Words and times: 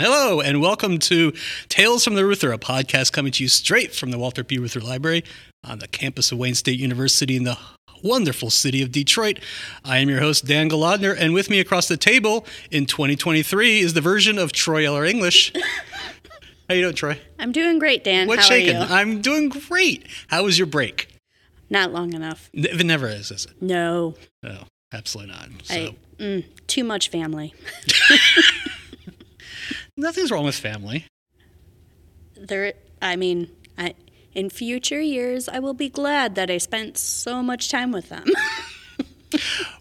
Hello, 0.00 0.40
and 0.40 0.62
welcome 0.62 0.98
to 0.98 1.30
Tales 1.68 2.04
from 2.04 2.14
the 2.14 2.24
Reuther, 2.24 2.52
a 2.54 2.58
podcast 2.58 3.12
coming 3.12 3.32
to 3.32 3.42
you 3.44 3.48
straight 3.50 3.94
from 3.94 4.10
the 4.10 4.18
Walter 4.18 4.42
P. 4.42 4.56
Reuther 4.58 4.80
Library 4.80 5.22
on 5.62 5.78
the 5.78 5.88
campus 5.88 6.32
of 6.32 6.38
Wayne 6.38 6.54
State 6.54 6.78
University 6.80 7.36
in 7.36 7.44
the 7.44 7.58
wonderful 8.02 8.48
city 8.48 8.80
of 8.80 8.90
Detroit. 8.92 9.40
I 9.84 9.98
am 9.98 10.08
your 10.08 10.20
host, 10.20 10.46
Dan 10.46 10.70
Golodner, 10.70 11.14
and 11.18 11.34
with 11.34 11.50
me 11.50 11.60
across 11.60 11.86
the 11.86 11.98
table 11.98 12.46
in 12.70 12.86
2023 12.86 13.80
is 13.80 13.92
the 13.92 14.00
version 14.00 14.38
of 14.38 14.52
Troy 14.52 14.86
Eller 14.86 15.04
English. 15.04 15.52
How 16.70 16.74
you 16.76 16.80
doing, 16.80 16.94
Troy? 16.94 17.18
I'm 17.38 17.52
doing 17.52 17.78
great, 17.78 18.02
Dan. 18.02 18.26
What's 18.26 18.44
How 18.44 18.48
shaking? 18.54 18.76
are 18.76 18.86
you? 18.86 18.94
I'm 18.94 19.20
doing 19.20 19.50
great. 19.50 20.06
How 20.28 20.44
was 20.44 20.56
your 20.58 20.66
break? 20.66 21.08
Not 21.68 21.92
long 21.92 22.14
enough. 22.14 22.48
N- 22.56 22.64
It 22.64 22.86
never 22.86 23.06
is, 23.06 23.30
is 23.30 23.44
it? 23.44 23.60
No, 23.60 24.14
No, 24.42 24.62
absolutely 24.94 25.34
not. 25.34 25.48
So 25.64 25.74
I 25.74 25.96
mm, 26.18 26.44
too 26.68 26.84
much 26.84 27.10
family. 27.10 27.52
nothing's 30.00 30.30
wrong 30.30 30.44
with 30.44 30.56
family. 30.56 31.06
There, 32.36 32.72
I 33.00 33.16
mean, 33.16 33.50
I 33.78 33.94
in 34.32 34.50
future 34.50 35.00
years 35.00 35.48
I 35.48 35.58
will 35.58 35.74
be 35.74 35.88
glad 35.88 36.34
that 36.36 36.50
I 36.50 36.58
spent 36.58 36.96
so 36.98 37.42
much 37.42 37.68
time 37.70 37.92
with 37.92 38.08
them. 38.08 38.24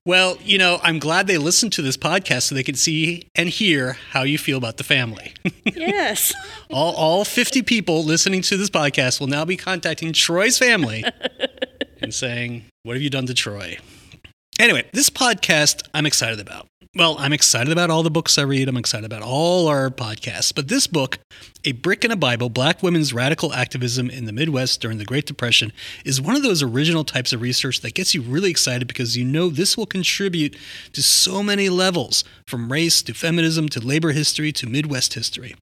Well, 0.05 0.37
you 0.43 0.57
know, 0.57 0.79
I'm 0.83 0.99
glad 0.99 1.27
they 1.27 1.37
listened 1.37 1.73
to 1.73 1.81
this 1.81 1.97
podcast 1.97 2.43
so 2.43 2.55
they 2.55 2.63
can 2.63 2.75
see 2.75 3.27
and 3.35 3.49
hear 3.49 3.93
how 4.11 4.23
you 4.23 4.37
feel 4.37 4.57
about 4.57 4.77
the 4.77 4.83
family. 4.83 5.33
yes. 5.65 6.33
all, 6.71 6.93
all 6.95 7.25
50 7.25 7.61
people 7.63 8.03
listening 8.03 8.41
to 8.43 8.57
this 8.57 8.69
podcast 8.69 9.19
will 9.19 9.27
now 9.27 9.45
be 9.45 9.57
contacting 9.57 10.13
Troy's 10.13 10.57
family 10.57 11.03
and 12.01 12.13
saying, 12.13 12.65
What 12.83 12.93
have 12.93 13.01
you 13.01 13.09
done 13.09 13.25
to 13.27 13.33
Troy? 13.33 13.77
Anyway, 14.59 14.89
this 14.93 15.09
podcast 15.09 15.87
I'm 15.93 16.05
excited 16.05 16.39
about. 16.39 16.67
Well, 16.95 17.17
I'm 17.19 17.33
excited 17.33 17.71
about 17.71 17.91
all 17.91 18.01
the 18.01 18.09
books 18.09 18.39
I 18.39 18.41
read. 18.41 18.67
I'm 18.67 18.75
excited 18.75 19.05
about 19.05 19.21
all 19.21 19.67
our 19.67 19.91
podcasts. 19.91 20.53
But 20.55 20.69
this 20.69 20.87
book, 20.87 21.19
A 21.65 21.73
Brick 21.73 22.05
and 22.05 22.13
a 22.13 22.15
Bible 22.15 22.49
Black 22.49 22.81
Women's 22.81 23.13
Radical 23.13 23.51
Activism 23.51 24.09
in 24.09 24.23
the 24.23 24.31
Midwest 24.31 24.79
During 24.79 24.97
the 24.97 25.03
Great 25.03 25.25
Depression, 25.25 25.73
is 26.05 26.21
one 26.21 26.37
of 26.37 26.41
those 26.41 26.63
original 26.63 27.03
types 27.03 27.33
of 27.33 27.41
research 27.41 27.81
that 27.81 27.93
gets 27.93 28.15
you 28.15 28.21
really 28.21 28.49
excited 28.49 28.87
because 28.87 29.17
you 29.17 29.25
know 29.25 29.49
this 29.49 29.75
will 29.75 29.85
contribute 29.85 30.55
to 30.93 31.03
so 31.03 31.43
many 31.43 31.67
levels 31.67 32.23
from 32.47 32.71
race 32.71 33.01
to 33.01 33.13
feminism 33.13 33.67
to 33.67 33.81
labor 33.81 34.13
history 34.13 34.53
to 34.53 34.67
Midwest 34.67 35.15
history. 35.15 35.53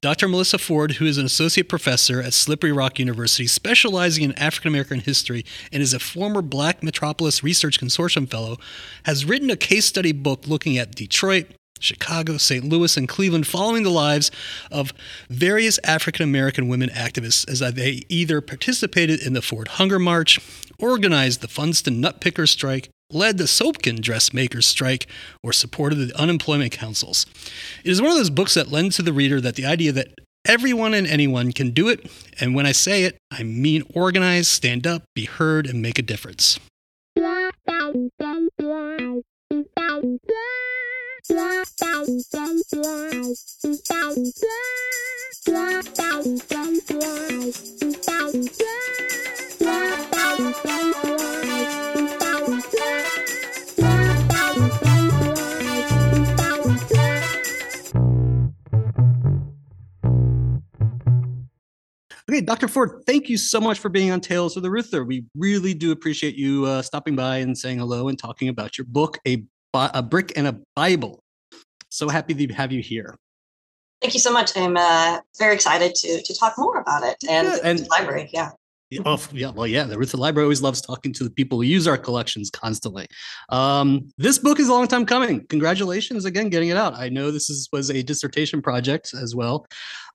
Dr. 0.00 0.26
Melissa 0.26 0.56
Ford, 0.56 0.92
who 0.92 1.04
is 1.04 1.18
an 1.18 1.26
associate 1.26 1.68
professor 1.68 2.22
at 2.22 2.32
Slippery 2.32 2.72
Rock 2.72 2.98
University 2.98 3.46
specializing 3.46 4.24
in 4.24 4.32
African 4.38 4.68
American 4.68 5.00
history 5.00 5.44
and 5.70 5.82
is 5.82 5.92
a 5.92 5.98
former 5.98 6.40
Black 6.40 6.82
Metropolis 6.82 7.44
Research 7.44 7.78
Consortium 7.78 8.26
fellow, 8.26 8.56
has 9.02 9.26
written 9.26 9.50
a 9.50 9.56
case 9.56 9.84
study 9.84 10.12
book 10.12 10.46
looking 10.46 10.78
at 10.78 10.94
Detroit, 10.94 11.46
Chicago, 11.82 12.36
St. 12.36 12.64
Louis, 12.64 12.96
and 12.96 13.08
Cleveland, 13.08 13.46
following 13.46 13.82
the 13.82 13.90
lives 13.90 14.30
of 14.70 14.92
various 15.28 15.78
African 15.84 16.24
American 16.24 16.68
women 16.68 16.88
activists 16.90 17.48
as 17.48 17.60
they 17.74 18.02
either 18.08 18.40
participated 18.40 19.20
in 19.20 19.32
the 19.32 19.42
Ford 19.42 19.68
Hunger 19.68 19.98
March, 19.98 20.40
organized 20.78 21.40
the 21.40 21.48
Funsten 21.48 22.00
Nutpicker 22.02 22.48
Strike, 22.48 22.88
led 23.10 23.38
the 23.38 23.44
Sopkin 23.44 24.00
Dressmakers 24.00 24.66
Strike, 24.66 25.06
or 25.42 25.52
supported 25.52 25.96
the 25.96 26.18
unemployment 26.18 26.72
councils. 26.72 27.26
It 27.84 27.90
is 27.90 28.00
one 28.00 28.10
of 28.10 28.16
those 28.16 28.30
books 28.30 28.54
that 28.54 28.68
lends 28.68 28.96
to 28.96 29.02
the 29.02 29.12
reader 29.12 29.40
that 29.40 29.56
the 29.56 29.66
idea 29.66 29.92
that 29.92 30.08
everyone 30.44 30.94
and 30.94 31.06
anyone 31.06 31.52
can 31.52 31.70
do 31.70 31.88
it, 31.88 32.10
and 32.40 32.54
when 32.54 32.66
I 32.66 32.72
say 32.72 33.04
it, 33.04 33.16
I 33.30 33.42
mean 33.42 33.84
organize, 33.94 34.48
stand 34.48 34.86
up, 34.86 35.04
be 35.14 35.24
heard, 35.24 35.66
and 35.66 35.82
make 35.82 35.98
a 35.98 36.02
difference. 36.02 36.58
Okay, 62.28 62.40
Dr. 62.40 62.66
Ford, 62.66 63.02
thank 63.06 63.28
you 63.28 63.36
so 63.36 63.60
much 63.60 63.78
for 63.78 63.88
being 63.88 64.10
on 64.10 64.20
Tales 64.20 64.56
of 64.56 64.62
the 64.62 64.70
Reuther. 64.70 65.04
We 65.04 65.26
really 65.36 65.74
do 65.74 65.92
appreciate 65.92 66.34
you 66.34 66.64
uh, 66.64 66.80
stopping 66.80 67.14
by 67.14 67.38
and 67.38 67.56
saying 67.56 67.78
hello 67.78 68.08
and 68.08 68.18
talking 68.18 68.48
about 68.48 68.78
your 68.78 68.86
book, 68.86 69.18
A, 69.26 69.44
Bi- 69.72 69.90
a 69.92 70.02
Brick 70.02 70.32
and 70.36 70.46
a 70.46 70.58
Bible. 70.74 71.21
So 71.92 72.08
happy 72.08 72.32
to 72.34 72.54
have 72.54 72.72
you 72.72 72.80
here. 72.80 73.14
Thank 74.00 74.14
you 74.14 74.20
so 74.20 74.32
much. 74.32 74.56
I'm 74.56 74.78
uh, 74.78 75.18
very 75.38 75.54
excited 75.54 75.94
to 75.94 76.22
to 76.22 76.34
talk 76.38 76.54
more 76.56 76.78
about 76.80 77.02
it 77.04 77.16
and, 77.28 77.46
Yeah, 77.48 77.58
and- 77.62 77.78
the 77.80 77.88
library. 77.90 78.30
Yeah. 78.32 78.50
Oh, 79.06 79.18
yeah, 79.32 79.50
well, 79.50 79.66
yeah, 79.66 79.84
the 79.84 79.96
Reuther 79.96 80.18
Library 80.18 80.44
always 80.44 80.60
loves 80.60 80.82
talking 80.82 81.14
to 81.14 81.24
the 81.24 81.30
people 81.30 81.56
who 81.56 81.64
use 81.64 81.88
our 81.88 81.96
collections 81.96 82.50
constantly. 82.50 83.06
Um, 83.48 84.10
this 84.18 84.38
book 84.38 84.60
is 84.60 84.68
a 84.68 84.72
long 84.72 84.86
time 84.86 85.06
coming. 85.06 85.46
Congratulations 85.46 86.26
again 86.26 86.50
getting 86.50 86.68
it 86.68 86.76
out. 86.76 86.92
I 86.94 87.08
know 87.08 87.30
this 87.30 87.48
is, 87.48 87.70
was 87.72 87.90
a 87.90 88.02
dissertation 88.02 88.60
project 88.60 89.14
as 89.14 89.34
well. 89.34 89.66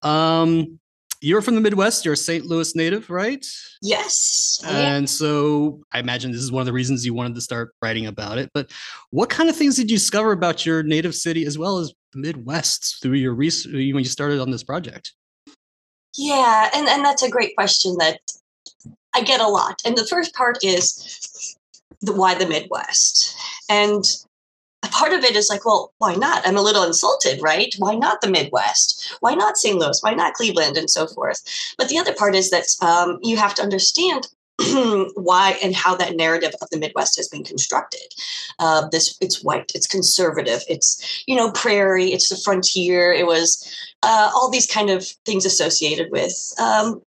Um, 0.03 0.79
you're 1.21 1.41
from 1.41 1.55
the 1.55 1.61
Midwest. 1.61 2.05
You're 2.05 2.13
a 2.13 2.17
St. 2.17 2.45
Louis 2.45 2.75
native, 2.75 3.09
right? 3.09 3.45
Yes. 3.81 4.61
And 4.65 5.09
so 5.09 5.81
I 5.91 5.99
imagine 5.99 6.31
this 6.31 6.41
is 6.41 6.51
one 6.51 6.61
of 6.61 6.65
the 6.65 6.73
reasons 6.73 7.05
you 7.05 7.13
wanted 7.13 7.35
to 7.35 7.41
start 7.41 7.73
writing 7.81 8.05
about 8.05 8.37
it. 8.37 8.49
But 8.53 8.71
what 9.11 9.29
kind 9.29 9.49
of 9.49 9.55
things 9.55 9.75
did 9.75 9.89
you 9.89 9.97
discover 9.97 10.31
about 10.31 10.65
your 10.65 10.83
native 10.83 11.15
city 11.15 11.45
as 11.45 11.57
well 11.57 11.79
as 11.79 11.93
the 12.13 12.19
Midwest 12.19 13.01
through 13.01 13.13
your 13.13 13.33
research 13.33 13.73
when 13.73 13.83
you 13.83 14.03
started 14.05 14.39
on 14.39 14.51
this 14.51 14.63
project? 14.63 15.13
Yeah, 16.15 16.69
and 16.73 16.87
and 16.87 17.05
that's 17.05 17.21
a 17.21 17.29
great 17.29 17.55
question 17.55 17.95
that 17.99 18.19
I 19.13 19.21
get 19.21 19.39
a 19.39 19.47
lot. 19.47 19.81
And 19.85 19.95
the 19.95 20.07
first 20.07 20.33
part 20.33 20.57
is 20.63 21.55
the 22.01 22.13
why 22.13 22.33
the 22.35 22.47
Midwest, 22.47 23.35
and 23.69 24.03
part 24.83 25.13
of 25.13 25.23
it 25.23 25.35
is 25.35 25.49
like, 25.49 25.65
well, 25.65 25.93
why 25.97 26.15
not? 26.15 26.47
I'm 26.47 26.57
a 26.57 26.61
little 26.61 26.83
insulted, 26.83 27.41
right? 27.41 27.73
Why 27.77 27.95
not 27.95 28.21
the 28.21 28.29
Midwest? 28.29 29.15
Why 29.19 29.33
not 29.33 29.57
St. 29.57 29.77
Louis? 29.77 29.99
Why 30.01 30.13
not 30.13 30.33
Cleveland, 30.33 30.77
and 30.77 30.89
so 30.89 31.07
forth? 31.07 31.41
But 31.77 31.89
the 31.89 31.97
other 31.97 32.13
part 32.13 32.35
is 32.35 32.49
that 32.51 32.65
um, 32.81 33.19
you 33.21 33.37
have 33.37 33.55
to 33.55 33.63
understand 33.63 34.27
why 35.15 35.57
and 35.63 35.75
how 35.75 35.95
that 35.95 36.15
narrative 36.15 36.53
of 36.61 36.69
the 36.71 36.79
Midwest 36.79 37.15
has 37.17 37.27
been 37.27 37.43
constructed. 37.43 38.13
Uh, 38.59 38.87
this 38.91 39.15
it's 39.21 39.43
white, 39.43 39.71
it's 39.75 39.87
conservative, 39.87 40.63
it's 40.67 41.23
you 41.27 41.35
know 41.35 41.51
prairie, 41.51 42.11
it's 42.11 42.29
the 42.29 42.37
frontier. 42.37 43.11
It 43.11 43.27
was 43.27 43.63
uh, 44.03 44.31
all 44.33 44.49
these 44.49 44.65
kind 44.65 44.89
of 44.89 45.05
things 45.25 45.45
associated 45.45 46.11
with 46.11 46.33
um, 46.59 47.01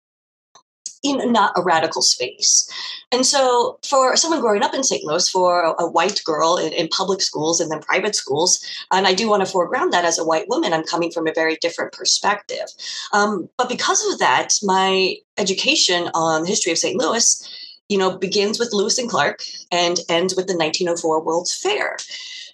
know 1.03 1.31
not 1.31 1.53
a 1.55 1.61
radical 1.61 2.01
space. 2.01 2.69
And 3.11 3.25
so, 3.25 3.79
for 3.87 4.15
someone 4.15 4.41
growing 4.41 4.63
up 4.63 4.73
in 4.73 4.83
St. 4.83 5.03
Louis, 5.03 5.29
for 5.29 5.63
a, 5.63 5.83
a 5.83 5.89
white 5.89 6.21
girl 6.25 6.57
in, 6.57 6.73
in 6.73 6.87
public 6.89 7.21
schools 7.21 7.59
and 7.59 7.71
then 7.71 7.79
private 7.79 8.15
schools, 8.15 8.59
and 8.91 9.07
I 9.07 9.13
do 9.13 9.29
want 9.29 9.45
to 9.45 9.51
foreground 9.51 9.93
that 9.93 10.05
as 10.05 10.19
a 10.19 10.25
white 10.25 10.49
woman, 10.49 10.73
I'm 10.73 10.83
coming 10.83 11.11
from 11.11 11.27
a 11.27 11.33
very 11.33 11.57
different 11.61 11.93
perspective. 11.93 12.67
Um, 13.13 13.49
but 13.57 13.69
because 13.69 14.05
of 14.11 14.19
that, 14.19 14.53
my 14.63 15.15
education 15.37 16.09
on 16.13 16.43
the 16.43 16.49
history 16.49 16.71
of 16.71 16.77
St. 16.77 16.97
Louis, 16.97 17.43
you 17.89 17.97
know, 17.97 18.17
begins 18.17 18.59
with 18.59 18.73
Lewis 18.73 18.97
and 18.97 19.09
Clark 19.09 19.43
and 19.71 19.99
ends 20.09 20.35
with 20.35 20.47
the 20.47 20.57
1904 20.57 21.23
World's 21.23 21.55
Fair. 21.55 21.97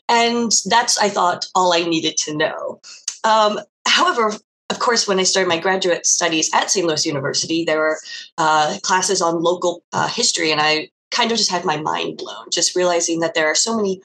And 0.10 0.52
that's, 0.66 0.98
I 0.98 1.10
thought, 1.10 1.48
all 1.56 1.74
I 1.74 1.84
needed 1.84 2.18
to 2.18 2.38
know. 2.38 2.82
Um, 3.24 3.60
however, 3.88 4.34
of 4.70 4.80
course, 4.80 5.08
when 5.08 5.20
I 5.20 5.24
started 5.24 5.50
my 5.50 5.60
graduate 5.60 6.06
studies 6.06 6.50
at 6.54 6.72
St. 6.72 6.86
Louis 6.86 7.06
University, 7.06 7.64
there 7.64 7.80
were 7.80 8.00
uh, 8.38 8.78
classes 8.82 9.22
on 9.22 9.42
local 9.42 9.84
uh, 9.94 10.08
history, 10.08 10.52
and 10.52 10.62
I 10.62 10.90
kind 11.12 11.32
of 11.32 11.38
just 11.38 11.52
had 11.52 11.66
my 11.66 11.78
mind 11.78 12.18
blown, 12.18 12.50
just 12.52 12.76
realizing 12.76 13.20
that 13.20 13.36
there 13.36 13.48
are 13.48 13.56
so 13.56 13.76
many 13.76 14.02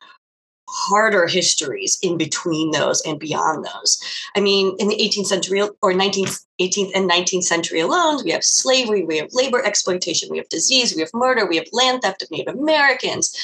harder 0.69 1.27
histories 1.27 1.99
in 2.03 2.19
between 2.19 2.71
those 2.73 3.01
and 3.03 3.19
beyond 3.19 3.65
those. 3.65 3.99
I 4.37 4.41
mean, 4.41 4.77
in 4.79 4.89
the 4.89 4.97
18th 4.97 5.27
century 5.27 5.63
or 5.63 5.93
19th, 5.93 6.45
18th 6.61 6.91
and 6.95 7.11
19th 7.11 7.45
century 7.45 7.81
alone, 7.81 8.23
we 8.23 8.31
have 8.33 8.45
slavery, 8.45 9.05
we 9.05 9.17
have 9.17 9.29
labor 9.33 9.65
exploitation, 9.65 10.29
we 10.31 10.37
have 10.37 10.49
disease, 10.51 10.95
we 10.95 11.01
have 11.01 11.11
murder, 11.15 11.47
we 11.47 11.57
have 11.57 11.67
land 11.73 12.03
theft 12.03 12.23
of 12.23 12.31
Native 12.31 12.55
Americans. 12.55 13.35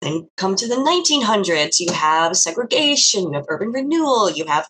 Then 0.00 0.28
come 0.36 0.54
to 0.56 0.68
the 0.68 0.74
1900s, 0.74 1.80
you 1.80 1.92
have 1.92 2.36
segregation, 2.36 3.24
you 3.24 3.32
have 3.32 3.46
urban 3.48 3.70
renewal, 3.70 4.30
you 4.30 4.44
have 4.46 4.68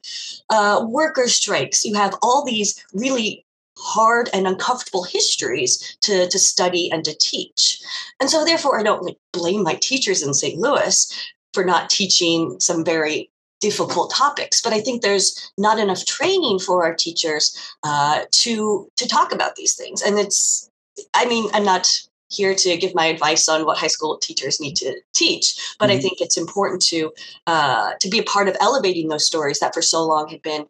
uh, 0.51 0.85
worker 0.89 1.27
strikes, 1.27 1.85
you 1.85 1.95
have 1.95 2.15
all 2.23 2.45
these 2.45 2.85
really 2.93 3.45
hard 3.77 4.31
and 4.33 4.47
uncomfortable 4.47 5.03
histories 5.03 5.97
to, 6.03 6.29
to 6.29 6.39
study 6.39 6.91
and 6.93 7.05
to 7.05 7.17
teach. 7.19 7.83
And 8.21 8.31
so, 8.31 8.45
therefore, 8.45 8.79
I 8.79 8.85
don't 8.85 9.03
like, 9.03 9.19
blame 9.33 9.63
my 9.63 9.75
teachers 9.75 10.23
in 10.23 10.35
St. 10.35 10.59
Louis 10.59 11.13
for 11.53 11.65
not 11.65 11.91
teaching 11.91 12.59
some 12.61 12.85
very 12.85 13.31
difficult 13.61 14.11
topics 14.11 14.61
but 14.61 14.75
i 14.75 14.81
think 14.81 15.01
there's 15.01 15.51
not 15.57 15.79
enough 15.79 16.05
training 16.05 16.59
for 16.59 16.85
our 16.85 16.95
teachers 16.95 17.57
uh, 17.83 18.25
to 18.31 18.91
to 18.97 19.09
talk 19.09 19.33
about 19.33 19.57
these 19.57 19.75
things 19.75 20.03
and 20.03 20.19
it's 20.19 20.69
i 21.15 21.25
mean 21.25 21.49
i'm 21.55 21.65
not 21.65 21.89
here 22.35 22.55
to 22.55 22.77
give 22.77 22.95
my 22.95 23.07
advice 23.07 23.49
on 23.49 23.65
what 23.65 23.79
high 23.79 23.87
school 23.87 24.19
teachers 24.19 24.61
need 24.61 24.77
to 24.77 25.01
teach 25.15 25.55
but 25.79 25.89
Mhm. 25.89 25.95
i 25.95 26.01
think 26.01 26.21
it's 26.21 26.37
important 26.37 26.83
to 26.83 27.13
uh, 27.47 27.93
to 28.01 28.09
be 28.09 28.19
a 28.19 28.23
part 28.25 28.49
of 28.49 28.57
elevating 28.61 29.09
those 29.09 29.27
stories 29.27 29.59
that 29.61 29.73
for 29.75 29.83
so 29.83 30.05
long 30.05 30.29
have 30.29 30.43
been 30.43 30.67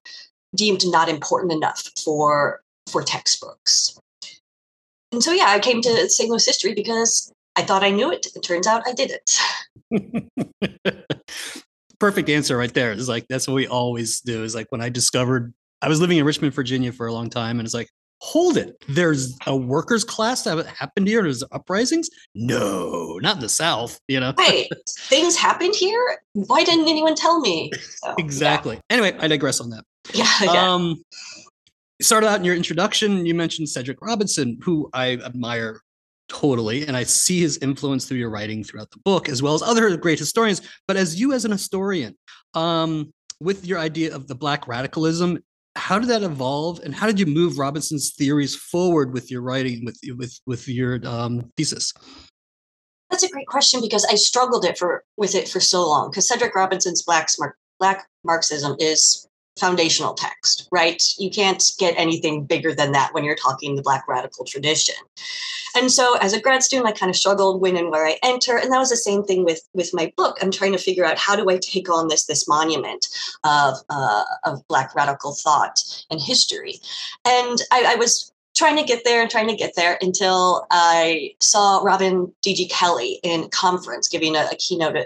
deemed 0.55 0.83
not 0.87 1.09
important 1.09 1.53
enough 1.53 1.91
for 2.05 2.61
for 2.93 3.03
textbooks. 3.03 3.99
And 5.11 5.23
so 5.23 5.33
yeah, 5.33 5.47
I 5.49 5.59
came 5.59 5.81
to 5.83 6.09
St. 6.11 6.29
Louis 6.29 6.45
history 6.45 6.75
because 6.75 7.33
I 7.57 7.63
thought 7.63 7.83
I 7.83 7.91
knew 7.91 8.13
it. 8.13 8.27
It 8.37 8.43
turns 8.43 8.67
out 8.67 8.83
I 8.87 8.93
didn't. 8.93 9.39
Perfect 11.99 12.29
answer 12.29 12.57
right 12.57 12.73
there. 12.75 12.93
It's 12.93 13.09
like 13.09 13.27
that's 13.29 13.49
what 13.49 13.55
we 13.55 13.67
always 13.67 14.21
do. 14.21 14.43
Is 14.45 14.55
like 14.55 14.67
when 14.71 14.81
I 14.81 14.89
discovered 14.91 15.55
I 15.83 15.89
was 15.89 16.01
living 16.01 16.19
in 16.19 16.25
Richmond, 16.25 16.53
Virginia 16.55 16.93
for 16.93 17.07
a 17.07 17.13
long 17.13 17.31
time, 17.31 17.59
and 17.59 17.67
it's 17.67 17.75
like, 17.75 17.89
hold 18.19 18.57
it, 18.57 18.83
there's 18.89 19.37
a 19.47 19.57
workers' 19.57 20.05
class 20.05 20.43
that 20.43 20.67
happened 20.67 21.09
here. 21.09 21.23
There's 21.23 21.43
uprisings. 21.53 22.09
No, 22.35 23.19
not 23.23 23.37
in 23.37 23.41
the 23.41 23.49
South. 23.49 24.01
You 24.09 24.21
know, 24.21 24.35
right? 24.39 24.69
Things 24.89 25.37
happened 25.37 25.75
here. 25.75 26.19
Why 26.33 26.65
didn't 26.65 26.89
anyone 26.89 27.15
tell 27.15 27.41
me? 27.41 27.71
So, 27.75 28.15
exactly. 28.19 28.77
Yeah. 28.77 28.83
Anyway, 28.91 29.17
I 29.19 29.29
digress 29.29 29.61
on 29.61 29.71
that. 29.71 29.85
Yeah. 30.13 30.29
yeah. 30.43 30.73
Um, 30.75 31.03
started 32.03 32.29
out 32.29 32.39
in 32.39 32.45
your 32.45 32.55
introduction, 32.55 33.25
you 33.25 33.35
mentioned 33.35 33.69
Cedric 33.69 34.01
Robinson, 34.03 34.59
who 34.63 34.91
I 34.93 35.15
admire 35.15 35.81
totally, 36.29 36.87
and 36.87 36.97
I 36.97 37.05
see 37.05 37.41
his 37.41 37.59
influence 37.59 38.07
through 38.07 38.19
your 38.19 38.31
writing 38.31 38.65
throughout 38.65 38.91
the 38.91 38.99
book, 38.99 39.29
as 39.29 39.43
well 39.43 39.55
as 39.55 39.63
other 39.63 39.97
great 39.97 40.19
historians. 40.19 40.61
But 40.87 40.97
as 40.97 41.19
you, 41.19 41.33
as 41.33 41.45
an 41.45 41.53
historian, 41.53 42.17
um, 42.55 43.13
with 43.41 43.67
your 43.67 43.79
idea 43.79 44.15
of 44.15 44.27
the 44.27 44.35
Black 44.35 44.67
radicalism, 44.67 45.39
how 45.77 45.99
did 45.99 46.09
that 46.09 46.23
evolve, 46.23 46.81
and 46.81 46.95
how 46.95 47.07
did 47.07 47.19
you 47.19 47.27
move 47.27 47.59
Robinson's 47.59 48.13
theories 48.15 48.55
forward 48.55 49.13
with 49.13 49.31
your 49.31 49.43
writing, 49.43 49.85
with 49.85 49.99
with 50.17 50.39
with 50.47 50.69
your 50.69 51.01
um, 51.07 51.51
thesis? 51.57 51.93
That's 53.11 53.23
a 53.23 53.29
great 53.29 53.47
question 53.47 53.81
because 53.81 54.05
I 54.05 54.15
struggled 54.15 54.65
it 54.65 54.79
for 54.79 55.05
with 55.17 55.35
it 55.35 55.49
for 55.49 55.61
so 55.61 55.87
long. 55.87 56.11
Because 56.11 56.29
Cedric 56.29 56.55
Robinson's 56.55 57.03
Black 57.03 57.29
Black 57.79 58.07
Marxism 58.25 58.77
is 58.79 59.27
foundational 59.59 60.15
text, 60.15 60.69
right? 60.73 61.03
You 61.19 61.31
can't 61.31 61.63
get 61.79 61.95
anything 61.97 62.45
bigger 62.45 62.75
than 62.75 62.93
that 62.93 63.13
when 63.13 63.25
you're 63.25 63.37
talking 63.37 63.77
the 63.77 63.83
Black 63.83 64.07
radical 64.09 64.45
tradition. 64.45 64.97
And 65.77 65.91
so 65.91 66.17
as 66.19 66.33
a 66.33 66.41
grad 66.41 66.63
student, 66.63 66.89
I 66.89 66.93
kind 66.93 67.11
of 67.11 67.17
struggled 67.17 67.61
when 67.61 67.77
and 67.77 67.91
where 67.91 68.07
I 68.07 68.19
enter. 68.23 68.57
And 68.57 68.73
that 68.73 68.79
was 68.79 68.91
the 68.91 68.97
same 68.97 69.25
thing 69.25 69.45
with, 69.45 69.61
with 69.73 69.93
my 69.93 70.13
book. 70.17 70.39
I'm 70.41 70.51
trying 70.51 70.73
to 70.73 70.79
figure 70.79 71.05
out 71.05 71.19
how 71.19 71.35
do 71.37 71.51
I 71.51 71.59
take 71.59 71.91
on 71.91 72.09
this, 72.09 72.27
this 72.27 72.49
monument 72.49 73.07
of, 73.43 73.77
uh, 73.91 74.25
of 74.45 74.67
Black 74.69 74.95
radical 74.95 75.35
thought 75.35 75.81
and 76.11 76.21
history. 76.21 76.81
And 77.25 77.61
I, 77.73 77.93
I 77.93 77.95
was 77.97 78.33
trying 78.57 78.77
to 78.77 78.85
get 78.85 79.05
there 79.05 79.21
and 79.21 79.31
trying 79.31 79.49
to 79.49 79.57
get 79.57 79.75
there 79.75 79.99
until 80.01 80.67
I 80.71 81.35
saw 81.41 81.81
Robin 81.83 82.33
D.G. 82.43 82.69
Kelley 82.69 83.19
in 83.25 83.49
conference 83.51 84.09
giving 84.09 84.37
a, 84.37 84.47
a 84.53 84.57
keynote 84.57 84.97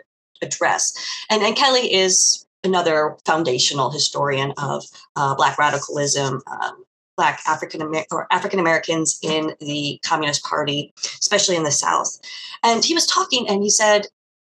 address. 0.42 0.92
And, 1.30 1.42
and 1.42 1.56
Kelley 1.56 1.92
is 1.92 2.44
another 2.68 3.16
foundational 3.24 3.90
historian 3.90 4.52
of 4.58 4.84
uh, 5.16 5.34
Black 5.34 5.58
radicalism, 5.58 6.42
um, 6.46 6.84
Black 7.16 7.40
African 7.48 7.82
or 8.12 8.26
African 8.30 8.60
Americans 8.60 9.18
in 9.22 9.54
the 9.60 9.98
Communist 10.04 10.44
Party, 10.44 10.92
especially 11.18 11.56
in 11.56 11.64
the 11.64 11.72
South. 11.72 12.16
And 12.62 12.84
he 12.84 12.94
was 12.94 13.06
talking, 13.06 13.48
and 13.48 13.62
he 13.62 13.70
said, 13.70 14.06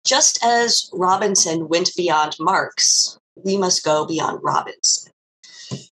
just 0.05 0.43
as 0.45 0.91
Robinson 0.93 1.69
went 1.69 1.91
beyond 1.97 2.37
Marx, 2.39 3.19
we 3.37 3.57
must 3.57 3.85
go 3.85 4.07
beyond 4.07 4.41
Robinson. 4.43 5.13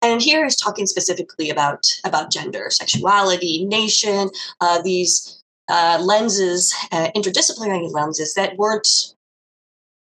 And 0.02 0.22
here 0.22 0.44
he's 0.44 0.56
talking 0.56 0.86
specifically 0.86 1.50
about 1.50 1.86
about 2.04 2.30
gender, 2.30 2.68
sexuality, 2.70 3.64
nation, 3.64 4.30
uh, 4.60 4.80
these 4.82 5.42
uh, 5.68 5.98
lenses, 6.00 6.72
uh, 6.92 7.10
interdisciplinary 7.16 7.92
lenses 7.92 8.34
that 8.34 8.56
weren't 8.56 9.15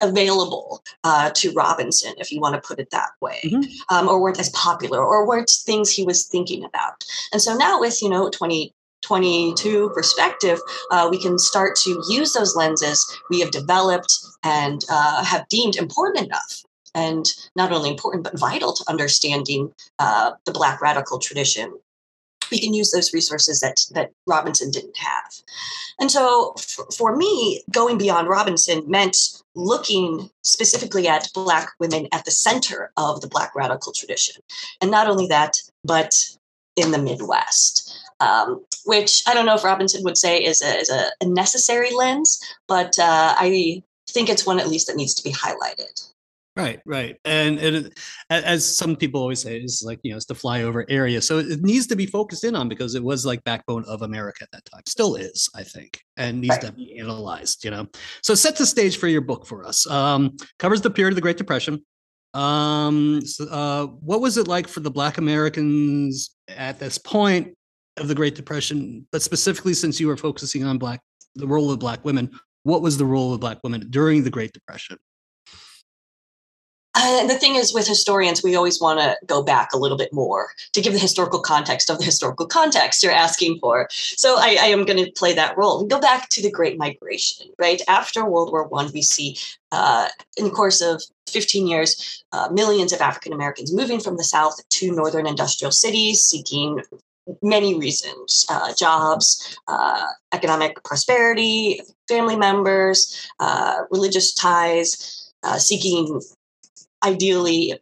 available 0.06 0.84
uh, 1.04 1.32
to 1.36 1.52
Robinson, 1.52 2.14
if 2.18 2.32
you 2.32 2.40
want 2.40 2.56
to 2.56 2.68
put 2.68 2.80
it 2.80 2.90
that 2.92 3.10
way, 3.22 3.40
mm-hmm. 3.44 3.96
um, 3.96 4.08
or 4.08 4.22
weren't 4.22 4.40
as 4.40 4.50
popular, 4.50 5.04
or 5.04 5.28
weren't 5.28 5.50
things 5.50 5.92
he 5.92 6.04
was 6.04 6.26
thinking 6.26 6.64
about. 6.64 7.04
And 7.32 7.42
so 7.42 7.56
now, 7.56 7.80
with 7.80 8.02
you 8.02 8.10
know, 8.10 8.30
2022 8.30 9.90
perspective, 9.90 10.60
uh, 10.92 11.08
we 11.10 11.22
can 11.22 11.38
start 11.38 11.76
to 11.84 12.02
use 12.10 12.34
those 12.34 12.56
lenses 12.56 13.06
we 13.30 13.40
have 13.40 13.52
developed 13.52 14.14
and 14.44 14.84
uh, 14.90 15.24
have 15.24 15.48
deemed 15.50 15.76
important 15.76 16.26
enough. 16.26 16.64
And 16.94 17.26
not 17.58 17.74
only 17.74 17.90
important, 17.90 18.24
but 18.24 18.40
vital 18.40 18.72
to 18.72 18.84
understanding 18.88 19.74
uh, 20.00 20.32
the 20.46 20.54
Black 20.54 20.82
radical 20.82 21.20
tradition 21.20 21.78
we 22.52 22.60
can 22.60 22.74
use 22.74 22.92
those 22.92 23.14
resources 23.14 23.60
that 23.60 23.86
that 23.92 24.12
Robinson 24.28 24.72
didn't 24.72 24.98
have. 24.98 25.34
And 26.00 26.12
so 26.12 26.54
for, 26.58 26.86
for 26.92 27.16
me, 27.16 27.64
going 27.72 27.98
beyond 27.98 28.28
Robinson 28.28 28.84
meant 28.90 29.18
looking 29.56 30.30
specifically 30.44 31.08
at 31.08 31.30
Black 31.34 31.70
women 31.80 32.08
at 32.12 32.26
the 32.26 32.32
center 32.32 32.92
of 32.98 33.22
the 33.22 33.28
Black 33.28 33.56
radical 33.56 33.94
tradition. 33.94 34.42
And 34.82 34.92
not 34.92 35.08
only 35.08 35.28
that, 35.28 35.58
but 35.84 36.14
in 36.76 36.92
the 36.92 36.98
Midwest. 36.98 37.98
Um, 38.20 38.64
which 38.86 39.24
I 39.28 39.34
don't 39.34 39.46
know 39.46 39.56
if 39.56 39.64
Robinson 39.64 40.04
would 40.04 40.18
say 40.18 40.38
is 40.38 40.62
a, 40.62 40.78
is 40.78 40.90
a, 40.90 41.26
necessary 41.26 41.94
lens, 41.94 42.40
but 42.68 42.98
uh, 42.98 43.36
I 43.38 43.84
think 44.10 44.30
it's 44.30 44.46
one 44.46 44.60
at 44.60 44.70
least 44.70 44.88
that 44.88 44.96
needs 44.96 45.14
to 45.16 45.24
be 45.24 45.34
highlighted. 45.34 46.10
Right, 46.56 46.80
right, 46.86 47.18
and 47.26 47.60
it, 47.60 48.00
as 48.30 48.78
some 48.78 48.96
people 48.96 49.20
always 49.20 49.42
say, 49.42 49.58
it's 49.58 49.84
like 49.84 50.00
you 50.04 50.12
know, 50.12 50.18
it's 50.18 50.26
the 50.26 50.34
flyover 50.34 50.86
area, 50.88 51.22
so 51.22 51.40
it 51.40 51.62
needs 51.62 51.86
to 51.88 51.98
be 51.98 52.06
focused 52.06 52.46
in 52.46 52.56
on 52.56 52.70
because 52.70 52.96
it 52.96 53.04
was 53.04 53.26
like 53.26 53.44
backbone 53.44 53.84
of 53.90 54.04
America 54.04 54.44
at 54.44 54.52
that 54.54 54.64
time, 54.64 54.84
still 54.88 55.16
is, 55.16 55.50
I 55.54 55.64
think, 55.64 56.00
and 56.16 56.40
needs 56.40 56.52
right. 56.52 56.62
to 56.62 56.72
be 56.72 56.98
analyzed. 56.98 57.66
You 57.66 57.72
know, 57.72 57.88
so 58.24 58.36
set 58.36 58.56
the 58.56 58.66
stage 58.66 58.98
for 58.98 59.10
your 59.10 59.20
book 59.20 59.46
for 59.46 59.66
us. 59.66 59.86
Um, 59.90 60.38
covers 60.58 60.80
the 60.80 60.90
period 60.90 61.12
of 61.12 61.16
the 61.16 61.22
Great 61.22 61.36
Depression. 61.36 61.84
Um, 62.34 63.20
so, 63.26 63.50
uh, 63.50 63.88
what 63.88 64.22
was 64.22 64.38
it 64.38 64.48
like 64.48 64.70
for 64.70 64.80
the 64.80 64.92
Black 64.92 65.18
Americans 65.18 66.38
at 66.48 66.80
this 66.80 66.98
point 66.98 67.54
of 67.98 68.08
the 68.08 68.16
Great 68.16 68.36
Depression, 68.36 69.06
but 69.12 69.22
specifically 69.22 69.74
since 69.74 70.00
you 70.00 70.08
were 70.08 70.16
focusing 70.18 70.64
on 70.64 70.78
Black, 70.78 71.02
the 71.36 71.48
role 71.48 71.70
of 71.70 71.80
Black 71.80 72.06
women? 72.06 72.32
What 72.64 72.82
was 72.82 72.98
the 72.98 73.06
role 73.06 73.34
of 73.34 73.42
Black 73.42 73.60
women 73.62 73.88
during 73.90 74.24
the 74.24 74.30
Great 74.30 74.54
Depression? 74.54 74.98
Uh, 76.96 77.28
the 77.28 77.36
thing 77.36 77.56
is, 77.56 77.74
with 77.74 77.86
historians, 77.86 78.42
we 78.42 78.56
always 78.56 78.80
want 78.80 79.00
to 79.00 79.18
go 79.26 79.44
back 79.44 79.74
a 79.74 79.78
little 79.78 79.98
bit 79.98 80.14
more 80.14 80.48
to 80.72 80.82
give 80.82 80.94
the 80.94 81.00
historical 81.00 81.40
context 81.40 81.90
of 81.90 81.98
the 81.98 82.06
historical 82.06 82.48
context 82.48 83.04
you're 83.04 83.12
asking 83.12 83.60
for. 83.60 83.88
So 83.92 84.38
I, 84.38 84.58
I 84.62 84.68
am 84.68 84.86
going 84.86 85.04
to 85.04 85.12
play 85.12 85.34
that 85.34 85.58
role. 85.58 85.84
We 85.84 85.90
go 85.90 86.00
back 86.00 86.30
to 86.30 86.42
the 86.42 86.50
Great 86.50 86.78
Migration, 86.78 87.48
right? 87.60 87.82
After 87.90 88.26
World 88.26 88.52
War 88.52 88.66
One, 88.68 88.92
we 88.94 89.02
see 89.02 89.38
uh, 89.74 90.08
in 90.38 90.46
the 90.46 90.52
course 90.52 90.82
of 90.82 91.04
15 91.28 91.68
years, 91.68 92.24
uh, 92.32 92.50
millions 92.50 92.94
of 92.94 93.02
African 93.02 93.34
Americans 93.34 93.74
moving 93.74 94.00
from 94.00 94.16
the 94.16 94.24
South 94.24 94.56
to 94.70 94.96
northern 94.96 95.28
industrial 95.28 95.72
cities, 95.72 96.24
seeking 96.24 96.82
many 97.42 97.78
reasons 97.78 98.46
uh, 98.50 98.74
jobs, 98.74 99.58
uh, 99.68 100.06
economic 100.32 100.82
prosperity, 100.84 101.82
family 102.08 102.38
members, 102.38 103.30
uh, 103.40 103.80
religious 103.92 104.34
ties, 104.34 105.34
uh, 105.44 105.58
seeking 105.58 106.22
ideally 107.06 107.80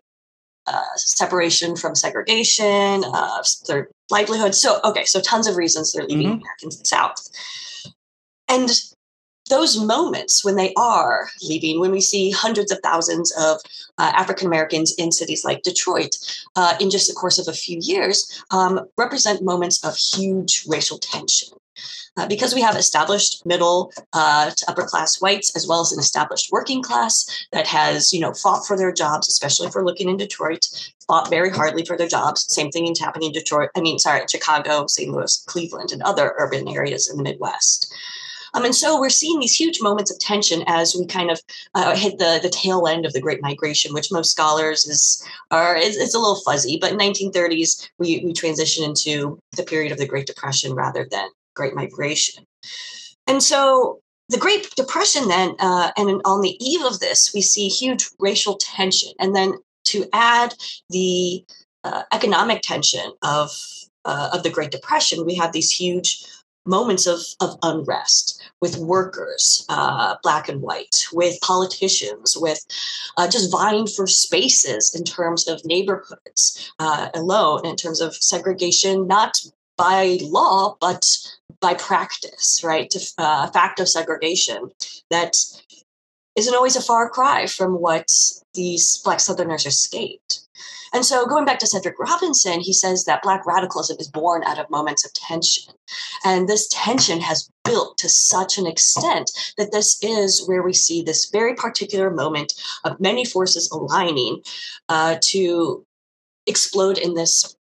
uh, 0.68 0.96
separation 0.96 1.76
from 1.76 1.96
segregation, 1.96 3.04
uh, 3.06 3.44
their 3.68 3.90
livelihood. 4.10 4.56
So, 4.56 4.80
okay, 4.84 5.06
so 5.06 5.20
tons 5.20 5.48
of 5.48 5.58
reasons 5.58 5.92
they're 5.92 6.06
leaving 6.06 6.28
mm-hmm. 6.28 6.42
American 6.42 6.72
South. 6.72 7.28
And 8.48 8.70
those 9.50 9.78
moments 9.78 10.46
when 10.46 10.56
they 10.56 10.74
are 10.76 11.28
leaving, 11.42 11.80
when 11.80 11.92
we 11.92 12.02
see 12.02 12.32
hundreds 12.32 12.72
of 12.72 12.80
thousands 12.82 13.34
of 13.38 13.60
uh, 13.98 14.12
African 14.16 14.48
Americans 14.48 14.94
in 14.98 15.12
cities 15.12 15.44
like 15.44 15.64
Detroit 15.64 16.16
uh, 16.56 16.76
in 16.80 16.90
just 16.90 17.08
the 17.08 17.14
course 17.14 17.40
of 17.40 17.48
a 17.48 17.58
few 17.58 17.80
years, 17.82 18.44
um, 18.52 18.88
represent 18.98 19.44
moments 19.44 19.84
of 19.84 19.98
huge 19.98 20.64
racial 20.68 20.98
tension. 20.98 21.50
Uh, 22.16 22.28
because 22.28 22.54
we 22.54 22.62
have 22.62 22.76
established 22.76 23.44
middle 23.44 23.92
uh, 24.14 24.52
to 24.52 24.70
upper 24.70 24.84
class 24.84 25.20
whites 25.20 25.56
as 25.56 25.68
well 25.68 25.82
as 25.82 25.92
an 25.92 26.00
established 26.00 26.52
working 26.52 26.82
class 26.84 27.26
that 27.52 27.66
has 27.66 28.14
you 28.14 28.20
know 28.20 28.34
fought 28.34 28.68
for 28.68 28.78
their 28.78 28.92
jobs 28.92 29.28
especially 29.28 29.66
if 29.66 29.74
we're 29.74 29.84
looking 29.84 30.10
in 30.10 30.18
detroit 30.18 30.64
fought 31.08 31.28
very 31.32 31.50
hardly 31.50 31.84
for 31.84 31.98
their 31.98 32.08
jobs 32.08 32.46
same 32.54 32.70
thing 32.70 32.88
is 32.88 33.00
happening 33.00 33.30
in 33.30 33.34
detroit 33.34 33.70
i 33.76 33.82
mean 33.82 33.98
sorry 33.98 34.22
chicago 34.30 34.86
st 34.86 35.12
louis 35.12 35.44
cleveland 35.48 35.92
and 35.92 36.04
other 36.04 36.36
urban 36.38 36.68
areas 36.68 37.10
in 37.10 37.18
the 37.18 37.24
midwest 37.24 37.92
um, 38.54 38.66
and 38.66 38.76
so 38.76 39.00
we're 39.00 39.10
seeing 39.10 39.40
these 39.40 39.60
huge 39.60 39.82
moments 39.82 40.12
of 40.12 40.20
tension 40.20 40.64
as 40.68 40.96
we 40.96 41.08
kind 41.08 41.32
of 41.32 41.42
uh, 41.74 41.96
hit 41.96 42.20
the, 42.20 42.40
the 42.42 42.50
tail 42.50 42.88
end 42.88 43.06
of 43.06 43.14
the 43.14 43.20
Great 43.20 43.42
Migration, 43.42 43.94
which 43.94 44.12
most 44.12 44.30
scholars 44.30 44.86
is 44.86 45.28
are 45.50 45.76
is, 45.76 45.98
is 45.98 46.14
a 46.14 46.20
little 46.20 46.40
fuzzy. 46.42 46.78
But 46.80 46.92
in 46.92 47.00
1930s, 47.00 47.90
we 47.98 48.22
we 48.24 48.32
transition 48.32 48.84
into 48.84 49.40
the 49.58 49.64
period 49.64 49.92
of 49.92 49.98
the 49.98 50.06
Great 50.06 50.28
Depression 50.28 50.74
rather 50.74 51.08
than 51.10 51.30
Great 51.56 51.76
Migration. 51.76 52.46
And 53.28 53.42
so 53.42 54.00
the 54.30 54.38
Great 54.38 54.70
Depression, 54.76 55.28
then, 55.28 55.56
uh, 55.60 55.92
and 55.98 56.22
on 56.26 56.42
the 56.42 56.58
eve 56.60 56.84
of 56.84 57.00
this, 57.00 57.32
we 57.34 57.42
see 57.42 57.68
huge 57.68 58.10
racial 58.20 58.56
tension. 58.56 59.12
And 59.20 59.36
then 59.36 59.54
to 59.86 60.06
add 60.14 60.56
the 60.90 61.44
uh, 61.84 62.04
economic 62.12 62.62
tension 62.62 63.14
of 63.22 63.52
uh, 64.06 64.32
of 64.34 64.44
the 64.44 64.50
Great 64.50 64.72
Depression, 64.72 65.26
we 65.26 65.36
have 65.36 65.54
these 65.54 65.72
huge 65.72 66.26
moments 66.66 67.08
of, 67.08 67.20
of 67.42 67.58
unrest 67.64 68.42
with 68.62 68.78
workers, 68.78 69.66
uh, 69.70 70.16
black 70.24 70.48
and 70.48 70.62
white, 70.62 71.06
with 71.12 71.40
politicians, 71.42 72.38
with 72.38 72.66
uh, 73.18 73.28
just 73.28 73.52
vying 73.52 73.88
for 73.88 74.08
spaces 74.08 74.96
in 74.96 75.04
terms 75.04 75.48
of 75.48 75.64
neighborhoods 75.66 76.72
uh, 76.80 77.10
alone, 77.14 77.66
in 77.66 77.76
terms 77.76 78.00
of 78.02 78.16
segregation, 78.16 79.08
not 79.08 79.38
by 79.78 80.20
law, 80.22 80.78
but 80.80 81.06
by 81.60 81.74
practice, 81.74 82.62
right? 82.64 82.90
To, 82.92 83.14
uh, 83.18 83.48
fact 83.52 83.80
of 83.80 83.90
segregation 83.90 84.70
that 85.10 85.38
isn't 86.36 86.56
always 86.56 86.76
a 86.76 86.82
far 86.82 87.10
cry 87.10 87.48
from 87.48 87.80
what 87.80 88.10
these 88.54 88.98
Black 89.04 89.20
Southerners 89.20 89.66
escaped. 89.66 90.40
And 90.94 91.04
so, 91.04 91.26
going 91.26 91.46
back 91.46 91.58
to 91.60 91.68
Cedric 91.68 91.98
Robinson, 91.98 92.60
he 92.60 92.72
says 92.72 93.06
that 93.06 93.24
Black 93.24 93.48
radicalism 93.48 93.98
is 94.00 94.08
born 94.08 94.44
out 94.44 94.60
of 94.60 94.70
moments 94.70 95.04
of 95.04 95.12
tension. 95.14 95.74
And 96.24 96.48
this 96.48 96.68
tension 96.68 97.20
has 97.20 97.50
built 97.66 97.98
to 97.98 98.10
such 98.10 98.60
an 98.60 98.68
extent 98.68 99.32
that 99.58 99.72
this 99.72 99.98
is 100.04 100.48
where 100.48 100.62
we 100.62 100.74
see 100.74 101.02
this 101.02 101.32
very 101.32 101.56
particular 101.56 102.12
moment 102.12 102.54
of 102.84 103.00
many 103.00 103.26
forces 103.26 103.72
aligning 103.72 104.44
uh, 104.88 105.18
to 105.22 105.84
explode 106.46 107.00
in 107.00 107.16
this 107.16 107.56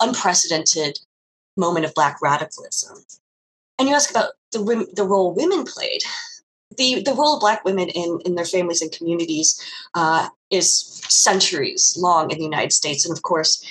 unprecedented 0.00 1.00
moment 1.58 1.84
of 1.84 1.94
Black 1.94 2.22
radicalism. 2.22 3.04
And 3.78 3.88
you 3.88 3.94
ask 3.94 4.10
about 4.10 4.32
the, 4.52 4.88
the 4.94 5.04
role 5.04 5.34
women 5.34 5.64
played 5.64 6.02
the, 6.78 7.02
the 7.02 7.12
role 7.12 7.34
of 7.34 7.40
Black 7.40 7.64
women 7.64 7.88
in, 7.88 8.20
in 8.24 8.34
their 8.34 8.44
families 8.44 8.80
and 8.80 8.90
communities 8.90 9.60
uh, 9.94 10.28
is 10.50 11.02
centuries 11.08 11.96
long 11.98 12.30
in 12.30 12.38
the 12.38 12.44
United 12.44 12.72
States, 12.72 13.04
and 13.04 13.16
of 13.16 13.22
course, 13.22 13.62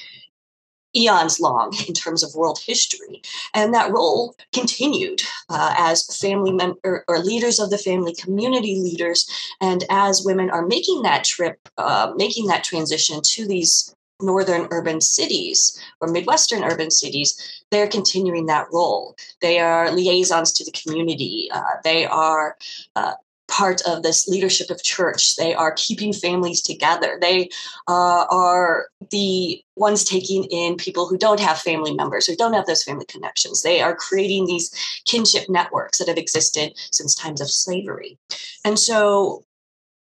eons 0.96 1.40
long 1.40 1.74
in 1.88 1.94
terms 1.94 2.24
of 2.24 2.36
world 2.36 2.60
history. 2.64 3.22
And 3.54 3.74
that 3.74 3.92
role 3.92 4.36
continued 4.54 5.22
uh, 5.50 5.74
as 5.78 6.06
family 6.18 6.52
members 6.52 6.80
or, 6.84 7.04
or, 7.08 7.20
leaders 7.20 7.60
of 7.60 7.70
the 7.70 7.78
family, 7.78 8.14
community 8.14 8.80
leaders, 8.80 9.30
and 9.62 9.84
as 9.90 10.26
women 10.26 10.50
are 10.50 10.66
making 10.66 11.02
that 11.04 11.24
trip, 11.24 11.60
uh, 11.78 12.14
making 12.16 12.48
that 12.48 12.64
transition 12.64 13.22
to 13.24 13.48
these 13.48 13.94
northern 14.22 14.68
urban 14.72 15.00
cities 15.02 15.80
or 16.02 16.08
midwestern 16.08 16.64
urban 16.64 16.90
cities 16.90 17.58
they're 17.72 17.88
continuing 17.88 18.46
that 18.46 18.68
role. 18.72 19.16
They 19.42 19.60
are 19.60 19.92
liaisons 19.92 20.54
to 20.54 20.66
the 20.66 20.72
community. 20.72 21.50
Uh, 21.52 21.64
they 21.84 22.06
are 22.06 22.58
uh, 22.96 23.14
part 23.48 23.82
of 23.88 24.04
this 24.04 24.28
leadership 24.28 24.70
of 24.70 24.84
church. 24.84 25.36
They 25.36 25.54
are 25.54 25.74
keeping 25.74 26.14
families 26.14 26.62
together. 26.62 27.18
They 27.20 27.50
uh, 27.88 28.26
are 28.30 28.88
the 29.10 29.62
ones 29.76 30.04
taking 30.04 30.46
in 30.46 30.76
people 30.76 31.08
who 31.08 31.18
don't 31.18 31.40
have 31.40 31.58
family 31.58 31.94
members 31.94 32.26
who 32.26 32.36
don't 32.36 32.54
have 32.54 32.66
those 32.66 32.84
family 32.84 33.06
connections. 33.06 33.64
They 33.64 33.82
are 33.82 33.96
creating 33.96 34.46
these 34.46 34.72
kinship 35.06 35.48
networks 35.50 35.98
that 35.98 36.08
have 36.08 36.18
existed 36.18 36.74
since 36.92 37.16
times 37.16 37.42
of 37.42 37.50
slavery. 37.50 38.18
And 38.66 38.78
so 38.78 39.44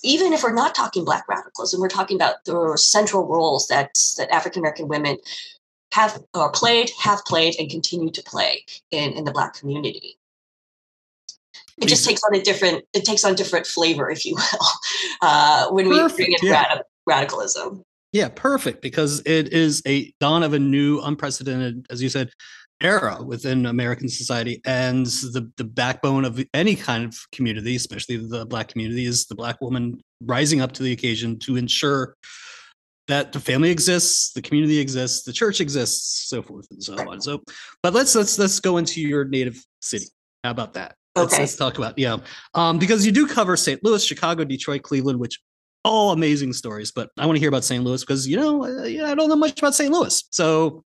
even 0.03 0.33
if 0.33 0.43
we're 0.43 0.53
not 0.53 0.75
talking 0.75 1.05
black 1.05 1.27
radicalism, 1.27 1.79
we're 1.79 1.87
talking 1.87 2.15
about 2.17 2.43
the 2.45 2.77
central 2.77 3.25
roles 3.27 3.67
that 3.67 3.97
that 4.17 4.29
African 4.31 4.61
American 4.61 4.87
women 4.87 5.17
have 5.93 6.21
or 6.33 6.51
played, 6.51 6.91
have 6.99 7.23
played, 7.25 7.55
and 7.59 7.69
continue 7.69 8.11
to 8.11 8.23
play 8.23 8.65
in, 8.91 9.13
in 9.13 9.23
the 9.23 9.31
black 9.31 9.53
community. 9.53 10.17
It 11.77 11.87
just 11.87 12.05
takes 12.05 12.21
on 12.23 12.35
a 12.35 12.41
different 12.41 12.85
it 12.93 13.05
takes 13.05 13.23
on 13.23 13.35
different 13.35 13.65
flavor, 13.65 14.09
if 14.11 14.25
you 14.25 14.35
will, 14.35 14.67
uh, 15.21 15.69
when 15.69 15.89
perfect, 15.89 16.19
we 16.19 16.25
bring 16.25 16.37
in 16.41 16.47
yeah. 16.47 16.63
rad- 16.63 16.83
radicalism. 17.07 17.83
Yeah, 18.11 18.29
perfect, 18.29 18.83
because 18.83 19.23
it 19.25 19.51
is 19.51 19.81
a 19.87 20.13
dawn 20.19 20.43
of 20.43 20.53
a 20.53 20.59
new, 20.59 21.01
unprecedented, 21.01 21.87
as 21.89 22.03
you 22.03 22.09
said, 22.09 22.29
era 22.83 23.23
within 23.23 23.65
American 23.65 24.09
society. 24.09 24.61
And 24.65 25.05
the, 25.05 25.49
the 25.57 25.63
backbone 25.63 26.25
of 26.25 26.43
any 26.53 26.75
kind 26.75 27.05
of 27.05 27.17
community, 27.31 27.75
especially 27.75 28.17
the 28.17 28.45
Black 28.45 28.67
community, 28.67 29.05
is 29.05 29.25
the 29.25 29.35
Black 29.35 29.61
woman 29.61 30.01
rising 30.21 30.61
up 30.61 30.73
to 30.73 30.83
the 30.83 30.91
occasion 30.91 31.39
to 31.39 31.55
ensure 31.55 32.15
that 33.07 33.33
the 33.33 33.39
family 33.39 33.69
exists, 33.69 34.31
the 34.33 34.41
community 34.41 34.79
exists, 34.79 35.23
the 35.23 35.33
church 35.33 35.59
exists, 35.59 36.29
so 36.29 36.41
forth 36.41 36.67
and 36.71 36.81
so 36.81 36.95
on. 37.09 37.19
So, 37.19 37.41
but 37.81 37.93
let's 37.93 38.15
let's 38.15 38.39
let's 38.39 38.59
go 38.59 38.77
into 38.77 39.01
your 39.01 39.25
native 39.25 39.61
city. 39.81 40.05
How 40.43 40.51
about 40.51 40.73
that? 40.73 40.95
Let's, 41.15 41.33
okay. 41.33 41.43
let's 41.43 41.55
talk 41.55 41.77
about 41.77 41.97
yeah, 41.97 42.17
um, 42.53 42.79
because 42.79 43.05
you 43.05 43.11
do 43.11 43.27
cover 43.27 43.57
St. 43.57 43.83
Louis, 43.83 44.03
Chicago, 44.03 44.43
Detroit, 44.45 44.83
Cleveland, 44.83 45.19
which 45.19 45.39
all 45.83 46.11
amazing 46.11 46.53
stories. 46.53 46.91
But 46.91 47.09
I 47.17 47.25
want 47.25 47.35
to 47.35 47.39
hear 47.39 47.49
about 47.49 47.65
St. 47.65 47.83
Louis 47.83 48.01
because 48.01 48.27
you 48.27 48.37
know, 48.37 48.65
yeah, 48.85 49.11
I 49.11 49.15
don't 49.15 49.29
know 49.29 49.35
much 49.35 49.59
about 49.59 49.75
St. 49.75 49.91
Louis. 49.91 50.23
So 50.31 50.85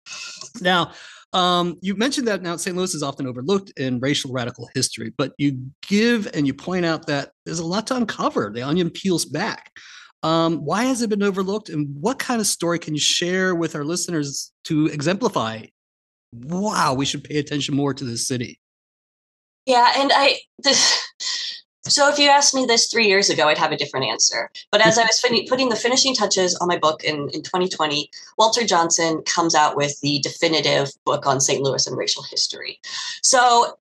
now 0.60 0.92
um, 1.32 1.76
you 1.82 1.94
mentioned 1.94 2.26
that 2.28 2.42
now 2.42 2.56
St. 2.56 2.76
Louis 2.76 2.94
is 2.94 3.02
often 3.02 3.26
overlooked 3.26 3.70
in 3.76 4.00
racial 4.00 4.32
radical 4.32 4.68
history, 4.74 5.12
but 5.16 5.32
you 5.36 5.70
give 5.86 6.28
and 6.32 6.46
you 6.46 6.54
point 6.54 6.86
out 6.86 7.06
that 7.06 7.32
there's 7.44 7.58
a 7.58 7.66
lot 7.66 7.86
to 7.88 7.96
uncover. 7.96 8.50
The 8.52 8.62
onion 8.62 8.90
peels 8.90 9.24
back. 9.24 9.72
Um, 10.22 10.64
why 10.64 10.84
has 10.84 11.02
it 11.02 11.10
been 11.10 11.22
overlooked, 11.22 11.68
and 11.68 11.88
what 12.00 12.18
kind 12.18 12.40
of 12.40 12.46
story 12.46 12.78
can 12.78 12.94
you 12.94 13.00
share 13.00 13.54
with 13.54 13.76
our 13.76 13.84
listeners 13.84 14.52
to 14.64 14.86
exemplify? 14.86 15.66
Wow, 16.32 16.94
we 16.94 17.04
should 17.04 17.24
pay 17.24 17.38
attention 17.38 17.76
more 17.76 17.94
to 17.94 18.04
this 18.04 18.26
city. 18.26 18.58
Yeah, 19.64 19.92
and 19.96 20.10
I 20.12 20.38
this 20.58 21.00
so 21.84 22.08
if 22.08 22.18
you 22.18 22.28
asked 22.28 22.54
me 22.54 22.66
this 22.66 22.88
three 22.88 23.06
years 23.06 23.30
ago, 23.30 23.48
I'd 23.48 23.58
have 23.58 23.72
a 23.72 23.76
different 23.76 24.06
answer. 24.06 24.50
But 24.70 24.84
as 24.84 24.98
I 24.98 25.04
was 25.04 25.20
fin- 25.20 25.46
putting 25.48 25.68
the 25.68 25.76
finishing 25.76 26.14
touches 26.14 26.54
on 26.56 26.68
my 26.68 26.76
book 26.76 27.04
in, 27.04 27.30
in 27.32 27.42
2020, 27.42 28.10
Walter 28.36 28.64
Johnson 28.64 29.22
comes 29.22 29.54
out 29.54 29.76
with 29.76 29.98
the 30.00 30.18
definitive 30.20 30.90
book 31.04 31.26
on 31.26 31.40
St. 31.40 31.62
Louis 31.62 31.86
and 31.86 31.96
racial 31.96 32.22
history. 32.24 32.80
So 33.22 33.78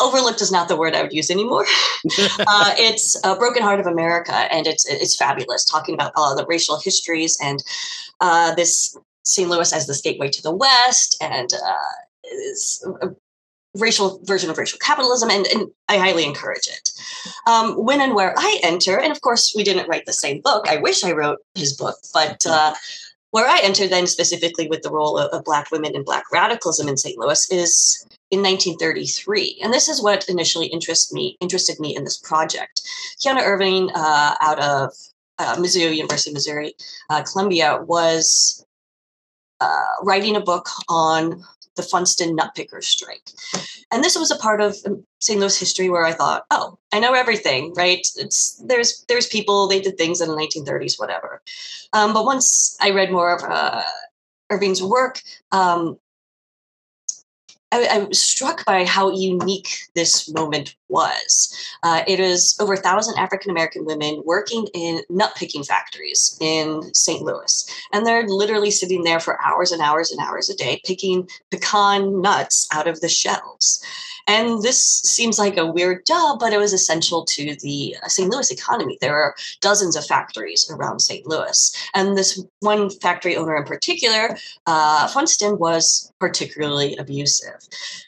overlooked 0.00 0.40
is 0.40 0.50
not 0.50 0.68
the 0.68 0.76
word 0.76 0.94
I 0.94 1.02
would 1.02 1.12
use 1.12 1.30
anymore. 1.30 1.66
uh, 2.38 2.74
it's 2.78 3.20
a 3.24 3.36
broken 3.36 3.62
heart 3.62 3.80
of 3.80 3.86
America, 3.86 4.32
and 4.32 4.66
it's 4.66 4.86
it's 4.88 5.16
fabulous, 5.16 5.64
talking 5.64 5.94
about 5.94 6.12
all 6.16 6.34
the 6.36 6.46
racial 6.46 6.80
histories 6.80 7.38
and 7.42 7.62
uh, 8.20 8.54
this 8.54 8.96
St. 9.24 9.48
Louis 9.48 9.72
as 9.72 9.86
the 9.86 10.00
gateway 10.02 10.30
to 10.30 10.42
the 10.42 10.54
West, 10.54 11.16
and 11.20 11.52
uh, 11.52 12.32
is 12.32 12.84
racial 13.76 14.20
version 14.24 14.50
of 14.50 14.58
racial 14.58 14.78
capitalism, 14.78 15.30
and, 15.30 15.46
and 15.46 15.68
I 15.88 15.98
highly 15.98 16.24
encourage 16.24 16.66
it. 16.66 16.90
Um, 17.46 17.74
when 17.74 18.00
and 18.00 18.14
where 18.14 18.34
I 18.36 18.58
enter, 18.62 18.98
and 18.98 19.12
of 19.12 19.20
course, 19.20 19.54
we 19.56 19.64
didn't 19.64 19.88
write 19.88 20.06
the 20.06 20.12
same 20.12 20.40
book. 20.40 20.68
I 20.68 20.76
wish 20.78 21.04
I 21.04 21.12
wrote 21.12 21.38
his 21.54 21.76
book, 21.76 21.96
but 22.12 22.44
uh, 22.46 22.74
where 23.30 23.46
I 23.46 23.60
enter 23.62 23.86
then 23.86 24.06
specifically 24.06 24.68
with 24.68 24.82
the 24.82 24.90
role 24.90 25.16
of, 25.18 25.30
of 25.30 25.44
Black 25.44 25.70
women 25.70 25.94
and 25.94 26.04
Black 26.04 26.24
radicalism 26.32 26.88
in 26.88 26.96
St. 26.96 27.18
Louis 27.18 27.50
is 27.50 28.04
in 28.30 28.42
1933, 28.42 29.60
and 29.62 29.72
this 29.72 29.88
is 29.88 30.02
what 30.02 30.28
initially 30.28 30.66
interested 30.66 31.14
me 31.14 31.36
interested 31.40 31.78
me 31.80 31.94
in 31.96 32.04
this 32.04 32.18
project. 32.18 32.82
Keona 33.24 33.42
Ervin, 33.42 33.90
uh, 33.94 34.34
out 34.40 34.60
of 34.60 34.92
uh, 35.38 35.56
Mizzou, 35.56 35.94
University 35.94 36.30
of 36.30 36.34
Missouri, 36.34 36.74
uh, 37.08 37.22
Columbia, 37.22 37.82
was 37.86 38.64
uh, 39.60 39.82
writing 40.02 40.36
a 40.36 40.40
book 40.40 40.68
on 40.88 41.44
the 41.80 41.86
Funsten 41.86 42.36
Nutpicker 42.36 42.82
strike. 42.82 43.30
And 43.90 44.04
this 44.04 44.16
was 44.18 44.30
a 44.30 44.36
part 44.36 44.60
of 44.60 44.76
um, 44.86 45.04
St. 45.20 45.40
Louis 45.40 45.58
history 45.58 45.88
where 45.88 46.04
I 46.04 46.12
thought, 46.12 46.44
oh, 46.50 46.78
I 46.92 47.00
know 47.00 47.14
everything, 47.14 47.72
right? 47.74 48.06
It's 48.16 48.56
there's 48.66 49.04
there's 49.08 49.26
people 49.26 49.66
they 49.66 49.80
did 49.80 49.96
things 49.96 50.20
in 50.20 50.28
the 50.28 50.36
1930s, 50.36 50.98
whatever. 50.98 51.42
Um, 51.92 52.12
but 52.12 52.24
once 52.24 52.76
I 52.80 52.90
read 52.90 53.10
more 53.10 53.34
of 53.34 53.42
uh, 53.42 53.82
Ervin's 54.50 54.82
work, 54.82 55.22
um, 55.52 55.98
I, 57.72 57.86
I, 57.86 57.98
was 57.98 58.20
struck 58.20 58.64
by 58.64 58.84
how 58.84 59.10
unique 59.10 59.68
this 59.94 60.28
moment 60.32 60.74
was. 60.88 61.56
Uh, 61.82 62.02
it 62.06 62.18
is 62.18 62.56
over 62.60 62.74
a 62.74 62.76
thousand 62.76 63.16
African 63.18 63.50
American 63.50 63.84
women 63.84 64.22
working 64.24 64.66
in 64.74 65.02
nut 65.08 65.32
picking 65.36 65.62
factories 65.62 66.36
in 66.40 66.92
St. 66.94 67.22
Louis. 67.22 67.64
And 67.92 68.04
they're 68.04 68.26
literally 68.26 68.70
sitting 68.70 69.04
there 69.04 69.20
for 69.20 69.40
hours 69.42 69.70
and 69.72 69.80
hours 69.80 70.10
and 70.10 70.20
hours 70.20 70.50
a 70.50 70.56
day 70.56 70.80
picking 70.84 71.28
pecan 71.50 72.20
nuts 72.20 72.66
out 72.72 72.88
of 72.88 73.00
the 73.00 73.08
shells. 73.08 73.84
And 74.30 74.62
this 74.62 75.02
seems 75.04 75.40
like 75.40 75.56
a 75.56 75.66
weird 75.66 76.06
job, 76.06 76.38
but 76.38 76.52
it 76.52 76.58
was 76.58 76.72
essential 76.72 77.24
to 77.24 77.56
the 77.62 77.96
uh, 78.00 78.06
St. 78.06 78.30
Louis 78.30 78.52
economy. 78.52 78.96
There 79.00 79.20
are 79.20 79.34
dozens 79.60 79.96
of 79.96 80.06
factories 80.06 80.70
around 80.70 81.00
St. 81.00 81.26
Louis. 81.26 81.74
And 81.94 82.16
this 82.16 82.40
one 82.60 82.90
factory 82.90 83.36
owner 83.36 83.56
in 83.56 83.64
particular, 83.64 84.36
uh, 84.68 85.08
Funsten, 85.08 85.58
was 85.58 86.12
particularly 86.20 86.96
abusive. 86.96 87.58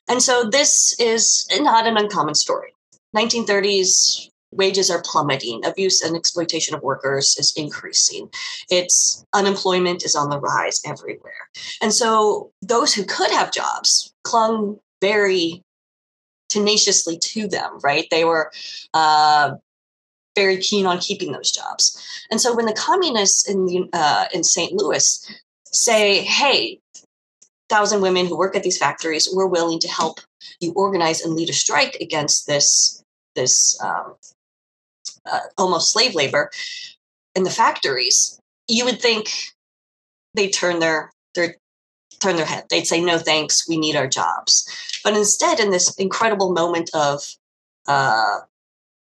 And 0.08 0.22
so 0.22 0.48
this 0.48 0.94
is 1.00 1.44
not 1.54 1.88
an 1.88 1.96
uncommon 1.96 2.36
story. 2.36 2.72
1930s 3.16 4.28
wages 4.52 4.90
are 4.90 5.02
plummeting 5.02 5.64
abuse 5.64 6.02
and 6.02 6.14
exploitation 6.14 6.76
of 6.76 6.82
workers 6.82 7.36
is 7.38 7.54
increasing 7.56 8.28
it's 8.68 9.24
unemployment 9.32 10.04
is 10.04 10.14
on 10.14 10.28
the 10.28 10.38
rise 10.38 10.78
everywhere 10.84 11.48
and 11.80 11.90
so 11.90 12.50
those 12.60 12.92
who 12.92 13.02
could 13.02 13.30
have 13.30 13.50
jobs 13.50 14.12
clung 14.24 14.78
very 15.00 15.62
tenaciously 16.52 17.18
to 17.18 17.48
them, 17.48 17.78
right? 17.82 18.06
They 18.10 18.24
were 18.24 18.52
uh, 18.94 19.54
very 20.34 20.58
keen 20.58 20.86
on 20.86 20.98
keeping 20.98 21.32
those 21.32 21.50
jobs. 21.50 22.00
And 22.30 22.40
so 22.40 22.54
when 22.54 22.66
the 22.66 22.74
communists 22.74 23.48
in, 23.48 23.66
the, 23.66 23.88
uh, 23.92 24.26
in 24.34 24.44
St. 24.44 24.72
Louis 24.72 25.26
say, 25.66 26.22
hey, 26.22 26.80
thousand 27.68 28.02
women 28.02 28.26
who 28.26 28.36
work 28.36 28.54
at 28.54 28.62
these 28.62 28.78
factories, 28.78 29.28
we're 29.32 29.46
willing 29.46 29.80
to 29.80 29.88
help 29.88 30.20
you 30.60 30.72
organize 30.72 31.22
and 31.22 31.34
lead 31.34 31.48
a 31.48 31.54
strike 31.54 31.96
against 32.00 32.46
this 32.46 33.02
this 33.34 33.80
um, 33.82 34.14
uh, 35.24 35.40
almost 35.56 35.90
slave 35.90 36.14
labor 36.14 36.50
in 37.34 37.44
the 37.44 37.50
factories, 37.50 38.38
you 38.68 38.84
would 38.84 39.00
think 39.00 39.30
they 40.34 40.48
turn 40.48 40.80
their 40.80 41.10
their 41.34 41.56
turn 42.22 42.36
their 42.36 42.46
head. 42.46 42.64
They'd 42.70 42.86
say, 42.86 43.00
"No, 43.00 43.18
thanks. 43.18 43.68
We 43.68 43.76
need 43.76 43.96
our 43.96 44.06
jobs." 44.06 44.66
But 45.04 45.16
instead, 45.16 45.60
in 45.60 45.70
this 45.70 45.94
incredible 45.96 46.52
moment 46.52 46.90
of 46.94 47.22
uh, 47.86 48.40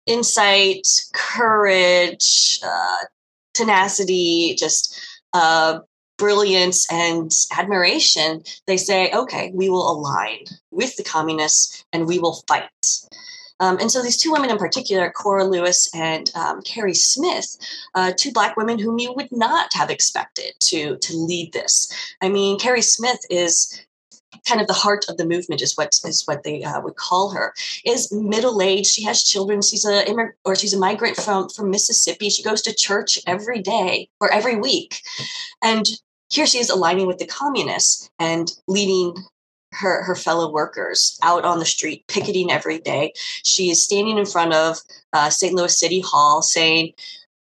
insight, 0.05 0.88
courage, 1.13 2.60
uh, 2.65 3.05
tenacity, 3.53 4.55
just 4.58 5.00
uh, 5.34 5.79
brilliance 6.17 6.91
and 6.91 7.32
admiration, 7.58 8.43
they 8.67 8.77
say, 8.77 9.12
okay, 9.12 9.51
we 9.53 9.70
will 9.70 9.91
align 9.91 10.39
with 10.72 10.96
the 10.96 11.03
communists 11.03 11.86
and 11.91 12.08
we 12.08 12.20
will 12.20 12.43
fight. 12.48 12.70
Um, 13.60 13.77
and 13.79 13.91
so 13.91 14.01
these 14.01 14.17
two 14.17 14.31
women 14.31 14.50
in 14.50 14.57
particular, 14.57 15.10
Cora 15.12 15.45
Lewis 15.45 15.89
and 15.93 16.31
um, 16.36 16.62
Carrie 16.63 16.93
Smith, 16.93 17.57
uh, 17.95 18.12
two 18.15 18.31
black 18.31 18.57
women 18.57 18.79
whom 18.79 19.00
you 19.00 19.13
would 19.13 19.31
not 19.31 19.74
have 19.74 19.89
expected 19.89 20.53
to 20.62 20.98
to 20.98 21.15
lead 21.15 21.53
this. 21.53 21.91
I 22.22 22.29
mean, 22.29 22.60
Carrie 22.60 22.81
Smith 22.81 23.19
is 23.29 23.86
kind 24.48 24.60
of 24.60 24.67
the 24.67 24.74
heart 24.74 25.05
of 25.10 25.17
the 25.17 25.25
movement 25.25 25.62
is 25.62 25.77
what 25.77 26.00
is 26.05 26.24
what 26.25 26.43
they 26.43 26.63
uh, 26.63 26.81
would 26.81 26.95
call 26.95 27.31
her. 27.31 27.53
Is 27.86 28.12
middle 28.12 28.62
aged 28.62 28.88
she 28.88 29.03
has 29.03 29.24
children. 29.24 29.62
She's 29.62 29.86
a 29.86 30.03
immig- 30.05 30.33
or 30.45 30.55
she's 30.55 30.74
a 30.74 30.79
migrant 30.79 31.17
from 31.17 31.50
from 31.50 31.69
mississippi. 31.69 32.29
She 32.29 32.43
goes 32.43 32.62
to 32.63 32.74
church 32.74 33.19
every 33.27 33.62
day 33.62 34.10
or 34.19 34.31
every 34.31 34.55
week. 34.55 35.01
And 35.62 35.88
here 36.29 36.48
she 36.48 36.60
is 36.60 36.69
aligning 36.69 37.07
with 37.07 37.19
the 37.19 37.27
communists 37.27 38.10
and 38.19 38.51
leading 38.67 39.15
her 39.74 40.03
her 40.03 40.15
fellow 40.15 40.51
workers 40.51 41.18
out 41.22 41.46
on 41.46 41.60
the 41.60 41.65
street 41.65 42.06
picketing 42.08 42.51
every 42.51 42.80
day. 42.80 43.13
She 43.44 43.70
is 43.70 43.84
standing 43.84 44.18
in 44.18 44.25
front 44.25 44.53
of 44.53 44.77
uh, 45.13 45.30
st 45.30 45.53
louis 45.53 45.77
city 45.77 46.01
hall 46.01 46.42
saying 46.42 46.94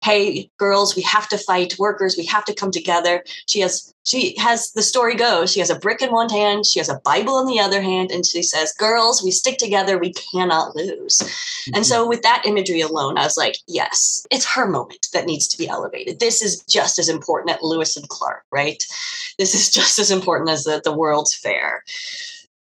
hey 0.07 0.49
girls 0.57 0.95
we 0.95 1.03
have 1.03 1.29
to 1.29 1.37
fight 1.37 1.75
workers 1.81 2.17
we 2.17 2.25
have 2.25 2.45
to 2.45 2.55
come 2.55 2.71
together 2.71 3.25
she 3.49 3.59
has 3.59 3.93
she 4.05 4.37
has 4.39 4.71
the 4.71 4.83
story 4.83 5.17
goes 5.17 5.51
she 5.51 5.59
has 5.59 5.69
a 5.69 5.79
brick 5.81 6.01
in 6.01 6.13
one 6.13 6.29
hand 6.29 6.65
she 6.65 6.79
has 6.79 6.89
a 6.89 7.01
bible 7.01 7.41
in 7.41 7.47
the 7.49 7.59
other 7.59 7.83
hand 7.83 8.13
and 8.13 8.25
she 8.25 8.41
says 8.41 8.73
girls 8.75 9.21
we 9.25 9.33
stick 9.33 9.59
together 9.59 9.99
we 9.99 10.13
cannot 10.13 10.77
lose 10.77 11.19
mm-hmm. 11.19 11.75
and 11.75 11.85
so 11.85 12.07
with 12.07 12.23
that 12.23 12.45
imagery 12.47 12.81
alone 12.81 13.19
i 13.19 13.25
was 13.25 13.37
like 13.37 13.57
yes 13.67 14.25
it's 14.31 14.47
her 14.47 14.69
moment 14.69 15.09
that 15.13 15.27
needs 15.27 15.49
to 15.49 15.59
be 15.59 15.69
elevated 15.69 16.21
this 16.21 16.41
is 16.41 16.63
just 16.69 17.01
as 17.01 17.09
important 17.09 17.51
at 17.51 17.65
lewis 17.65 17.97
and 17.97 18.09
clark 18.09 18.45
right 18.53 18.87
this 19.39 19.57
is 19.57 19.69
just 19.73 19.99
as 19.99 20.13
important 20.13 20.49
as 20.49 20.63
the, 20.63 20.81
the 20.85 20.97
world's 20.97 21.35
fair 21.35 21.83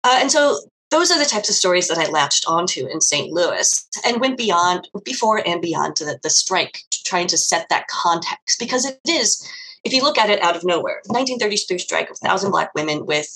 uh, 0.04 0.18
and 0.20 0.32
so 0.32 0.60
those 0.92 1.10
are 1.10 1.18
the 1.18 1.26
types 1.26 1.50
of 1.50 1.56
stories 1.56 1.88
that 1.88 1.98
I 1.98 2.10
latched 2.10 2.46
onto 2.48 2.86
in 2.86 3.00
St. 3.00 3.32
Louis 3.32 3.88
and 4.06 4.20
went 4.20 4.38
beyond, 4.38 4.90
before 5.06 5.42
and 5.48 5.62
beyond 5.62 5.96
to 5.96 6.06
the, 6.06 6.20
the 6.22 6.30
strike, 6.30 6.84
trying 7.12 7.28
to 7.28 7.38
set 7.38 7.68
that 7.70 7.88
context 7.88 8.58
because 8.58 8.86
it 8.86 8.98
is, 9.06 9.46
if 9.84 9.92
you 9.92 10.02
look 10.02 10.18
at 10.18 10.30
it 10.30 10.42
out 10.42 10.56
of 10.56 10.64
nowhere, 10.64 11.02
1933 11.08 11.78
strike 11.78 12.10
of 12.10 12.18
1,000 12.22 12.52
Black 12.52 12.74
women 12.74 13.06
with 13.06 13.30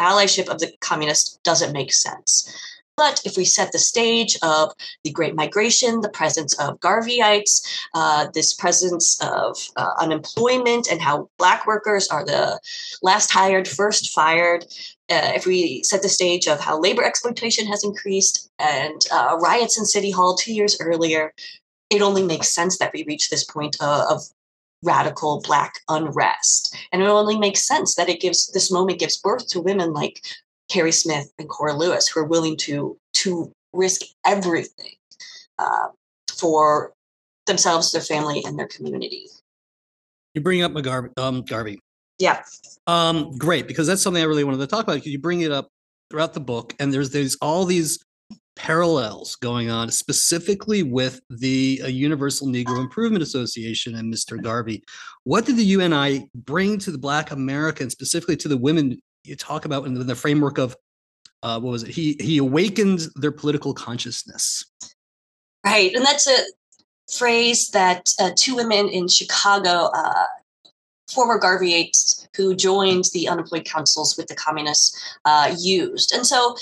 allyship 0.00 0.48
of 0.48 0.60
the 0.60 0.72
communists 0.80 1.36
doesn't 1.42 1.72
make 1.72 1.92
sense. 1.92 2.32
But 2.96 3.20
if 3.24 3.36
we 3.36 3.44
set 3.44 3.70
the 3.72 3.78
stage 3.78 4.36
of 4.42 4.72
the 5.04 5.10
Great 5.10 5.34
Migration, 5.34 6.00
the 6.00 6.08
presence 6.08 6.52
of 6.58 6.80
Garveyites, 6.80 7.54
uh, 7.94 8.26
this 8.34 8.54
presence 8.54 9.20
of 9.20 9.56
uh, 9.76 9.92
unemployment, 10.00 10.90
and 10.90 11.00
how 11.00 11.28
Black 11.38 11.66
workers 11.66 12.08
are 12.08 12.24
the 12.24 12.60
last 13.02 13.30
hired, 13.30 13.68
first 13.68 14.10
fired, 14.10 14.64
uh, 15.10 15.32
if 15.34 15.46
we 15.46 15.82
set 15.84 16.02
the 16.02 16.08
stage 16.08 16.46
of 16.48 16.60
how 16.60 16.78
labor 16.78 17.04
exploitation 17.04 17.66
has 17.66 17.84
increased 17.84 18.50
and 18.58 19.06
uh, 19.12 19.36
riots 19.40 19.78
in 19.78 19.84
City 19.84 20.10
Hall 20.10 20.36
two 20.36 20.52
years 20.52 20.76
earlier, 20.80 21.32
it 21.90 22.02
only 22.02 22.22
makes 22.22 22.48
sense 22.48 22.78
that 22.78 22.92
we 22.92 23.04
reach 23.04 23.30
this 23.30 23.44
point 23.44 23.76
uh, 23.80 24.06
of 24.10 24.22
radical 24.84 25.40
black 25.44 25.80
unrest 25.88 26.76
and 26.92 27.02
it 27.02 27.08
only 27.08 27.36
makes 27.36 27.66
sense 27.66 27.96
that 27.96 28.08
it 28.08 28.20
gives 28.20 28.46
this 28.52 28.70
moment 28.70 29.00
gives 29.00 29.16
birth 29.16 29.48
to 29.48 29.60
women 29.60 29.92
like 29.92 30.24
carrie 30.68 30.92
smith 30.92 31.32
and 31.36 31.48
cora 31.48 31.74
lewis 31.74 32.06
who 32.06 32.20
are 32.20 32.24
willing 32.24 32.56
to 32.56 32.96
to 33.12 33.50
risk 33.72 34.02
everything 34.24 34.94
uh, 35.58 35.88
for 36.30 36.92
themselves 37.46 37.90
their 37.90 38.00
family 38.00 38.40
and 38.46 38.56
their 38.56 38.68
community 38.68 39.26
you 40.38 40.40
bring 40.40 40.62
up 40.62 40.72
McGarvey, 40.72 41.18
um, 41.18 41.42
Garvey. 41.42 41.80
Yeah. 42.18 42.42
Um, 42.86 43.36
great, 43.38 43.66
because 43.66 43.86
that's 43.86 44.02
something 44.02 44.22
I 44.22 44.26
really 44.26 44.44
wanted 44.44 44.58
to 44.58 44.66
talk 44.66 44.84
about. 44.84 44.94
Because 44.94 45.10
you 45.10 45.18
bring 45.18 45.40
it 45.40 45.50
up 45.50 45.68
throughout 46.10 46.34
the 46.34 46.40
book, 46.40 46.74
and 46.78 46.92
there's 46.92 47.10
there's 47.10 47.36
all 47.42 47.64
these 47.64 47.98
parallels 48.58 49.36
going 49.36 49.70
on, 49.70 49.88
specifically 49.88 50.82
with 50.82 51.20
the 51.30 51.80
uh, 51.84 51.86
Universal 51.86 52.48
Negro 52.48 52.80
Improvement 52.80 53.22
Association 53.22 53.94
and 53.94 54.12
Mr. 54.12 54.42
Garvey. 54.42 54.82
What 55.22 55.46
did 55.46 55.56
the 55.56 55.64
UNI 55.64 56.28
bring 56.34 56.76
to 56.78 56.90
the 56.90 56.98
Black 56.98 57.30
Americans, 57.30 57.92
specifically 57.92 58.36
to 58.38 58.48
the 58.48 58.56
women 58.56 59.00
you 59.22 59.36
talk 59.36 59.64
about 59.64 59.86
in 59.86 59.94
the, 59.94 60.02
the 60.02 60.14
framework 60.16 60.58
of 60.58 60.76
uh, 61.44 61.60
what 61.60 61.70
was 61.70 61.84
it? 61.84 61.90
He 61.90 62.16
he 62.20 62.38
awakened 62.38 63.02
their 63.14 63.30
political 63.30 63.72
consciousness. 63.72 64.64
Right, 65.64 65.94
and 65.94 66.04
that's 66.04 66.26
a 66.26 66.38
phrase 67.16 67.70
that 67.70 68.12
uh, 68.20 68.32
two 68.36 68.56
women 68.56 68.88
in 68.88 69.06
Chicago 69.06 69.90
uh, 69.94 70.24
former 71.08 71.38
Garveyites 71.38 72.26
who 72.36 72.56
joined 72.56 73.04
the 73.12 73.28
unemployed 73.28 73.64
councils 73.64 74.16
with 74.16 74.26
the 74.26 74.34
communists 74.34 75.16
uh, 75.24 75.54
used. 75.58 76.12
And 76.12 76.26
so 76.26 76.56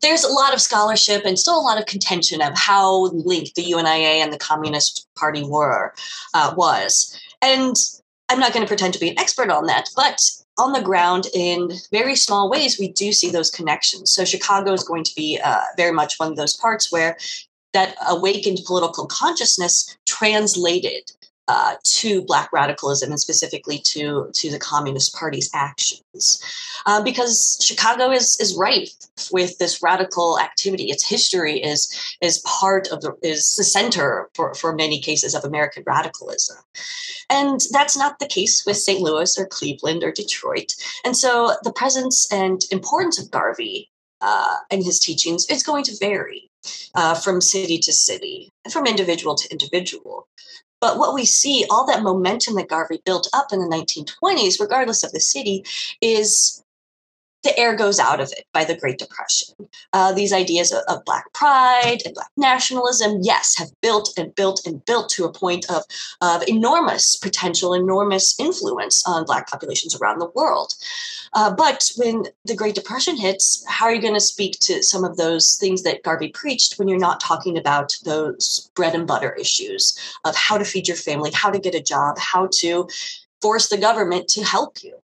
there's 0.00 0.24
a 0.24 0.32
lot 0.32 0.54
of 0.54 0.60
scholarship 0.60 1.22
and 1.24 1.38
still 1.38 1.58
a 1.58 1.62
lot 1.62 1.78
of 1.78 1.86
contention 1.86 2.42
of 2.42 2.56
how 2.56 3.06
linked 3.06 3.54
the 3.54 3.62
UNIA 3.62 4.22
and 4.22 4.32
the 4.32 4.38
Communist 4.38 5.06
Party 5.16 5.44
were 5.44 5.94
uh, 6.34 6.54
was. 6.56 7.18
And 7.42 7.76
I'm 8.28 8.40
not 8.40 8.52
going 8.52 8.64
to 8.64 8.68
pretend 8.68 8.94
to 8.94 9.00
be 9.00 9.10
an 9.10 9.18
expert 9.18 9.50
on 9.50 9.66
that, 9.66 9.88
but 9.96 10.20
on 10.58 10.72
the 10.72 10.82
ground 10.82 11.26
in 11.34 11.70
very 11.92 12.16
small 12.16 12.50
ways, 12.50 12.78
we 12.78 12.88
do 12.92 13.12
see 13.12 13.30
those 13.30 13.50
connections. 13.50 14.12
So 14.12 14.24
Chicago 14.24 14.72
is 14.72 14.82
going 14.82 15.04
to 15.04 15.14
be 15.14 15.38
uh, 15.42 15.62
very 15.76 15.92
much 15.92 16.18
one 16.18 16.30
of 16.30 16.36
those 16.36 16.56
parts 16.56 16.90
where 16.90 17.16
that 17.72 17.94
awakened 18.08 18.58
political 18.66 19.06
consciousness 19.06 19.96
translated 20.06 21.12
uh, 21.48 21.76
to 21.82 22.22
black 22.22 22.52
radicalism 22.52 23.10
and 23.10 23.20
specifically 23.20 23.78
to 23.78 24.30
to 24.34 24.50
the 24.50 24.58
communist 24.58 25.14
party's 25.14 25.50
actions. 25.54 26.42
Uh, 26.86 27.02
because 27.02 27.58
chicago 27.62 28.10
is 28.10 28.38
is 28.38 28.56
rife 28.56 28.92
with 29.32 29.58
this 29.58 29.82
radical 29.82 30.38
activity. 30.38 30.84
Its 30.84 31.08
history 31.08 31.62
is 31.62 31.80
is 32.20 32.38
part 32.40 32.88
of 32.88 33.00
the 33.00 33.16
is 33.22 33.54
the 33.56 33.64
center 33.64 34.28
for 34.34 34.54
for 34.54 34.74
many 34.74 35.00
cases 35.00 35.34
of 35.34 35.44
american 35.44 35.82
radicalism. 35.86 36.58
And 37.30 37.60
that's 37.72 37.96
not 37.96 38.18
the 38.18 38.26
case 38.26 38.64
with 38.66 38.76
st 38.76 39.00
louis 39.00 39.38
or 39.38 39.46
cleveland 39.46 40.04
or 40.04 40.12
detroit. 40.12 40.74
And 41.04 41.16
so 41.16 41.54
the 41.62 41.72
presence 41.72 42.30
and 42.30 42.62
importance 42.70 43.18
of 43.20 43.30
garvey 43.30 43.90
uh, 44.20 44.56
and 44.70 44.84
his 44.84 44.98
teachings 44.98 45.46
is 45.46 45.62
going 45.62 45.84
to 45.84 45.96
vary 45.98 46.50
uh, 46.94 47.14
from 47.14 47.40
city 47.40 47.78
to 47.78 47.92
city 47.92 48.50
from 48.70 48.86
individual 48.86 49.34
to 49.34 49.50
individual. 49.50 50.28
But 50.80 50.98
what 50.98 51.14
we 51.14 51.24
see, 51.24 51.64
all 51.70 51.86
that 51.86 52.02
momentum 52.02 52.54
that 52.54 52.68
Garvey 52.68 53.00
built 53.04 53.28
up 53.32 53.52
in 53.52 53.60
the 53.60 53.66
1920s, 53.66 54.60
regardless 54.60 55.02
of 55.02 55.12
the 55.12 55.20
city, 55.20 55.64
is 56.00 56.62
the 57.42 57.56
air 57.58 57.76
goes 57.76 57.98
out 57.98 58.20
of 58.20 58.32
it 58.32 58.44
by 58.52 58.64
the 58.64 58.76
Great 58.76 58.98
Depression. 58.98 59.54
Uh, 59.92 60.12
these 60.12 60.32
ideas 60.32 60.72
of, 60.72 60.82
of, 60.88 61.04
Black 61.04 61.32
pride 61.32 61.98
and 62.04 62.14
Black 62.14 62.30
nationalism, 62.36 63.20
yes, 63.22 63.56
have 63.56 63.70
built 63.80 64.12
and 64.18 64.34
built 64.34 64.66
and 64.66 64.84
built 64.84 65.08
to 65.10 65.24
a 65.24 65.32
point 65.32 65.64
of, 65.70 65.82
of 66.20 66.42
enormous 66.48 67.16
potential, 67.16 67.72
enormous 67.72 68.38
influence 68.38 69.02
on 69.06 69.24
Black 69.24 69.48
populations 69.48 69.96
around 69.96 70.18
the 70.18 70.30
world. 70.34 70.74
Uh, 71.34 71.54
but 71.54 71.90
when 71.96 72.24
the 72.44 72.56
Great 72.56 72.74
Depression 72.74 73.16
hits, 73.16 73.64
how 73.68 73.86
are 73.86 73.94
you 73.94 74.02
going 74.02 74.14
to 74.14 74.20
speak 74.20 74.58
to 74.60 74.82
some 74.82 75.04
of 75.04 75.16
those 75.16 75.56
things 75.56 75.82
that 75.82 76.02
Garvey 76.02 76.28
preached 76.28 76.78
when 76.78 76.88
you're 76.88 76.98
not 76.98 77.20
talking 77.20 77.56
about 77.56 77.96
those 78.04 78.70
bread 78.74 78.94
and 78.94 79.06
butter 79.06 79.32
issues 79.34 79.96
of 80.24 80.34
how 80.34 80.58
to 80.58 80.64
feed 80.64 80.88
your 80.88 80.96
family, 80.96 81.30
how 81.32 81.50
to 81.50 81.58
get 81.58 81.74
a 81.74 81.82
job, 81.82 82.18
how 82.18 82.48
to 82.52 82.88
force 83.40 83.68
the 83.68 83.78
government 83.78 84.28
to 84.28 84.42
help 84.42 84.82
you? 84.82 84.98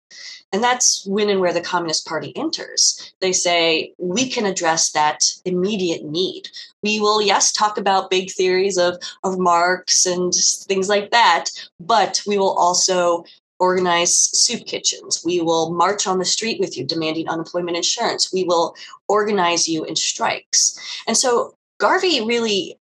And 0.55 0.63
that's 0.63 1.05
when 1.05 1.31
and 1.31 1.41
where 1.41 1.53
the 1.53 1.61
Communist 1.61 2.07
Party 2.07 2.33
enters. 2.37 3.13
They 3.21 3.33
say, 3.33 3.93
we 3.99 4.31
can 4.31 4.47
address 4.47 4.93
that 4.93 5.25
immediate 5.45 6.05
need. 6.05 6.49
We 6.81 7.01
will, 7.01 7.21
yes, 7.21 7.51
talk 7.51 7.77
about 7.77 8.09
big 8.09 8.31
theories 8.31 8.79
of, 8.79 8.97
of 9.25 9.37
Marx 9.37 10.07
and 10.07 10.33
things 10.69 10.89
like 10.89 11.11
that, 11.11 11.47
but 11.81 12.23
we 12.25 12.39
will 12.39 12.53
also 12.57 13.25
organize 13.59 14.15
soup 14.15 14.65
kitchens. 14.65 15.25
We 15.25 15.41
will 15.41 15.73
march 15.75 16.07
on 16.07 16.21
the 16.21 16.25
street 16.25 16.61
with 16.61 16.79
you 16.79 16.85
demanding 16.85 17.29
unemployment 17.29 17.77
insurance. 17.77 18.33
We 18.33 18.45
will 18.45 18.77
organize 19.09 19.67
you 19.67 19.85
in 19.85 19.97
strikes. 19.97 20.79
And 21.09 21.17
so 21.17 21.57
Garvey 21.81 22.25
really 22.25 22.79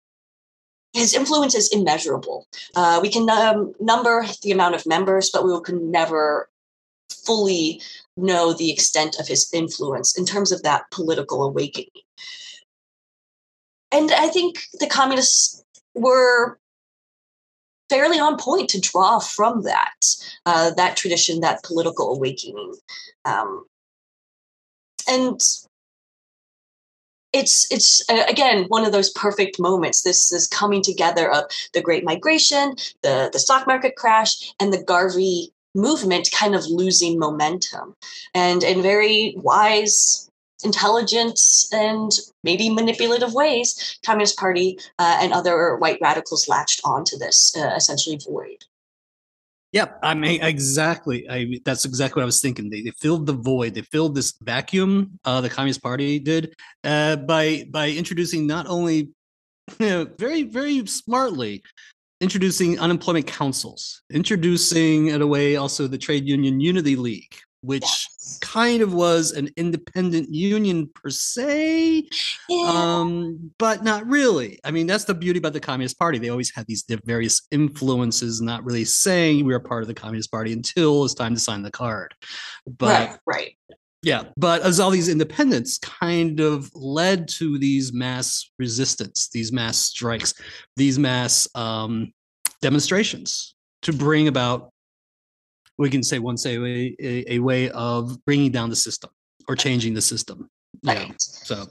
his 0.93 1.13
influence 1.13 1.53
is 1.53 1.67
immeasurable. 1.73 2.47
Uh, 2.75 2.99
we 3.01 3.10
can 3.10 3.30
um, 3.30 3.73
number 3.82 4.25
the 4.41 4.51
amount 4.51 4.73
of 4.73 4.86
members, 4.86 5.30
but 5.30 5.45
we 5.45 5.60
can 5.62 5.91
never 5.91 6.49
fully 7.10 7.82
know 8.15 8.54
the 8.54 8.72
extent 8.72 9.17
of 9.20 9.28
his 9.28 9.50
influence 9.54 10.17
in 10.17 10.26
terms 10.26 10.52
of 10.52 10.63
that 10.63 10.84
political 10.91 11.43
awakening. 11.43 11.89
And 13.91 14.12
I 14.12 14.28
think 14.28 14.60
the 14.80 14.88
communists 14.88 15.63
were 15.93 16.60
fairly 17.89 18.20
on 18.20 18.38
point 18.38 18.70
to 18.70 18.82
draw 18.82 19.20
from 19.20 19.63
that 19.63 19.96
uh, 20.46 20.72
that 20.72 20.98
tradition, 20.98 21.39
that 21.41 21.63
political 21.63 22.13
awakening, 22.13 22.76
um, 23.26 23.65
and 25.08 25.41
it's 27.34 27.72
it's 27.72 28.04
again 28.10 28.65
one 28.67 28.86
of 28.86 28.91
those 28.91 29.12
perfect 29.12 29.60
moments. 29.60 30.02
This 30.02 30.32
is 30.32 30.48
coming 30.48 30.82
together 30.82 31.32
of 31.32 31.46
the 31.74 31.82
Great 31.82 32.04
Migration, 32.04 32.76
the 33.04 33.30
the 33.32 33.39
stock 33.39 33.67
market 33.67 33.96
crash, 33.96 34.54
and 34.60 34.74
the 34.74 34.84
Garvey 34.84 35.54
movement 35.78 36.30
kind 36.34 36.56
of 36.56 36.66
losing 36.68 37.18
momentum, 37.18 37.96
and 38.34 38.63
in 38.63 38.82
very 38.82 39.36
wise 39.38 40.28
intelligent 40.63 41.40
and 41.72 42.12
maybe 42.44 42.70
manipulative 42.70 43.34
ways, 43.34 44.00
Communist 44.06 44.38
Party 44.38 44.80
uh, 45.00 45.20
and 45.22 45.34
other 45.34 45.78
white 45.78 46.00
radicals 46.02 46.48
latched 46.48 46.82
onto 46.84 47.18
this 47.18 47.56
uh, 47.56 47.74
essentially 47.76 48.20
void. 48.28 48.66
Yep, 49.74 50.00
I 50.02 50.13
mean 50.13 50.42
exactly. 50.42 51.30
I 51.30 51.60
that's 51.66 51.86
exactly 51.86 52.22
what 52.22 52.24
I 52.24 52.26
was 52.26 52.42
thinking. 52.42 52.70
They, 52.70 52.82
they 52.82 52.92
filled 52.92 53.26
the 53.26 53.34
void. 53.34 53.74
They 53.74 53.82
filled 53.82 54.16
this 54.16 54.34
vacuum. 54.42 55.20
Uh, 55.26 55.42
the 55.42 55.50
Communist 55.50 55.84
Party 55.84 56.20
did 56.20 56.56
uh, 56.84 57.18
by 57.18 57.66
by 57.70 57.90
introducing 57.90 58.48
not 58.48 58.66
only 58.68 59.10
you 59.80 59.90
know, 59.90 60.08
very 60.18 60.44
very 60.44 60.86
smartly 60.88 61.63
introducing 62.21 62.80
unemployment 62.80 63.27
councils, 63.27 64.01
introducing 64.12 65.08
in 65.08 65.21
a 65.21 65.27
way 65.27 65.56
also 65.56 65.88
the 65.88 65.97
trade 65.97 66.27
union 66.27 66.60
unity 66.60 66.95
league, 66.95 67.36
which 67.62 67.82
yes. 67.82 68.39
kind 68.41 68.82
of 68.82 68.93
was 68.93 69.32
an 69.32 69.49
independent 69.58 70.34
union 70.34 70.89
per 70.95 71.10
se, 71.10 72.08
yeah. 72.49 72.65
um, 72.65 73.51
but 73.58 73.84
not 73.84 74.08
really. 74.08 74.60
I 74.63 74.71
mean, 74.71 74.88
that's 74.88 75.06
the 75.06 75.13
beauty 75.13 75.39
about 75.39 75.53
the 75.53 75.60
Communist 75.60 75.99
Party. 75.99 76.17
They 76.17 76.30
always 76.30 76.53
had 76.53 76.65
these 76.67 76.86
various 77.06 77.47
influences, 77.51 78.41
not 78.41 78.63
really 78.63 78.86
saying 78.86 79.45
we 79.45 79.53
are 79.53 79.60
part 79.60 79.84
of 79.84 79.88
the 79.88 79.93
Communist 79.93 80.32
Party 80.32 80.53
until 80.53 81.06
it's 81.06 81.13
time 81.13 81.34
to 81.34 81.39
sign 81.39 81.62
the 81.62 81.71
card. 81.71 82.15
But 82.65 83.10
right, 83.10 83.19
right. 83.25 83.77
Yeah, 84.03 84.25
but 84.38 84.62
as 84.62 84.79
all 84.79 84.91
these 84.91 85.10
independents 85.10 85.79
kind 85.79 86.39
of 86.39 86.69
led 86.75 87.27
to 87.29 87.57
these 87.57 87.91
mass 87.91 88.51
resistance, 88.60 89.29
these 89.33 89.51
mass 89.51 89.77
strikes, 89.77 90.33
these 90.75 90.99
mass 90.99 91.47
um, 91.55 92.13
demonstrations 92.62 93.55
to 93.81 93.93
bring 93.93 94.27
about 94.27 94.69
we 95.77 95.89
can 95.89 96.01
say 96.01 96.19
one 96.19 96.38
say 96.38 96.55
a, 96.57 96.95
a, 96.99 97.33
a 97.36 97.39
way 97.39 97.69
of 97.69 98.23
bringing 98.25 98.51
down 98.51 98.69
the 98.69 98.75
system 98.75 99.12
or 99.47 99.55
changing 99.55 99.93
the 99.93 100.01
system. 100.01 100.49
Right. 100.83 101.13
so 101.17 101.67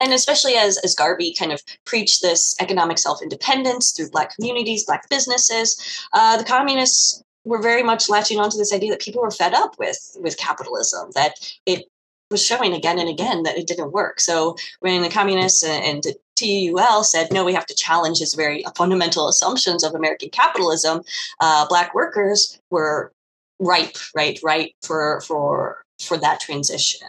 and 0.00 0.12
especially 0.12 0.54
as 0.54 0.78
as 0.78 0.94
Garvey 0.94 1.34
kind 1.34 1.52
of 1.52 1.60
preached 1.84 2.22
this 2.22 2.54
economic 2.60 2.98
self 2.98 3.22
independence 3.22 3.92
through 3.92 4.10
black 4.10 4.34
communities, 4.34 4.84
black 4.84 5.08
businesses, 5.08 5.80
uh, 6.12 6.36
the 6.36 6.44
communists 6.44 7.22
were 7.48 7.62
very 7.62 7.82
much 7.82 8.08
latching 8.08 8.38
onto 8.38 8.58
this 8.58 8.72
idea 8.72 8.90
that 8.90 9.00
people 9.00 9.22
were 9.22 9.30
fed 9.30 9.54
up 9.54 9.78
with 9.78 10.16
with 10.20 10.36
capitalism, 10.36 11.10
that 11.14 11.34
it 11.66 11.86
was 12.30 12.44
showing 12.44 12.74
again 12.74 12.98
and 12.98 13.08
again 13.08 13.42
that 13.44 13.56
it 13.56 13.66
didn't 13.66 13.92
work. 13.92 14.20
So 14.20 14.56
when 14.80 15.02
the 15.02 15.08
communists 15.08 15.62
and, 15.64 16.04
and 16.06 16.16
TUL 16.36 17.02
said, 17.02 17.32
no, 17.32 17.44
we 17.44 17.54
have 17.54 17.66
to 17.66 17.74
challenge 17.74 18.18
his 18.18 18.34
very 18.34 18.64
fundamental 18.76 19.28
assumptions 19.28 19.82
of 19.82 19.94
American 19.94 20.28
capitalism, 20.30 21.02
uh, 21.40 21.66
black 21.68 21.94
workers 21.94 22.60
were 22.70 23.12
ripe, 23.58 23.96
right, 24.14 24.38
right 24.42 24.74
for 24.82 25.20
for 25.22 25.82
for 26.00 26.16
that 26.18 26.40
transition. 26.40 27.08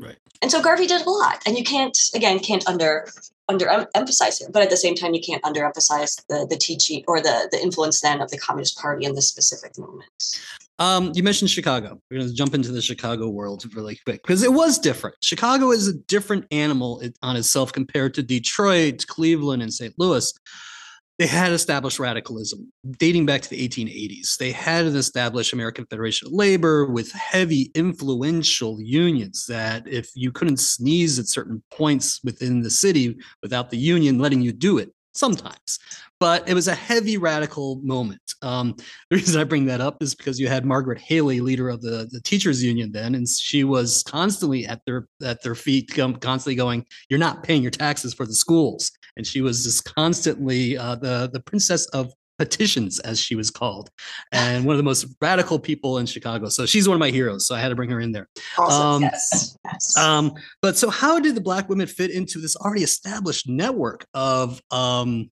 Right. 0.00 0.16
And 0.42 0.50
so 0.50 0.62
Garvey 0.62 0.86
did 0.86 1.04
a 1.04 1.10
lot, 1.10 1.42
and 1.46 1.58
you 1.58 1.64
can't 1.64 1.98
again 2.14 2.38
can't 2.38 2.66
under 2.68 3.08
under 3.48 3.88
emphasize 3.94 4.40
it, 4.40 4.52
but 4.52 4.62
at 4.62 4.70
the 4.70 4.76
same 4.76 4.94
time 4.94 5.14
you 5.14 5.20
can't 5.20 5.42
underemphasize 5.42 6.22
the 6.28 6.46
the 6.48 6.56
teaching 6.56 7.02
or 7.08 7.20
the 7.20 7.48
the 7.50 7.60
influence 7.60 8.00
then 8.00 8.20
of 8.20 8.30
the 8.30 8.38
Communist 8.38 8.78
Party 8.78 9.04
in 9.04 9.14
this 9.14 9.28
specific 9.28 9.76
moment. 9.78 10.38
Um, 10.78 11.10
you 11.14 11.24
mentioned 11.24 11.50
Chicago. 11.50 12.00
We're 12.08 12.18
going 12.18 12.28
to 12.28 12.34
jump 12.34 12.54
into 12.54 12.70
the 12.70 12.80
Chicago 12.80 13.28
world 13.28 13.64
really 13.74 13.98
quick 14.04 14.22
because 14.22 14.44
it 14.44 14.52
was 14.52 14.78
different. 14.78 15.16
Chicago 15.22 15.72
is 15.72 15.88
a 15.88 15.94
different 15.94 16.46
animal 16.52 17.02
on 17.22 17.36
itself 17.36 17.72
compared 17.72 18.14
to 18.14 18.22
Detroit, 18.22 19.04
Cleveland, 19.08 19.62
and 19.62 19.74
St. 19.74 19.92
Louis. 19.98 20.32
They 21.18 21.26
had 21.26 21.52
established 21.52 21.98
radicalism 21.98 22.72
dating 22.92 23.26
back 23.26 23.42
to 23.42 23.50
the 23.50 23.68
1880s. 23.68 24.36
They 24.36 24.52
had 24.52 24.84
an 24.84 24.94
established 24.94 25.52
American 25.52 25.84
Federation 25.86 26.28
of 26.28 26.32
Labor 26.32 26.86
with 26.86 27.10
heavy, 27.10 27.72
influential 27.74 28.80
unions 28.80 29.44
that 29.46 29.86
if 29.88 30.10
you 30.14 30.30
couldn't 30.30 30.58
sneeze 30.58 31.18
at 31.18 31.26
certain 31.26 31.62
points 31.72 32.20
within 32.22 32.62
the 32.62 32.70
city 32.70 33.18
without 33.42 33.70
the 33.70 33.76
union 33.76 34.18
letting 34.18 34.42
you 34.42 34.52
do 34.52 34.78
it, 34.78 34.92
sometimes 35.12 35.80
but 36.20 36.48
it 36.48 36.54
was 36.54 36.68
a 36.68 36.74
heavy 36.74 37.16
radical 37.16 37.80
moment. 37.82 38.20
Um, 38.42 38.74
the 39.10 39.16
reason 39.16 39.40
I 39.40 39.44
bring 39.44 39.66
that 39.66 39.80
up 39.80 40.02
is 40.02 40.14
because 40.14 40.38
you 40.40 40.48
had 40.48 40.64
Margaret 40.64 40.98
Haley, 40.98 41.40
leader 41.40 41.68
of 41.68 41.80
the, 41.80 42.08
the 42.10 42.20
teachers 42.20 42.62
union 42.62 42.92
then, 42.92 43.14
and 43.14 43.28
she 43.28 43.64
was 43.64 44.02
constantly 44.06 44.66
at 44.66 44.80
their 44.84 45.06
at 45.22 45.42
their 45.42 45.54
feet, 45.54 45.92
constantly 45.94 46.54
going, 46.54 46.84
"You're 47.08 47.18
not 47.18 47.42
paying 47.42 47.62
your 47.62 47.70
taxes 47.70 48.14
for 48.14 48.26
the 48.26 48.34
schools," 48.34 48.90
and 49.18 49.26
she 49.26 49.42
was 49.42 49.64
just 49.64 49.84
constantly 49.84 50.78
uh, 50.78 50.94
the 50.94 51.28
the 51.32 51.40
princess 51.40 51.86
of 51.86 52.12
petitions, 52.38 53.00
as 53.00 53.18
she 53.20 53.34
was 53.34 53.50
called, 53.50 53.90
and 54.32 54.64
one 54.64 54.74
of 54.74 54.78
the 54.78 54.84
most 54.84 55.06
radical 55.20 55.58
people 55.58 55.98
in 55.98 56.06
Chicago. 56.06 56.48
So 56.48 56.64
she's 56.64 56.88
one 56.88 56.94
of 56.94 57.00
my 57.00 57.10
heroes. 57.10 57.46
So 57.46 57.54
I 57.54 57.60
had 57.60 57.68
to 57.68 57.74
bring 57.74 57.90
her 57.90 58.00
in 58.00 58.12
there. 58.12 58.28
Awesome. 58.56 58.80
Um, 58.80 59.02
yes. 59.02 59.56
yes. 59.64 59.96
Um, 59.98 60.32
but 60.62 60.76
so 60.78 60.88
how 60.88 61.18
did 61.18 61.34
the 61.34 61.40
black 61.40 61.68
women 61.68 61.86
fit 61.86 62.10
into 62.10 62.38
this 62.38 62.56
already 62.56 62.84
established 62.84 63.48
network 63.48 64.06
of 64.14 64.62
um, 64.70 65.30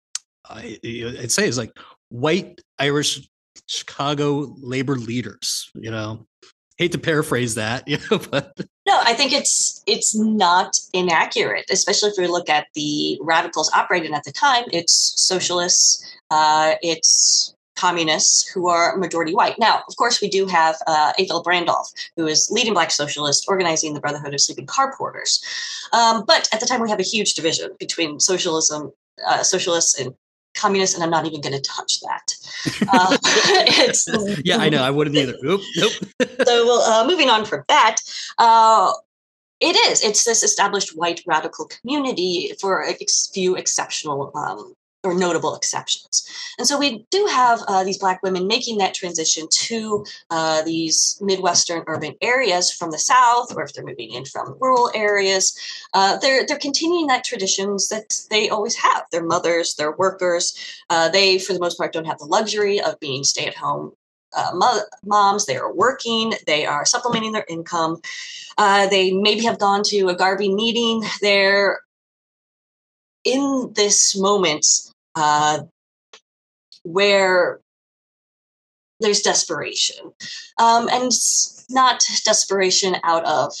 I, 0.49 0.77
would 0.83 1.31
say 1.31 1.47
it's 1.47 1.57
like 1.57 1.71
white 2.09 2.59
Irish 2.79 3.27
Chicago 3.67 4.55
labor 4.57 4.95
leaders. 4.95 5.69
You 5.75 5.91
know, 5.91 6.27
hate 6.77 6.91
to 6.91 6.97
paraphrase 6.97 7.55
that, 7.55 7.87
you 7.87 7.97
know, 8.09 8.19
but 8.19 8.53
no, 8.85 8.99
I 9.03 9.13
think 9.13 9.31
it's 9.31 9.83
it's 9.87 10.15
not 10.15 10.77
inaccurate, 10.93 11.65
especially 11.69 12.09
if 12.09 12.17
we 12.17 12.27
look 12.27 12.49
at 12.49 12.67
the 12.75 13.19
radicals 13.21 13.71
operating 13.73 14.13
at 14.13 14.23
the 14.23 14.31
time. 14.31 14.65
It's 14.71 15.13
socialists, 15.17 16.05
uh, 16.31 16.75
it's 16.81 17.55
communists 17.75 18.47
who 18.47 18.69
are 18.69 18.95
majority 18.97 19.33
white. 19.33 19.59
Now, 19.59 19.81
of 19.87 19.95
course, 19.97 20.21
we 20.21 20.29
do 20.29 20.45
have 20.45 20.77
uh, 20.87 21.11
Randolph, 21.45 21.91
who 22.15 22.25
is 22.25 22.49
leading 22.49 22.73
black 22.73 22.91
socialist, 22.91 23.45
organizing 23.47 23.93
the 23.93 23.99
Brotherhood 23.99 24.33
of 24.33 24.39
Sleeping 24.41 24.65
Car 24.65 24.95
Porters. 24.97 25.43
Um, 25.91 26.23
but 26.25 26.47
at 26.53 26.61
the 26.61 26.65
time, 26.65 26.81
we 26.81 26.89
have 26.89 26.99
a 26.99 27.03
huge 27.03 27.33
division 27.33 27.71
between 27.79 28.19
socialism, 28.19 28.93
uh, 29.27 29.43
socialists 29.43 29.99
and 29.99 30.15
communist, 30.55 30.95
and 30.95 31.03
I'm 31.03 31.09
not 31.09 31.25
even 31.25 31.41
going 31.41 31.53
to 31.53 31.61
touch 31.61 31.99
that. 32.01 32.35
Uh, 32.91 33.17
yeah, 34.43 34.57
I 34.57 34.69
know. 34.69 34.81
I 34.81 34.89
wouldn't 34.89 35.15
either. 35.15 35.35
Nope. 35.41 35.61
Nope. 35.75 35.91
so, 36.45 36.65
well, 36.65 36.81
uh, 36.81 37.07
moving 37.07 37.29
on 37.29 37.45
from 37.45 37.63
that, 37.67 37.97
uh, 38.37 38.91
it 39.59 39.75
is. 39.75 40.03
It's 40.03 40.23
this 40.23 40.43
established 40.43 40.97
white 40.97 41.21
radical 41.27 41.67
community 41.67 42.53
for 42.59 42.83
a 42.83 42.95
few 43.33 43.55
exceptional 43.55 44.31
um, 44.35 44.73
or 45.05 45.13
notable 45.13 45.55
exceptions. 45.55 46.27
And 46.57 46.67
so 46.67 46.77
we 46.77 47.05
do 47.11 47.27
have 47.31 47.61
uh, 47.67 47.83
these 47.83 47.97
Black 47.97 48.21
women 48.23 48.47
making 48.47 48.77
that 48.79 48.93
transition 48.93 49.47
to 49.51 50.05
uh, 50.29 50.61
these 50.63 51.17
Midwestern 51.21 51.83
urban 51.87 52.15
areas 52.21 52.71
from 52.71 52.91
the 52.91 52.97
South, 52.97 53.55
or 53.55 53.63
if 53.63 53.73
they're 53.73 53.85
moving 53.85 54.11
in 54.11 54.25
from 54.25 54.57
rural 54.59 54.91
areas, 54.95 55.57
uh, 55.93 56.17
they're, 56.17 56.45
they're 56.45 56.57
continuing 56.57 57.07
that 57.07 57.23
traditions 57.23 57.89
that 57.89 58.13
they 58.29 58.49
always 58.49 58.75
have. 58.75 59.03
Their 59.11 59.23
mothers, 59.23 59.75
their 59.75 59.91
workers, 59.91 60.57
uh, 60.89 61.09
they, 61.09 61.37
for 61.39 61.53
the 61.53 61.59
most 61.59 61.77
part, 61.77 61.93
don't 61.93 62.05
have 62.05 62.19
the 62.19 62.25
luxury 62.25 62.81
of 62.81 62.99
being 62.99 63.23
stay 63.23 63.45
at 63.45 63.55
home 63.55 63.93
uh, 64.35 64.51
mo- 64.53 64.81
moms. 65.05 65.45
They 65.45 65.57
are 65.57 65.73
working, 65.73 66.33
they 66.45 66.65
are 66.65 66.85
supplementing 66.85 67.31
their 67.31 67.45
income. 67.47 68.01
Uh, 68.57 68.87
they 68.87 69.11
maybe 69.11 69.43
have 69.43 69.59
gone 69.59 69.83
to 69.85 70.07
a 70.09 70.15
Garvey 70.15 70.53
meeting. 70.53 71.03
They're 71.21 71.79
in 73.23 73.71
this 73.75 74.15
moment 74.17 74.65
uh, 75.15 75.59
where 76.83 77.59
there's 78.99 79.21
desperation. 79.21 80.13
Um, 80.59 80.87
and 80.89 81.11
not 81.69 82.03
desperation 82.23 82.95
out 83.03 83.25
of 83.25 83.53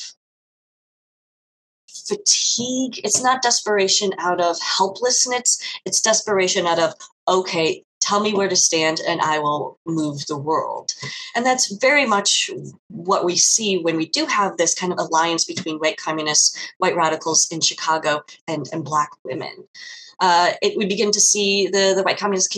fatigue. 2.07 2.99
It's 3.03 3.23
not 3.23 3.41
desperation 3.41 4.11
out 4.19 4.39
of 4.39 4.57
helplessness. 4.61 5.61
It's 5.85 6.01
desperation 6.01 6.67
out 6.67 6.79
of, 6.79 6.93
okay, 7.27 7.83
tell 7.99 8.19
me 8.19 8.33
where 8.33 8.47
to 8.47 8.55
stand 8.55 9.01
and 9.07 9.19
I 9.21 9.39
will 9.39 9.79
move 9.85 10.27
the 10.27 10.37
world. 10.37 10.93
And 11.35 11.45
that's 11.45 11.75
very 11.77 12.05
much 12.05 12.51
what 12.89 13.25
we 13.25 13.35
see 13.35 13.79
when 13.79 13.97
we 13.97 14.07
do 14.07 14.25
have 14.27 14.57
this 14.57 14.75
kind 14.75 14.93
of 14.93 14.99
alliance 14.99 15.45
between 15.45 15.79
white 15.79 15.97
communists, 15.97 16.55
white 16.77 16.95
radicals 16.95 17.47
in 17.51 17.61
Chicago, 17.61 18.21
and, 18.47 18.67
and 18.71 18.83
black 18.83 19.09
women 19.23 19.67
uh, 20.19 20.51
it, 20.61 20.77
we 20.77 20.85
begin 20.85 21.11
to 21.11 21.19
see 21.19 21.67
the, 21.67 21.93
the 21.95 22.03
white 22.03 22.17
communists 22.17 22.53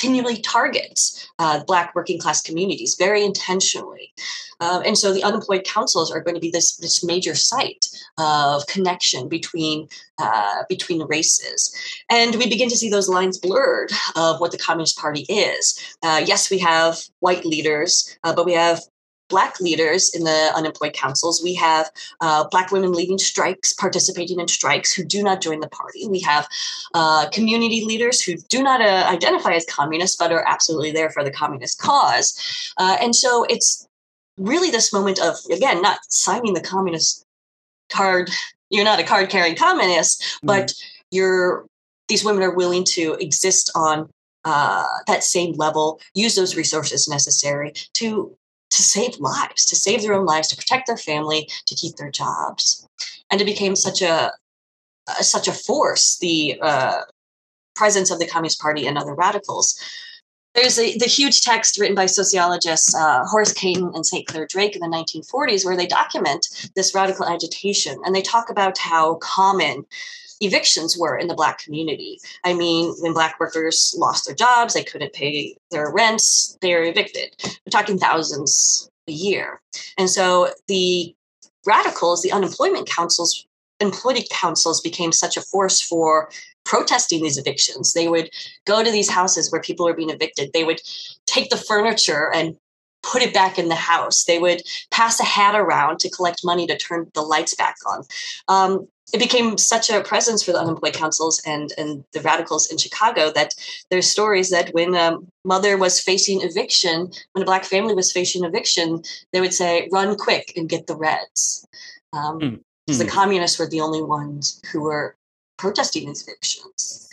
continually 0.00 0.40
targets 0.40 1.28
uh, 1.38 1.62
Black 1.64 1.94
working 1.94 2.18
class 2.18 2.40
communities 2.40 2.96
very 2.98 3.22
intentionally. 3.24 4.12
Uh, 4.60 4.82
and 4.84 4.96
so 4.96 5.12
the 5.12 5.22
unemployed 5.22 5.64
councils 5.64 6.10
are 6.10 6.20
going 6.20 6.34
to 6.34 6.40
be 6.40 6.50
this, 6.50 6.76
this 6.76 7.02
major 7.02 7.34
site 7.34 7.86
of 8.18 8.66
connection 8.66 9.28
between, 9.28 9.88
uh, 10.18 10.62
between 10.68 11.02
races. 11.06 11.74
And 12.10 12.34
we 12.36 12.48
begin 12.48 12.68
to 12.68 12.76
see 12.76 12.90
those 12.90 13.08
lines 13.08 13.38
blurred 13.38 13.90
of 14.16 14.40
what 14.40 14.52
the 14.52 14.58
Communist 14.58 14.98
Party 14.98 15.26
is. 15.28 15.96
Uh, 16.02 16.22
yes, 16.24 16.50
we 16.50 16.58
have 16.58 16.98
white 17.20 17.44
leaders, 17.44 18.18
uh, 18.24 18.34
but 18.34 18.44
we 18.44 18.52
have 18.52 18.80
black 19.30 19.60
leaders 19.60 20.14
in 20.14 20.24
the 20.24 20.52
unemployed 20.54 20.92
councils. 20.92 21.42
We 21.42 21.54
have 21.54 21.90
uh, 22.20 22.48
black 22.50 22.70
women 22.70 22.92
leading 22.92 23.18
strikes, 23.18 23.72
participating 23.72 24.40
in 24.40 24.48
strikes 24.48 24.92
who 24.92 25.04
do 25.04 25.22
not 25.22 25.40
join 25.40 25.60
the 25.60 25.68
party. 25.68 26.06
We 26.06 26.20
have 26.20 26.46
uh, 26.92 27.28
community 27.30 27.84
leaders 27.84 28.20
who 28.20 28.36
do 28.36 28.62
not 28.62 28.80
uh, 28.80 29.06
identify 29.08 29.52
as 29.52 29.64
communists 29.64 30.16
but 30.16 30.32
are 30.32 30.46
absolutely 30.46 30.90
there 30.90 31.10
for 31.10 31.24
the 31.24 31.30
communist 31.30 31.78
cause. 31.80 32.72
Uh, 32.76 32.96
and 33.00 33.16
so 33.16 33.44
it's 33.44 33.86
really 34.36 34.70
this 34.70 34.92
moment 34.92 35.18
of, 35.20 35.36
again, 35.50 35.80
not 35.80 36.00
signing 36.08 36.54
the 36.54 36.60
communist 36.60 37.24
card. 37.90 38.30
You're 38.68 38.84
not 38.84 39.00
a 39.00 39.04
card 39.04 39.30
carrying 39.30 39.56
communist, 39.56 40.22
mm-hmm. 40.22 40.46
but 40.46 40.74
you're 41.10 41.66
these 42.08 42.24
women 42.24 42.42
are 42.42 42.54
willing 42.54 42.84
to 42.84 43.14
exist 43.20 43.70
on 43.74 44.10
uh, 44.44 44.84
that 45.06 45.22
same 45.22 45.54
level, 45.54 46.00
use 46.14 46.34
those 46.34 46.56
resources 46.56 47.08
necessary 47.08 47.72
to 47.94 48.36
to 48.70 48.82
save 48.82 49.18
lives, 49.18 49.64
to 49.66 49.76
save 49.76 50.02
their 50.02 50.14
own 50.14 50.24
lives, 50.24 50.48
to 50.48 50.56
protect 50.56 50.86
their 50.86 50.96
family, 50.96 51.48
to 51.66 51.74
keep 51.74 51.96
their 51.96 52.10
jobs, 52.10 52.86
and 53.30 53.40
it 53.40 53.44
became 53.44 53.76
such 53.76 54.02
a 54.02 54.32
uh, 55.08 55.22
such 55.22 55.48
a 55.48 55.52
force. 55.52 56.18
The 56.18 56.58
uh, 56.60 57.02
presence 57.74 58.10
of 58.10 58.18
the 58.18 58.26
Communist 58.26 58.60
Party 58.60 58.86
and 58.86 58.98
other 58.98 59.14
radicals. 59.14 59.78
There's 60.54 60.78
a, 60.78 60.98
the 60.98 61.06
huge 61.06 61.42
text 61.42 61.78
written 61.78 61.94
by 61.94 62.06
sociologists 62.06 62.94
uh, 62.94 63.24
Horace 63.24 63.52
Cayton 63.52 63.92
and 63.94 64.04
St. 64.04 64.26
Clair 64.26 64.46
Drake 64.46 64.74
in 64.74 64.80
the 64.80 64.88
1940s, 64.88 65.64
where 65.64 65.76
they 65.76 65.86
document 65.86 66.46
this 66.74 66.94
radical 66.94 67.24
agitation 67.24 67.98
and 68.04 68.14
they 68.14 68.20
talk 68.20 68.50
about 68.50 68.76
how 68.76 69.14
common 69.14 69.86
evictions 70.40 70.96
were 70.98 71.16
in 71.16 71.28
the 71.28 71.34
black 71.34 71.58
community. 71.58 72.18
I 72.44 72.54
mean, 72.54 72.94
when 73.00 73.12
black 73.12 73.38
workers 73.38 73.94
lost 73.96 74.26
their 74.26 74.34
jobs, 74.34 74.74
they 74.74 74.84
couldn't 74.84 75.12
pay 75.12 75.56
their 75.70 75.90
rents, 75.90 76.56
they 76.60 76.74
were 76.74 76.82
evicted. 76.82 77.34
We're 77.44 77.70
talking 77.70 77.98
thousands 77.98 78.90
a 79.08 79.12
year. 79.12 79.60
And 79.98 80.08
so 80.08 80.50
the 80.66 81.14
radicals, 81.66 82.22
the 82.22 82.32
unemployment 82.32 82.88
councils, 82.88 83.46
employment 83.80 84.28
councils 84.30 84.80
became 84.80 85.12
such 85.12 85.36
a 85.36 85.42
force 85.42 85.80
for 85.80 86.30
protesting 86.64 87.22
these 87.22 87.38
evictions. 87.38 87.92
They 87.92 88.08
would 88.08 88.30
go 88.66 88.82
to 88.82 88.90
these 88.90 89.10
houses 89.10 89.50
where 89.50 89.60
people 89.60 89.86
were 89.86 89.94
being 89.94 90.10
evicted. 90.10 90.50
They 90.52 90.64
would 90.64 90.80
take 91.26 91.50
the 91.50 91.56
furniture 91.56 92.30
and 92.32 92.56
put 93.02 93.22
it 93.22 93.34
back 93.34 93.58
in 93.58 93.68
the 93.68 93.74
house. 93.74 94.24
They 94.24 94.38
would 94.38 94.62
pass 94.90 95.20
a 95.20 95.24
hat 95.24 95.54
around 95.54 96.00
to 96.00 96.10
collect 96.10 96.44
money 96.44 96.66
to 96.66 96.76
turn 96.76 97.10
the 97.14 97.22
lights 97.22 97.54
back 97.54 97.76
on. 97.86 98.04
Um, 98.48 98.88
it 99.12 99.18
became 99.18 99.58
such 99.58 99.90
a 99.90 100.02
presence 100.02 100.42
for 100.42 100.52
the 100.52 100.60
unemployed 100.60 100.94
councils 100.94 101.42
and 101.44 101.72
and 101.76 102.04
the 102.12 102.20
radicals 102.20 102.70
in 102.70 102.78
Chicago 102.78 103.30
that 103.32 103.54
there's 103.90 104.08
stories 104.08 104.50
that 104.50 104.72
when 104.72 104.94
a 104.94 105.18
mother 105.44 105.76
was 105.76 106.00
facing 106.00 106.42
eviction, 106.42 107.10
when 107.32 107.42
a 107.42 107.46
black 107.46 107.64
family 107.64 107.94
was 107.94 108.12
facing 108.12 108.44
eviction, 108.44 109.02
they 109.32 109.40
would 109.40 109.54
say, 109.54 109.88
"Run 109.90 110.16
quick 110.16 110.52
and 110.56 110.68
get 110.68 110.86
the 110.86 110.96
Reds," 110.96 111.66
um, 112.12 112.38
mm-hmm. 112.38 112.98
the 112.98 113.06
communists 113.06 113.58
were 113.58 113.68
the 113.68 113.80
only 113.80 114.02
ones 114.02 114.60
who 114.70 114.82
were 114.82 115.16
protesting 115.58 116.06
these 116.06 116.22
evictions. 116.22 117.08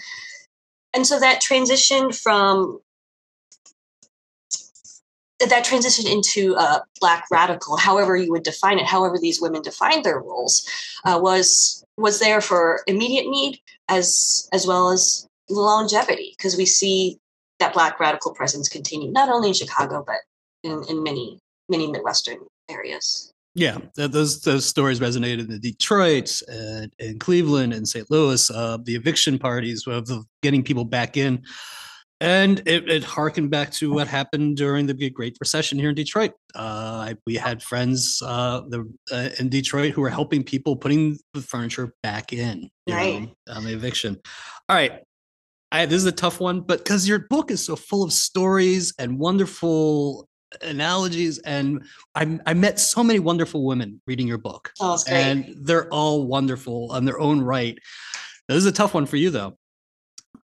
And 0.94 1.06
so 1.06 1.20
that 1.20 1.42
transition 1.42 2.12
from 2.12 2.80
that 5.40 5.64
transition 5.64 6.08
into 6.08 6.56
uh, 6.56 6.80
black 7.00 7.26
radical, 7.32 7.78
however 7.78 8.16
you 8.16 8.32
would 8.32 8.44
define 8.44 8.80
it, 8.80 8.86
however 8.86 9.18
these 9.20 9.40
women 9.40 9.62
defined 9.62 10.04
their 10.04 10.20
roles, 10.20 10.68
uh, 11.06 11.20
was 11.22 11.84
was 11.98 12.20
there 12.20 12.42
for 12.42 12.82
immediate 12.88 13.30
need 13.30 13.60
as 13.90 14.50
as 14.54 14.66
well 14.66 14.90
as 14.90 15.28
longevity, 15.50 16.34
because 16.38 16.58
we 16.58 16.66
see 16.66 17.20
that 17.60 17.74
black 17.74 18.00
radical 18.00 18.34
presence 18.34 18.70
continue 18.70 19.12
not 19.12 19.30
only 19.30 19.50
in 19.50 19.54
Chicago 19.54 20.04
but 20.06 20.18
in, 20.64 20.84
in 20.90 21.04
many 21.04 21.40
many 21.70 21.92
Midwestern 21.92 22.40
areas. 22.70 23.32
Yeah, 23.54 23.80
those 23.96 24.42
those 24.42 24.66
stories 24.66 25.00
resonated 25.00 25.50
in 25.50 25.60
Detroit 25.60 26.42
and 26.48 27.20
Cleveland 27.20 27.74
and 27.74 27.88
St. 27.88 28.10
Louis. 28.12 28.52
Uh, 28.52 28.78
the 28.84 28.96
eviction 28.96 29.40
parties 29.40 29.86
of 29.88 30.10
getting 30.44 30.64
people 30.64 30.86
back 30.86 31.18
in 31.18 31.44
and 32.20 32.60
it, 32.66 32.90
it 32.90 33.04
harkened 33.04 33.52
back 33.52 33.72
to 33.72 33.92
what 33.92 34.08
happened 34.08 34.58
during 34.58 34.88
the 34.88 35.10
Great 35.10 35.38
Recession 35.40 35.78
here 35.78 35.90
in 35.90 35.96
Detroit. 35.96 36.32
Uh, 36.56 37.14
we 37.26 37.36
had 37.36 37.62
friends 37.62 38.22
uh, 38.26 38.62
the, 38.70 38.92
uh, 39.12 39.30
in 39.40 39.50
Detroit 39.50 39.94
who 39.94 40.02
were 40.02 40.10
helping 40.10 40.44
people 40.44 40.76
putting 40.76 41.20
the 41.34 41.42
furniture 41.42 41.94
back 42.02 42.34
in 42.34 42.70
right. 42.90 43.22
know, 43.22 43.54
on 43.54 43.64
the 43.64 43.74
eviction. 43.74 44.18
All 44.68 44.76
right. 44.76 45.04
I, 45.72 45.86
this 45.86 45.98
is 45.98 46.06
a 46.06 46.12
tough 46.12 46.40
one, 46.40 46.62
but 46.62 46.80
because 46.80 47.08
your 47.08 47.20
book 47.20 47.52
is 47.52 47.64
so 47.64 47.76
full 47.76 48.02
of 48.04 48.14
stories 48.14 48.94
and 48.98 49.20
wonderful 49.20 50.28
analogies, 50.62 51.40
and 51.40 51.84
I, 52.16 52.40
I 52.46 52.54
met 52.54 52.80
so 52.80 53.04
many 53.04 53.20
wonderful 53.20 53.66
women 53.66 54.02
reading 54.08 54.28
your 54.28 54.38
book. 54.38 54.72
Oh, 54.80 54.98
and 55.10 55.54
they're 55.62 55.90
all 55.90 56.26
wonderful 56.26 56.92
on 56.92 57.04
their 57.04 57.20
own 57.20 57.42
right. 57.42 57.78
This 58.48 58.58
is 58.58 58.66
a 58.66 58.72
tough 58.72 58.94
one 58.94 59.06
for 59.06 59.18
you, 59.18 59.30
though. 59.30 59.57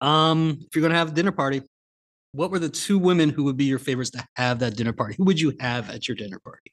Um, 0.01 0.59
if 0.61 0.75
you're 0.75 0.83
gonna 0.83 0.95
have 0.95 1.09
a 1.09 1.15
dinner 1.15 1.33
party, 1.33 1.63
what 2.33 2.51
were 2.51 2.59
the 2.59 2.69
two 2.69 2.99
women 2.99 3.31
who 3.31 3.45
would 3.45 3.57
be 3.57 3.65
your 3.65 3.79
favorites 3.79 4.11
to 4.11 4.25
have 4.37 4.61
that 4.61 4.77
dinner 4.77 4.93
party? 4.93 5.15
Who 5.19 5.25
would 5.25 5.41
you 5.41 5.55
have 5.61 5.91
at 5.91 6.09
your 6.09 6.17
dinner 6.17 6.39
party? 6.39 6.73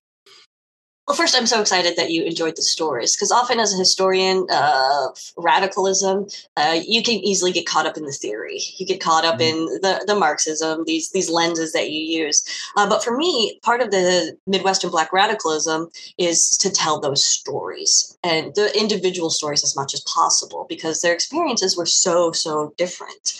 Well, 1.07 1.15
first, 1.15 1.37
I'm 1.37 1.47
so 1.47 1.61
excited 1.61 1.95
that 1.95 2.11
you 2.11 2.23
enjoyed 2.23 2.57
the 2.57 2.61
stories 2.61 3.15
because 3.15 3.31
often, 3.31 3.61
as 3.61 3.73
a 3.73 3.77
historian 3.77 4.45
of 4.49 5.17
radicalism, 5.37 6.27
uh, 6.57 6.81
you 6.85 7.01
can 7.01 7.15
easily 7.15 7.53
get 7.53 7.65
caught 7.65 7.85
up 7.85 7.95
in 7.95 8.03
the 8.03 8.11
theory. 8.11 8.59
You 8.75 8.85
get 8.85 8.99
caught 8.99 9.23
up 9.23 9.39
mm-hmm. 9.39 9.57
in 9.57 9.65
the, 9.81 10.03
the 10.05 10.15
Marxism, 10.15 10.83
these 10.85 11.11
these 11.11 11.29
lenses 11.29 11.71
that 11.71 11.91
you 11.91 12.01
use. 12.01 12.43
Uh, 12.75 12.89
but 12.89 13.05
for 13.05 13.15
me, 13.15 13.57
part 13.63 13.81
of 13.81 13.91
the 13.91 14.35
Midwestern 14.47 14.91
Black 14.91 15.13
radicalism 15.13 15.87
is 16.17 16.49
to 16.57 16.69
tell 16.69 16.99
those 16.99 17.23
stories 17.23 18.17
and 18.21 18.53
the 18.55 18.77
individual 18.77 19.29
stories 19.29 19.63
as 19.63 19.77
much 19.77 19.93
as 19.93 20.01
possible 20.01 20.65
because 20.67 20.99
their 20.99 21.13
experiences 21.13 21.77
were 21.77 21.85
so 21.85 22.33
so 22.33 22.73
different 22.75 23.33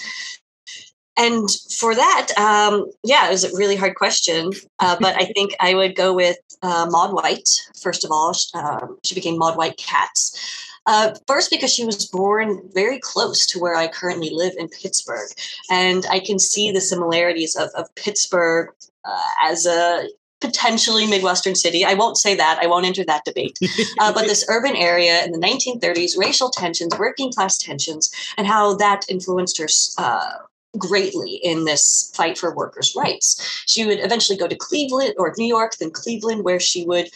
and 1.18 1.50
for 1.80 1.96
that, 1.96 2.30
um, 2.38 2.86
yeah, 3.04 3.28
it 3.28 3.32
was 3.32 3.44
a 3.44 3.56
really 3.58 3.76
hard 3.76 3.96
question. 3.96 4.52
Uh, 4.80 4.96
but 5.00 5.16
I 5.16 5.26
think 5.26 5.56
I 5.60 5.74
would 5.74 5.96
go 5.96 6.14
with 6.14 6.38
uh, 6.62 6.88
Maud 6.90 7.14
White, 7.14 7.50
first 7.82 8.06
of 8.06 8.12
all. 8.12 8.34
Um, 8.54 8.98
she 9.04 9.16
became 9.16 9.38
Maud 9.38 9.58
White 9.58 9.78
Katz. 9.78 10.64
Uh, 10.86 11.14
first, 11.28 11.50
because 11.50 11.74
she 11.74 11.84
was 11.84 12.06
born 12.06 12.62
very 12.74 12.98
close 13.00 13.46
to 13.46 13.60
where 13.60 13.76
I 13.76 13.88
currently 13.88 14.30
live 14.32 14.54
in 14.58 14.70
Pittsburgh. 14.70 15.30
And 15.70 16.06
I 16.10 16.20
can 16.20 16.40
see 16.40 16.72
the 16.72 16.80
similarities 16.80 17.56
of, 17.58 17.70
of 17.76 17.94
Pittsburgh 17.96 18.70
uh, 19.04 19.30
as 19.44 19.66
a 19.66 20.08
potentially 20.40 21.08
Midwestern 21.08 21.56
city. 21.56 21.84
I 21.84 21.96
won't 21.96 22.18
say 22.18 22.36
that. 22.36 22.60
I 22.62 22.68
won't 22.68 22.86
enter 22.86 23.04
that 23.06 23.26
debate. 23.26 23.58
Uh, 24.00 24.14
but 24.14 24.28
this 24.28 24.46
urban 24.48 24.76
area 24.76 25.24
in 25.26 25.32
the 25.32 25.40
1930s, 25.40 26.18
racial 26.18 26.50
tensions, 26.50 26.98
working 27.00 27.32
class 27.32 27.58
tensions, 27.58 28.12
and 28.38 28.46
how 28.46 28.76
that 28.76 29.06
influenced 29.10 29.58
her 29.58 29.68
uh, 29.98 30.34
greatly 30.78 31.36
in 31.36 31.66
this 31.66 32.12
fight 32.16 32.38
for 32.38 32.56
workers' 32.56 32.96
rights. 32.96 33.64
She 33.68 33.86
would 33.86 34.00
eventually 34.00 34.38
go 34.38 34.48
to 34.48 34.56
Cleveland 34.56 35.16
or 35.18 35.34
New 35.38 35.46
York, 35.46 35.76
then 35.78 35.92
Cleveland, 35.92 36.44
where 36.44 36.60
she 36.60 36.86
would 36.86 37.10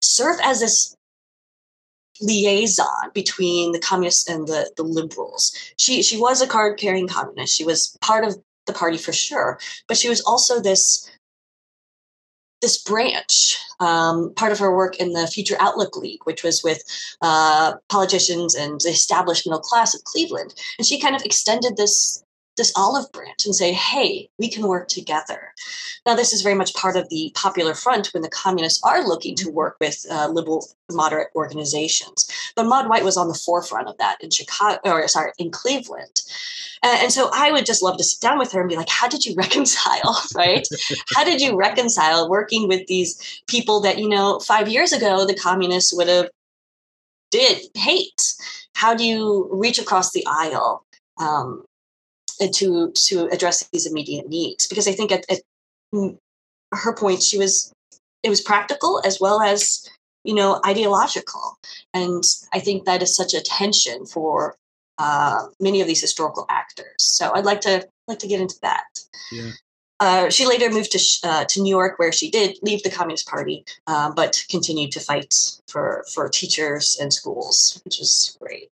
serve 0.00 0.38
as 0.42 0.60
this 0.60 0.96
liaison 2.20 3.10
between 3.14 3.72
the 3.72 3.78
communists 3.78 4.28
and 4.28 4.46
the, 4.46 4.70
the 4.76 4.82
liberals. 4.82 5.56
She 5.78 6.02
she 6.02 6.18
was 6.18 6.42
a 6.42 6.46
card 6.46 6.78
carrying 6.78 7.08
communist. 7.08 7.54
She 7.54 7.64
was 7.64 7.96
part 8.00 8.24
of 8.24 8.36
the 8.66 8.72
party 8.72 8.98
for 8.98 9.12
sure, 9.12 9.58
but 9.88 9.96
she 9.96 10.08
was 10.08 10.20
also 10.22 10.60
this 10.60 11.10
this 12.60 12.82
branch, 12.82 13.56
um, 13.80 14.34
part 14.34 14.52
of 14.52 14.58
her 14.58 14.76
work 14.76 14.96
in 14.96 15.14
the 15.14 15.26
Future 15.26 15.56
Outlook 15.60 15.96
League, 15.96 16.20
which 16.24 16.42
was 16.42 16.62
with 16.62 16.82
uh, 17.22 17.72
politicians 17.88 18.54
and 18.54 18.80
the 18.82 18.90
established 18.90 19.46
middle 19.46 19.60
class 19.60 19.94
of 19.94 20.04
Cleveland. 20.04 20.54
And 20.78 20.86
she 20.86 21.00
kind 21.00 21.16
of 21.16 21.22
extended 21.22 21.78
this 21.78 22.22
this 22.56 22.72
olive 22.76 23.10
branch 23.12 23.46
and 23.46 23.54
say, 23.54 23.72
hey, 23.72 24.28
we 24.38 24.48
can 24.48 24.66
work 24.66 24.88
together. 24.88 25.52
Now, 26.06 26.14
this 26.14 26.32
is 26.32 26.42
very 26.42 26.54
much 26.54 26.74
part 26.74 26.96
of 26.96 27.08
the 27.08 27.32
popular 27.34 27.74
front 27.74 28.08
when 28.08 28.22
the 28.22 28.28
communists 28.28 28.82
are 28.84 29.06
looking 29.06 29.34
to 29.36 29.50
work 29.50 29.76
with 29.80 30.04
uh, 30.10 30.28
liberal 30.28 30.66
moderate 30.90 31.28
organizations. 31.34 32.28
But 32.56 32.66
Maud 32.66 32.88
White 32.88 33.04
was 33.04 33.16
on 33.16 33.28
the 33.28 33.34
forefront 33.34 33.88
of 33.88 33.96
that 33.98 34.16
in 34.20 34.30
Chicago, 34.30 34.78
or 34.84 35.06
sorry, 35.08 35.32
in 35.38 35.50
Cleveland. 35.50 36.22
And 36.82 37.12
so 37.12 37.30
I 37.32 37.52
would 37.52 37.66
just 37.66 37.82
love 37.82 37.98
to 37.98 38.04
sit 38.04 38.20
down 38.20 38.38
with 38.38 38.52
her 38.52 38.60
and 38.60 38.68
be 38.68 38.76
like, 38.76 38.88
how 38.88 39.06
did 39.06 39.24
you 39.24 39.34
reconcile, 39.36 40.20
right? 40.34 40.66
how 41.14 41.24
did 41.24 41.40
you 41.40 41.56
reconcile 41.56 42.28
working 42.28 42.68
with 42.68 42.86
these 42.86 43.42
people 43.46 43.80
that, 43.80 43.98
you 43.98 44.08
know, 44.08 44.38
five 44.40 44.68
years 44.68 44.92
ago 44.92 45.26
the 45.26 45.34
communists 45.34 45.94
would 45.94 46.08
have 46.08 46.28
did 47.30 47.62
hate? 47.74 48.34
How 48.74 48.94
do 48.94 49.04
you 49.04 49.48
reach 49.52 49.78
across 49.78 50.12
the 50.12 50.24
aisle? 50.26 50.84
Um, 51.20 51.64
to 52.48 52.92
to 52.92 53.26
address 53.32 53.68
these 53.72 53.86
immediate 53.86 54.28
needs 54.28 54.66
because 54.66 54.88
I 54.88 54.92
think 54.92 55.12
at, 55.12 55.24
at 55.30 55.40
her 56.72 56.94
point 56.94 57.22
she 57.22 57.38
was 57.38 57.72
it 58.22 58.30
was 58.30 58.40
practical 58.40 59.00
as 59.04 59.18
well 59.20 59.40
as 59.40 59.88
you 60.24 60.34
know 60.34 60.60
ideological 60.66 61.58
and 61.94 62.22
i 62.52 62.60
think 62.60 62.84
that 62.84 63.02
is 63.02 63.16
such 63.16 63.34
a 63.34 63.40
tension 63.40 64.06
for 64.06 64.54
uh, 64.98 65.46
many 65.58 65.80
of 65.80 65.86
these 65.86 66.00
historical 66.00 66.44
actors 66.50 66.94
so 66.98 67.32
i'd 67.34 67.44
like 67.46 67.60
to 67.62 67.86
like 68.06 68.18
to 68.18 68.28
get 68.28 68.40
into 68.40 68.56
that 68.62 68.84
Yeah. 69.32 69.50
uh, 69.98 70.30
she 70.30 70.46
later 70.46 70.70
moved 70.70 70.92
to 70.92 71.00
uh, 71.28 71.44
to 71.46 71.60
New 71.62 71.70
York, 71.70 71.98
where 71.98 72.12
she 72.12 72.30
did 72.30 72.58
leave 72.62 72.82
the 72.82 72.90
Communist 72.90 73.26
Party, 73.28 73.64
uh, 73.86 74.10
but 74.10 74.44
continued 74.48 74.92
to 74.92 75.00
fight 75.00 75.32
for 75.68 76.04
for 76.12 76.28
teachers 76.28 76.96
and 77.00 77.12
schools, 77.12 77.80
which 77.84 78.00
is 78.00 78.36
great. 78.40 78.68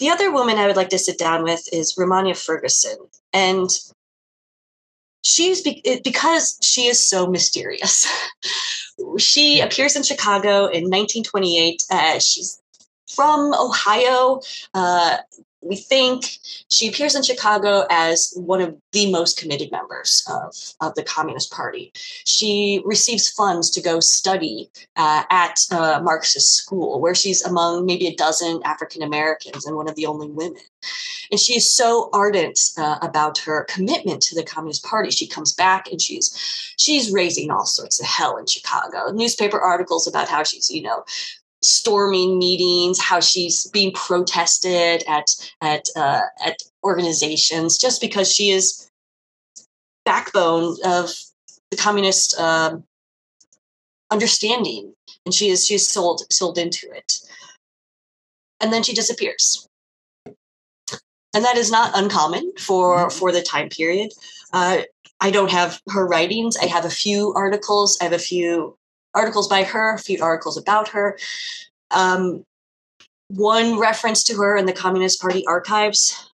The 0.00 0.08
other 0.08 0.32
woman 0.32 0.56
I 0.56 0.66
would 0.66 0.76
like 0.76 0.88
to 0.88 0.98
sit 0.98 1.18
down 1.18 1.44
with 1.44 1.68
is 1.74 1.94
Romania 1.96 2.34
Ferguson, 2.34 2.96
and 3.34 3.68
she's 5.22 5.60
be- 5.60 6.00
because 6.02 6.58
she 6.62 6.86
is 6.86 7.06
so 7.06 7.26
mysterious. 7.26 8.08
she 9.18 9.60
appears 9.60 9.96
in 9.96 10.02
Chicago 10.02 10.64
in 10.66 10.84
1928. 10.84 11.82
Uh, 11.90 12.18
she's 12.18 12.60
from 13.14 13.52
Ohio. 13.52 14.40
Uh, 14.72 15.18
we 15.62 15.76
think 15.76 16.38
she 16.70 16.88
appears 16.88 17.14
in 17.14 17.22
Chicago 17.22 17.86
as 17.90 18.32
one 18.36 18.60
of 18.60 18.76
the 18.92 19.10
most 19.10 19.38
committed 19.38 19.70
members 19.70 20.24
of, 20.28 20.54
of 20.80 20.94
the 20.94 21.02
Communist 21.02 21.52
Party. 21.52 21.92
She 21.94 22.80
receives 22.84 23.30
funds 23.30 23.70
to 23.70 23.82
go 23.82 24.00
study 24.00 24.70
uh, 24.96 25.24
at 25.30 25.58
a 25.70 26.00
Marxist 26.02 26.54
school, 26.56 27.00
where 27.00 27.14
she's 27.14 27.44
among 27.44 27.84
maybe 27.84 28.06
a 28.06 28.16
dozen 28.16 28.60
African 28.64 29.02
Americans 29.02 29.66
and 29.66 29.76
one 29.76 29.88
of 29.88 29.96
the 29.96 30.06
only 30.06 30.28
women. 30.28 30.60
And 31.30 31.38
she 31.38 31.56
is 31.56 31.70
so 31.70 32.08
ardent 32.12 32.58
uh, 32.78 32.98
about 33.02 33.38
her 33.38 33.64
commitment 33.64 34.22
to 34.22 34.34
the 34.34 34.42
Communist 34.42 34.84
Party. 34.84 35.10
She 35.10 35.26
comes 35.26 35.52
back 35.52 35.90
and 35.90 36.00
she's 36.00 36.74
she's 36.78 37.12
raising 37.12 37.50
all 37.50 37.66
sorts 37.66 38.00
of 38.00 38.06
hell 38.06 38.36
in 38.36 38.46
Chicago. 38.46 39.12
Newspaper 39.12 39.60
articles 39.60 40.06
about 40.06 40.28
how 40.28 40.42
she's, 40.42 40.70
you 40.70 40.82
know, 40.82 41.04
storming 41.62 42.38
meetings, 42.38 43.00
how 43.00 43.20
she's 43.20 43.66
being 43.68 43.92
protested 43.92 45.02
at 45.06 45.26
at 45.60 45.86
uh, 45.96 46.22
at 46.44 46.56
organizations 46.82 47.78
just 47.78 48.00
because 48.00 48.32
she 48.32 48.50
is 48.50 48.90
backbone 50.04 50.76
of 50.84 51.10
the 51.70 51.76
communist 51.76 52.38
um, 52.38 52.84
understanding, 54.10 54.94
and 55.24 55.34
she 55.34 55.48
is 55.48 55.66
she 55.66 55.74
is 55.74 55.86
sold 55.86 56.22
sold 56.32 56.58
into 56.58 56.90
it, 56.90 57.18
and 58.60 58.72
then 58.72 58.82
she 58.82 58.94
disappears, 58.94 59.68
and 60.26 61.44
that 61.44 61.56
is 61.56 61.70
not 61.70 61.92
uncommon 61.94 62.52
for 62.58 63.10
for 63.10 63.32
the 63.32 63.42
time 63.42 63.68
period. 63.68 64.10
Uh, 64.52 64.82
I 65.20 65.30
don't 65.30 65.50
have 65.50 65.80
her 65.90 66.06
writings. 66.06 66.56
I 66.56 66.66
have 66.66 66.86
a 66.86 66.90
few 66.90 67.34
articles. 67.34 67.98
I 68.00 68.04
have 68.04 68.14
a 68.14 68.18
few 68.18 68.78
articles 69.14 69.48
by 69.48 69.64
her, 69.64 69.94
a 69.94 69.98
few 69.98 70.22
articles 70.22 70.56
about 70.56 70.88
her. 70.88 71.18
Um, 71.90 72.44
one 73.28 73.78
reference 73.78 74.24
to 74.24 74.36
her 74.36 74.56
in 74.56 74.66
the 74.66 74.72
Communist 74.72 75.20
Party 75.20 75.46
archives. 75.46 76.30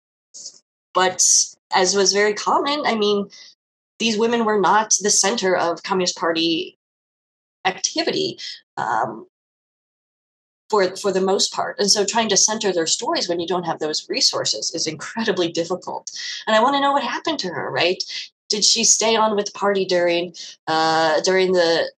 But 0.93 1.25
as 1.73 1.97
was 1.97 2.13
very 2.13 2.35
common, 2.35 2.83
I 2.87 2.95
mean, 2.95 3.29
these 3.99 4.17
women 4.17 4.45
were 4.45 4.61
not 4.61 4.95
the 5.01 5.11
center 5.11 5.57
of 5.57 5.83
Communist 5.83 6.17
Party 6.17 6.79
activity 7.65 8.39
um, 8.77 9.27
for, 10.71 10.97
for 10.97 11.13
the 11.13 11.21
most 11.21 11.53
part. 11.53 11.79
And 11.79 11.91
so 11.91 12.05
trying 12.05 12.29
to 12.29 12.37
center 12.37 12.73
their 12.73 12.87
stories 12.87 13.29
when 13.29 13.41
you 13.41 13.47
don't 13.47 13.65
have 13.65 13.81
those 13.81 14.09
resources 14.09 14.73
is 14.75 14.87
incredibly 14.87 15.51
difficult. 15.51 16.11
And 16.47 16.55
I 16.55 16.63
want 16.63 16.75
to 16.77 16.81
know 16.81 16.93
what 16.93 17.03
happened 17.03 17.39
to 17.41 17.49
her, 17.49 17.71
right? 17.71 18.03
Did 18.49 18.65
she 18.65 18.85
stay 18.85 19.17
on 19.17 19.35
with 19.35 19.47
the 19.47 19.53
party 19.53 19.85
during 19.85 20.35
uh, 20.67 21.21
during 21.23 21.53
the 21.53 21.91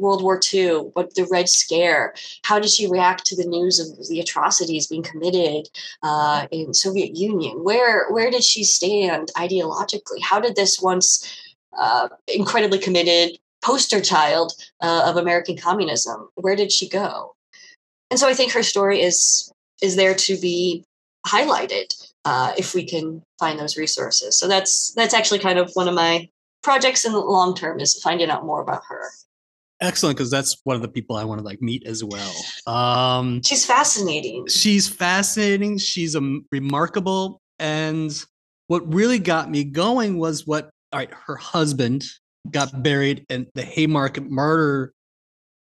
World 0.00 0.22
War 0.22 0.40
II, 0.52 0.90
what 0.94 1.14
the 1.14 1.26
Red 1.30 1.48
Scare, 1.48 2.14
how 2.42 2.58
did 2.58 2.70
she 2.70 2.88
react 2.88 3.24
to 3.26 3.36
the 3.36 3.48
news 3.48 3.78
of 3.78 4.08
the 4.08 4.20
atrocities 4.20 4.86
being 4.86 5.02
committed 5.02 5.68
uh, 6.02 6.46
in 6.50 6.74
Soviet 6.74 7.16
Union? 7.16 7.64
Where 7.64 8.10
where 8.10 8.30
did 8.30 8.44
she 8.44 8.64
stand 8.64 9.30
ideologically? 9.36 10.22
How 10.22 10.40
did 10.40 10.56
this 10.56 10.80
once 10.80 11.26
uh, 11.78 12.08
incredibly 12.26 12.78
committed 12.78 13.38
poster 13.62 14.00
child 14.00 14.52
uh, 14.80 15.04
of 15.06 15.16
American 15.16 15.56
communism, 15.56 16.28
where 16.34 16.56
did 16.56 16.72
she 16.72 16.88
go? 16.88 17.34
And 18.10 18.18
so 18.18 18.28
I 18.28 18.34
think 18.34 18.52
her 18.52 18.62
story 18.62 19.00
is 19.00 19.52
is 19.82 19.96
there 19.96 20.14
to 20.14 20.36
be 20.40 20.84
highlighted 21.26 21.94
uh, 22.24 22.52
if 22.56 22.74
we 22.74 22.84
can 22.84 23.22
find 23.38 23.58
those 23.58 23.76
resources. 23.76 24.38
So 24.38 24.48
that's 24.48 24.92
that's 24.94 25.14
actually 25.14 25.40
kind 25.40 25.58
of 25.58 25.70
one 25.74 25.88
of 25.88 25.94
my 25.94 26.28
projects 26.62 27.04
in 27.04 27.12
the 27.12 27.18
long 27.18 27.54
term 27.54 27.80
is 27.80 28.00
finding 28.02 28.30
out 28.30 28.44
more 28.44 28.60
about 28.60 28.82
her. 28.88 29.02
Excellent, 29.80 30.16
because 30.16 30.30
that's 30.30 30.56
one 30.64 30.74
of 30.74 30.82
the 30.82 30.88
people 30.88 31.16
I 31.16 31.24
want 31.24 31.38
to 31.38 31.44
like 31.44 31.62
meet 31.62 31.86
as 31.86 32.02
well. 32.02 32.32
Um, 32.66 33.40
She's 33.44 33.64
fascinating. 33.64 34.46
she's 34.48 34.88
fascinating. 34.88 35.78
She's 35.78 36.16
a 36.16 36.38
remarkable, 36.50 37.40
and 37.60 38.10
what 38.66 38.92
really 38.92 39.18
got 39.18 39.50
me 39.50 39.64
going 39.64 40.18
was 40.18 40.46
what. 40.46 40.70
All 40.90 40.98
right, 40.98 41.10
her 41.26 41.36
husband 41.36 42.04
got 42.50 42.82
buried 42.82 43.26
in 43.28 43.46
the 43.54 43.62
Haymarket 43.62 44.30
Martyr 44.30 44.94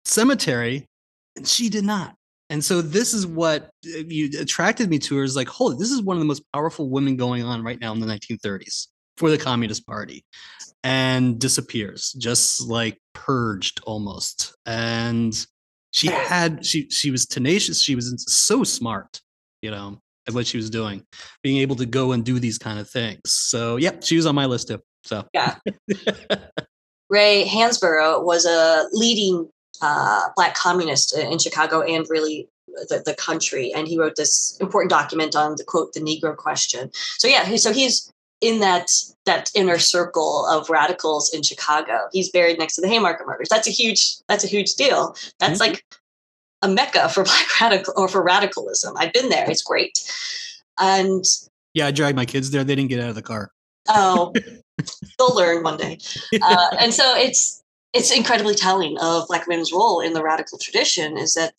Cemetery, 0.04 0.86
and 1.34 1.46
she 1.46 1.68
did 1.68 1.84
not. 1.84 2.14
And 2.48 2.64
so 2.64 2.80
this 2.80 3.12
is 3.12 3.26
what 3.26 3.64
uh, 3.86 3.98
you 4.06 4.30
attracted 4.40 4.88
me 4.88 5.00
to 5.00 5.16
her 5.16 5.24
is 5.24 5.34
like, 5.34 5.48
holy, 5.48 5.76
this 5.76 5.90
is 5.90 6.00
one 6.00 6.16
of 6.16 6.20
the 6.20 6.26
most 6.26 6.42
powerful 6.52 6.88
women 6.88 7.16
going 7.16 7.42
on 7.42 7.62
right 7.64 7.80
now 7.80 7.92
in 7.92 7.98
the 7.98 8.06
1930s 8.06 8.86
for 9.16 9.30
the 9.30 9.38
Communist 9.38 9.86
Party, 9.86 10.24
and 10.84 11.38
disappears, 11.38 12.12
just 12.12 12.62
like 12.62 12.98
purged 13.12 13.80
almost. 13.84 14.54
And 14.66 15.34
she 15.90 16.08
had 16.08 16.64
she 16.64 16.88
she 16.90 17.10
was 17.10 17.26
tenacious. 17.26 17.82
She 17.82 17.94
was 17.94 18.24
so 18.28 18.64
smart, 18.64 19.20
you 19.62 19.70
know, 19.70 20.00
at 20.26 20.34
what 20.34 20.46
she 20.46 20.56
was 20.56 20.70
doing, 20.70 21.04
being 21.42 21.58
able 21.58 21.76
to 21.76 21.86
go 21.86 22.12
and 22.12 22.24
do 22.24 22.38
these 22.38 22.58
kind 22.58 22.78
of 22.78 22.88
things. 22.88 23.20
So, 23.24 23.76
yep, 23.76 24.02
she 24.02 24.16
was 24.16 24.26
on 24.26 24.34
my 24.34 24.46
list 24.46 24.68
too. 24.68 24.80
So, 25.04 25.24
Yeah. 25.32 25.56
Ray 27.08 27.44
Hansborough 27.44 28.24
was 28.24 28.44
a 28.46 28.88
leading 28.92 29.48
uh, 29.80 30.22
black 30.34 30.56
communist 30.56 31.16
in 31.16 31.38
Chicago 31.38 31.80
and 31.82 32.04
really 32.10 32.48
the, 32.66 33.02
the 33.04 33.14
country. 33.14 33.72
And 33.72 33.86
he 33.86 33.96
wrote 33.96 34.16
this 34.16 34.58
important 34.60 34.90
document 34.90 35.36
on 35.36 35.54
the 35.56 35.64
quote, 35.64 35.92
the 35.92 36.00
Negro 36.00 36.36
question. 36.36 36.90
So 37.18 37.28
yeah, 37.28 37.54
so 37.56 37.72
he's 37.72 38.10
in 38.40 38.60
that 38.60 38.90
that 39.24 39.50
inner 39.54 39.78
circle 39.78 40.46
of 40.46 40.68
radicals 40.70 41.32
in 41.32 41.42
Chicago. 41.42 42.08
He's 42.12 42.30
buried 42.30 42.58
next 42.58 42.74
to 42.76 42.80
the 42.80 42.88
Haymarket 42.88 43.26
murders. 43.26 43.48
That's 43.48 43.66
a 43.66 43.70
huge 43.70 44.16
that's 44.28 44.44
a 44.44 44.48
huge 44.48 44.74
deal. 44.74 45.16
That's 45.38 45.58
Mhm. 45.58 45.60
like 45.60 45.84
a 46.62 46.68
mecca 46.68 47.08
for 47.08 47.24
black 47.30 47.60
radical 47.60 47.94
or 47.96 48.08
for 48.08 48.22
radicalism. 48.22 48.94
I've 48.96 49.12
been 49.12 49.28
there. 49.30 49.50
It's 49.50 49.62
great. 49.62 49.98
And 50.78 51.24
yeah, 51.74 51.86
I 51.86 51.90
dragged 51.90 52.16
my 52.16 52.26
kids 52.26 52.50
there. 52.50 52.64
They 52.64 52.74
didn't 52.74 52.90
get 52.90 53.00
out 53.00 53.08
of 53.10 53.14
the 53.14 53.22
car. 53.22 53.52
oh, 53.88 54.32
they'll 55.18 55.34
learn 55.34 55.62
one 55.62 55.76
day. 55.78 55.98
Uh, 56.42 56.68
and 56.78 56.92
so 56.92 57.16
it's 57.16 57.62
it's 57.92 58.10
incredibly 58.14 58.54
telling 58.54 58.98
of 58.98 59.26
black 59.28 59.48
men's 59.48 59.72
role 59.72 60.00
in 60.00 60.12
the 60.12 60.22
radical 60.22 60.58
tradition 60.58 61.16
is 61.16 61.32
that 61.34 61.54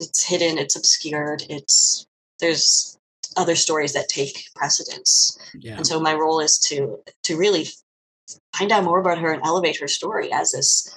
it's 0.00 0.24
hidden, 0.24 0.58
it's 0.58 0.74
obscured, 0.76 1.44
it's 1.48 2.06
there's 2.40 2.97
other 3.38 3.56
stories 3.56 3.92
that 3.92 4.08
take 4.08 4.36
precedence. 4.54 5.38
Yeah. 5.54 5.76
And 5.76 5.86
so 5.86 6.00
my 6.00 6.14
role 6.14 6.40
is 6.40 6.58
to 6.68 6.98
to 7.22 7.36
really 7.36 7.68
find 8.52 8.72
out 8.72 8.84
more 8.84 9.00
about 9.00 9.18
her 9.18 9.32
and 9.32 9.42
elevate 9.44 9.78
her 9.80 9.88
story 9.88 10.32
as 10.32 10.52
this 10.52 10.94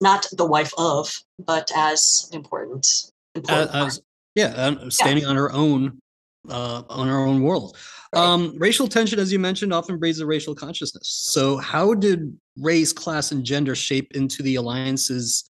not 0.00 0.26
the 0.32 0.46
wife 0.46 0.72
of, 0.78 1.12
but 1.38 1.70
as 1.74 2.28
an 2.30 2.36
important 2.36 2.86
Uh, 3.34 3.40
important 3.40 3.74
as, 3.74 4.00
yeah, 4.34 4.48
uh, 4.56 4.90
standing 4.90 5.26
on 5.26 5.36
her 5.36 5.50
own, 5.52 5.98
uh, 6.48 6.82
on 6.88 7.08
her 7.08 7.18
own 7.18 7.42
world. 7.42 7.76
Right. 8.14 8.22
Um, 8.22 8.54
racial 8.58 8.88
tension, 8.88 9.18
as 9.18 9.32
you 9.32 9.38
mentioned, 9.38 9.72
often 9.72 9.98
breeds 9.98 10.20
a 10.20 10.26
racial 10.26 10.54
consciousness. 10.54 11.08
So, 11.08 11.56
how 11.56 11.94
did 11.94 12.38
race, 12.56 12.92
class, 12.92 13.32
and 13.32 13.44
gender 13.44 13.74
shape 13.74 14.12
into 14.14 14.42
the 14.42 14.56
alliances 14.56 15.50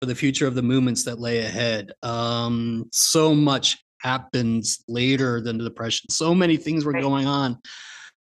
for 0.00 0.06
the 0.06 0.14
future 0.14 0.46
of 0.46 0.54
the 0.54 0.62
movements 0.62 1.04
that 1.04 1.18
lay 1.18 1.38
ahead? 1.38 1.92
Um, 2.02 2.88
so 2.92 3.34
much 3.34 3.78
happens 4.06 4.84
later 4.86 5.40
than 5.40 5.58
the 5.58 5.64
depression. 5.64 6.08
So 6.10 6.34
many 6.34 6.56
things 6.56 6.84
were 6.84 6.92
Right. 6.92 7.02
going 7.02 7.26
on. 7.26 7.58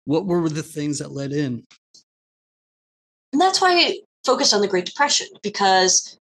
What 0.05 0.27
were 0.27 0.49
the 0.49 0.63
things 0.63 0.99
that 1.01 1.11
led 1.11 1.33
in? 1.33 1.67
And 3.33 3.41
that's 3.41 3.61
why 3.61 3.73
I 3.77 4.01
focused 4.25 4.55
on 4.55 4.61
the 4.61 4.69
Great 4.69 4.87
Depression, 4.87 5.27
because 5.43 6.19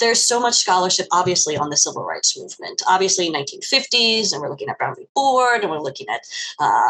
there's 0.00 0.20
so 0.20 0.40
much 0.40 0.54
scholarship, 0.54 1.06
obviously, 1.12 1.56
on 1.56 1.70
the 1.70 1.76
civil 1.76 2.04
rights 2.04 2.38
movement. 2.38 2.82
Obviously, 2.88 3.30
1950s, 3.30 4.32
and 4.32 4.40
we're 4.40 4.48
looking 4.48 4.68
at 4.68 4.78
Brown 4.78 4.94
v. 4.96 5.06
Board, 5.14 5.62
and 5.62 5.70
we're 5.70 5.80
looking 5.80 6.08
at 6.08 6.22
uh, 6.58 6.82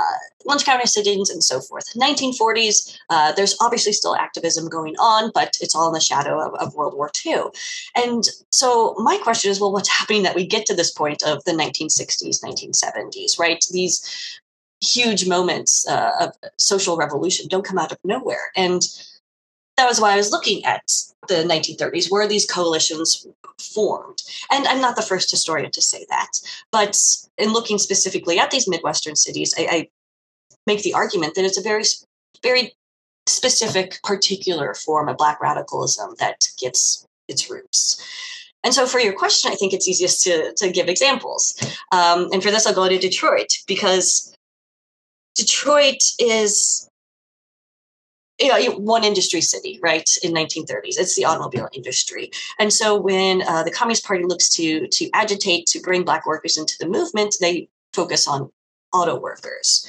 lunch 0.45 0.65
county 0.65 0.87
sit-ins 0.87 1.31
and 1.31 1.43
so 1.43 1.61
forth. 1.61 1.85
1940s, 1.95 2.99
uh, 3.11 3.33
there's 3.33 3.57
obviously 3.61 3.93
still 3.93 4.17
activism 4.17 4.69
going 4.69 4.95
on, 4.97 5.31
but 5.35 5.57
it's 5.61 5.75
all 5.75 5.89
in 5.89 5.93
the 5.93 6.01
shadow 6.01 6.41
of, 6.41 6.55
of 6.55 6.75
World 6.75 6.95
War 6.95 7.11
II. 7.25 7.45
And 7.97 8.25
so 8.51 8.95
my 8.99 9.19
question 9.19 9.51
is, 9.51 9.61
well, 9.61 9.73
what's 9.73 9.89
happening 9.89 10.23
that 10.23 10.37
we 10.37 10.47
get 10.47 10.67
to 10.67 10.75
this 10.75 10.91
point 10.91 11.23
of 11.23 11.43
the 11.45 11.53
1960s, 11.53 12.43
1970s, 12.43 13.39
right? 13.39 13.65
These 13.71 14.41
huge 14.81 15.27
moments 15.27 15.87
uh, 15.89 16.13
of 16.21 16.33
social 16.59 16.97
revolution 16.97 17.49
don't 17.49 17.65
come 17.65 17.79
out 17.79 17.93
of 17.93 17.99
nowhere. 18.05 18.53
And 18.57 18.83
that 19.79 19.87
was 19.87 20.01
why 20.01 20.12
I 20.12 20.16
was 20.16 20.33
looking 20.33 20.64
at 20.64 20.83
the 21.29 21.45
1930s, 21.45 22.11
where 22.11 22.26
these 22.26 22.45
coalitions 22.45 23.24
formed. 23.61 24.18
And 24.51 24.66
I'm 24.66 24.81
not 24.81 24.97
the 24.97 25.03
first 25.03 25.31
historian 25.31 25.70
to 25.70 25.81
say 25.81 26.05
that. 26.11 26.29
But 26.72 26.99
in 27.39 27.53
looking 27.53 27.79
specifically 27.79 28.41
at 28.41 28.51
these 28.51 28.68
Midwestern 28.68 29.14
cities, 29.14 29.55
I, 29.57 29.68
I 29.70 29.89
make 30.66 30.83
the 30.83 30.95
argument 30.95 31.37
that 31.37 31.45
it's 31.45 31.59
a 31.59 31.62
very, 31.62 31.85
very 32.43 32.72
specific, 33.29 34.01
particular 34.03 34.74
form 34.74 35.09
of 35.09 35.16
Black 35.16 35.41
radicalism 35.41 36.14
that 36.18 36.45
gets 36.59 37.07
its 37.29 37.49
roots. 37.49 38.05
And 38.64 38.74
so, 38.74 38.85
for 38.85 38.99
your 38.99 39.12
question, 39.12 39.53
I 39.53 39.55
think 39.55 39.72
it's 39.72 39.87
easiest 39.87 40.24
to, 40.24 40.53
to 40.55 40.72
give 40.72 40.89
examples. 40.89 41.55
Um, 41.93 42.29
and 42.33 42.43
for 42.43 42.51
this, 42.51 42.66
I'll 42.66 42.74
go 42.74 42.89
to 42.89 42.99
Detroit 42.99 43.59
because 43.68 44.35
Detroit 45.37 46.03
is 46.18 46.88
you 48.39 48.49
know, 48.49 48.76
one 48.76 49.05
industry 49.05 49.41
city, 49.41 49.78
right? 49.82 50.09
In 50.22 50.32
1930s, 50.32 50.99
it's 50.99 51.16
the 51.16 51.24
automobile 51.24 51.68
industry, 51.72 52.30
and 52.59 52.72
so 52.72 52.97
when 52.97 53.43
uh, 53.43 53.62
the 53.62 53.70
Communist 53.70 54.05
Party 54.05 54.24
looks 54.24 54.49
to 54.51 54.86
to 54.89 55.11
agitate 55.12 55.66
to 55.66 55.80
bring 55.80 56.05
Black 56.05 56.26
workers 56.26 56.57
into 56.57 56.74
the 56.78 56.89
movement, 56.89 57.36
they 57.41 57.68
focus 57.93 58.28
on 58.28 58.51
auto 58.93 59.18
workers, 59.18 59.86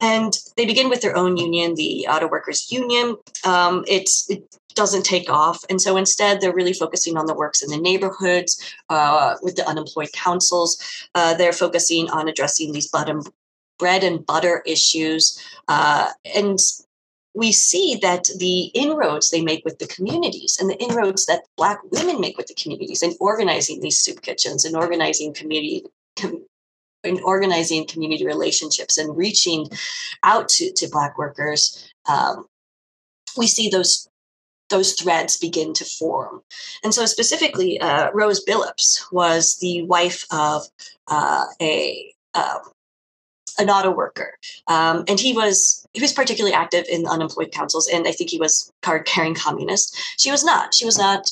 and 0.00 0.38
they 0.56 0.66
begin 0.66 0.88
with 0.88 1.02
their 1.02 1.16
own 1.16 1.36
union, 1.36 1.74
the 1.74 2.06
Auto 2.08 2.28
Workers 2.28 2.72
Union. 2.72 3.16
Um, 3.44 3.84
it's 3.86 4.28
it 4.30 4.44
doesn't 4.74 5.04
take 5.04 5.28
off, 5.28 5.62
and 5.68 5.80
so 5.80 5.96
instead 5.96 6.40
they're 6.40 6.54
really 6.54 6.72
focusing 6.72 7.16
on 7.16 7.26
the 7.26 7.34
works 7.34 7.62
in 7.62 7.68
the 7.68 7.76
neighborhoods 7.76 8.74
uh, 8.88 9.36
with 9.42 9.56
the 9.56 9.68
unemployed 9.68 10.12
councils. 10.12 10.82
Uh, 11.14 11.34
they're 11.34 11.52
focusing 11.52 12.08
on 12.10 12.28
addressing 12.28 12.72
these 12.72 12.88
bottom 12.88 13.22
bread 13.78 14.04
and 14.04 14.24
butter 14.24 14.62
issues, 14.66 15.42
uh, 15.68 16.10
and 16.34 16.58
we 17.34 17.52
see 17.52 17.98
that 18.02 18.28
the 18.38 18.64
inroads 18.74 19.30
they 19.30 19.42
make 19.42 19.64
with 19.64 19.78
the 19.78 19.86
communities 19.86 20.58
and 20.60 20.68
the 20.68 20.78
inroads 20.82 21.26
that 21.26 21.44
black 21.56 21.78
women 21.90 22.20
make 22.20 22.36
with 22.36 22.46
the 22.46 22.54
communities 22.54 23.02
and 23.02 23.14
organizing 23.20 23.80
these 23.80 23.98
soup 23.98 24.22
kitchens 24.22 24.64
and 24.64 24.76
organizing 24.76 25.32
community 25.32 25.84
com- 26.16 26.44
and 27.04 27.20
organizing 27.22 27.86
community 27.86 28.26
relationships 28.26 28.98
and 28.98 29.16
reaching 29.16 29.66
out 30.22 30.48
to, 30.48 30.72
to 30.72 30.88
black 30.88 31.16
workers 31.16 31.92
um, 32.08 32.46
we 33.36 33.46
see 33.46 33.68
those 33.68 34.08
those 34.70 34.92
threads 34.92 35.36
begin 35.36 35.72
to 35.74 35.84
form. 35.84 36.42
And 36.84 36.94
so 36.94 37.04
specifically 37.04 37.80
uh, 37.80 38.10
rose 38.12 38.44
billups 38.44 39.12
was 39.12 39.58
the 39.58 39.82
wife 39.82 40.24
of 40.30 40.62
uh, 41.08 41.44
a 41.60 42.14
um, 42.34 42.60
an 43.58 43.70
auto 43.70 43.90
worker, 43.90 44.38
um, 44.68 45.04
and 45.08 45.18
he 45.20 45.32
was 45.32 45.86
he 45.92 46.00
was 46.00 46.12
particularly 46.12 46.54
active 46.54 46.84
in 46.90 47.06
unemployed 47.06 47.52
councils, 47.52 47.88
and 47.88 48.06
I 48.06 48.12
think 48.12 48.30
he 48.30 48.38
was 48.38 48.72
card 48.82 49.06
carrying 49.06 49.34
communist. 49.34 49.96
She 50.18 50.30
was 50.30 50.44
not. 50.44 50.74
She 50.74 50.84
was 50.84 50.98
not 50.98 51.30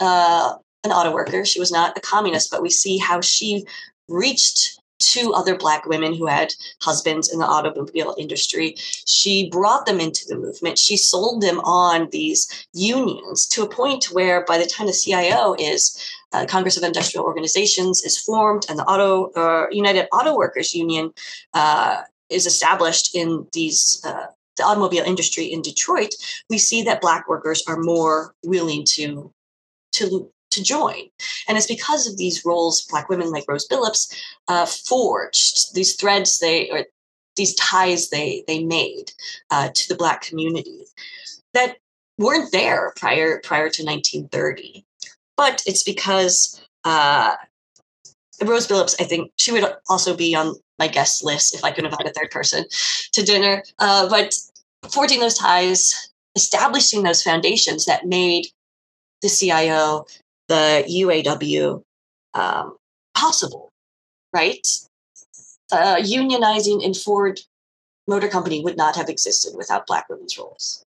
uh, 0.00 0.54
an 0.84 0.92
auto 0.92 1.12
worker. 1.12 1.44
She 1.44 1.60
was 1.60 1.72
not 1.72 1.96
a 1.96 2.00
communist. 2.00 2.50
But 2.50 2.62
we 2.62 2.70
see 2.70 2.98
how 2.98 3.20
she 3.20 3.66
reached 4.08 4.78
two 5.00 5.32
other 5.34 5.56
black 5.56 5.86
women 5.86 6.14
who 6.14 6.26
had 6.26 6.52
husbands 6.80 7.32
in 7.32 7.38
the 7.38 7.46
automobile 7.46 8.14
industry. 8.18 8.74
She 8.78 9.50
brought 9.50 9.86
them 9.86 10.00
into 10.00 10.24
the 10.26 10.36
movement. 10.36 10.78
She 10.78 10.96
sold 10.96 11.42
them 11.42 11.60
on 11.60 12.08
these 12.10 12.66
unions 12.72 13.46
to 13.48 13.62
a 13.62 13.68
point 13.68 14.06
where 14.12 14.44
by 14.44 14.58
the 14.58 14.66
time 14.66 14.86
the 14.86 14.92
CIO 14.92 15.54
is 15.58 15.98
uh, 16.34 16.44
Congress 16.46 16.76
of 16.76 16.82
Industrial 16.82 17.24
Organizations 17.24 18.02
is 18.02 18.18
formed, 18.18 18.66
and 18.68 18.78
the 18.78 18.84
Auto 18.84 19.30
uh, 19.36 19.66
United 19.70 20.08
Auto 20.12 20.36
Workers 20.36 20.74
Union 20.74 21.12
uh, 21.54 22.02
is 22.28 22.46
established 22.46 23.14
in 23.14 23.46
these 23.52 24.02
uh, 24.04 24.26
the 24.56 24.64
automobile 24.64 25.04
industry 25.04 25.44
in 25.44 25.62
Detroit. 25.62 26.14
We 26.50 26.58
see 26.58 26.82
that 26.82 27.00
Black 27.00 27.28
workers 27.28 27.62
are 27.68 27.78
more 27.78 28.34
willing 28.44 28.84
to 28.90 29.32
to 29.92 30.30
to 30.50 30.62
join, 30.62 31.08
and 31.48 31.56
it's 31.56 31.66
because 31.66 32.06
of 32.08 32.16
these 32.16 32.44
roles. 32.44 32.82
Black 32.86 33.08
women 33.08 33.30
like 33.30 33.44
Rose 33.48 33.68
Billups 33.68 34.12
uh, 34.48 34.66
forged 34.66 35.74
these 35.74 35.94
threads 35.94 36.38
they 36.40 36.68
or 36.70 36.84
these 37.36 37.54
ties 37.54 38.10
they 38.10 38.42
they 38.48 38.64
made 38.64 39.12
uh, 39.50 39.68
to 39.72 39.88
the 39.88 39.96
Black 39.96 40.22
community 40.22 40.84
that 41.52 41.76
weren't 42.18 42.50
there 42.52 42.92
prior 42.96 43.40
prior 43.40 43.68
to 43.70 43.84
1930 43.84 44.83
but 45.36 45.62
it's 45.66 45.82
because 45.82 46.60
uh, 46.84 47.34
Rose 48.42 48.66
Billups, 48.66 49.00
I 49.00 49.04
think 49.04 49.32
she 49.36 49.52
would 49.52 49.64
also 49.88 50.16
be 50.16 50.34
on 50.34 50.56
my 50.78 50.88
guest 50.88 51.24
list 51.24 51.54
if 51.54 51.64
I 51.64 51.70
could 51.70 51.84
invite 51.84 52.06
a 52.06 52.12
third 52.12 52.30
person 52.30 52.64
to 53.12 53.22
dinner. 53.22 53.62
Uh, 53.78 54.08
but 54.08 54.34
forging 54.90 55.20
those 55.20 55.38
ties, 55.38 56.10
establishing 56.34 57.02
those 57.02 57.22
foundations 57.22 57.84
that 57.86 58.06
made 58.06 58.46
the 59.22 59.28
CIO, 59.28 60.06
the 60.48 60.84
UAW 60.88 61.82
um, 62.34 62.76
possible, 63.14 63.70
right? 64.32 64.66
Uh, 65.72 65.96
unionizing 65.96 66.82
in 66.82 66.92
Ford 66.92 67.40
Motor 68.06 68.28
Company 68.28 68.62
would 68.62 68.76
not 68.76 68.96
have 68.96 69.08
existed 69.08 69.54
without 69.56 69.86
Black 69.86 70.08
women's 70.08 70.36
roles 70.36 70.84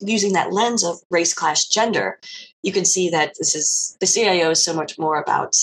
using 0.00 0.32
that 0.32 0.52
lens 0.52 0.84
of 0.84 0.98
race, 1.10 1.32
class, 1.32 1.66
gender, 1.66 2.18
you 2.62 2.72
can 2.72 2.84
see 2.84 3.10
that 3.10 3.34
this 3.38 3.54
is 3.54 3.96
the 4.00 4.06
CIO 4.06 4.50
is 4.50 4.64
so 4.64 4.74
much 4.74 4.98
more 4.98 5.20
about 5.20 5.56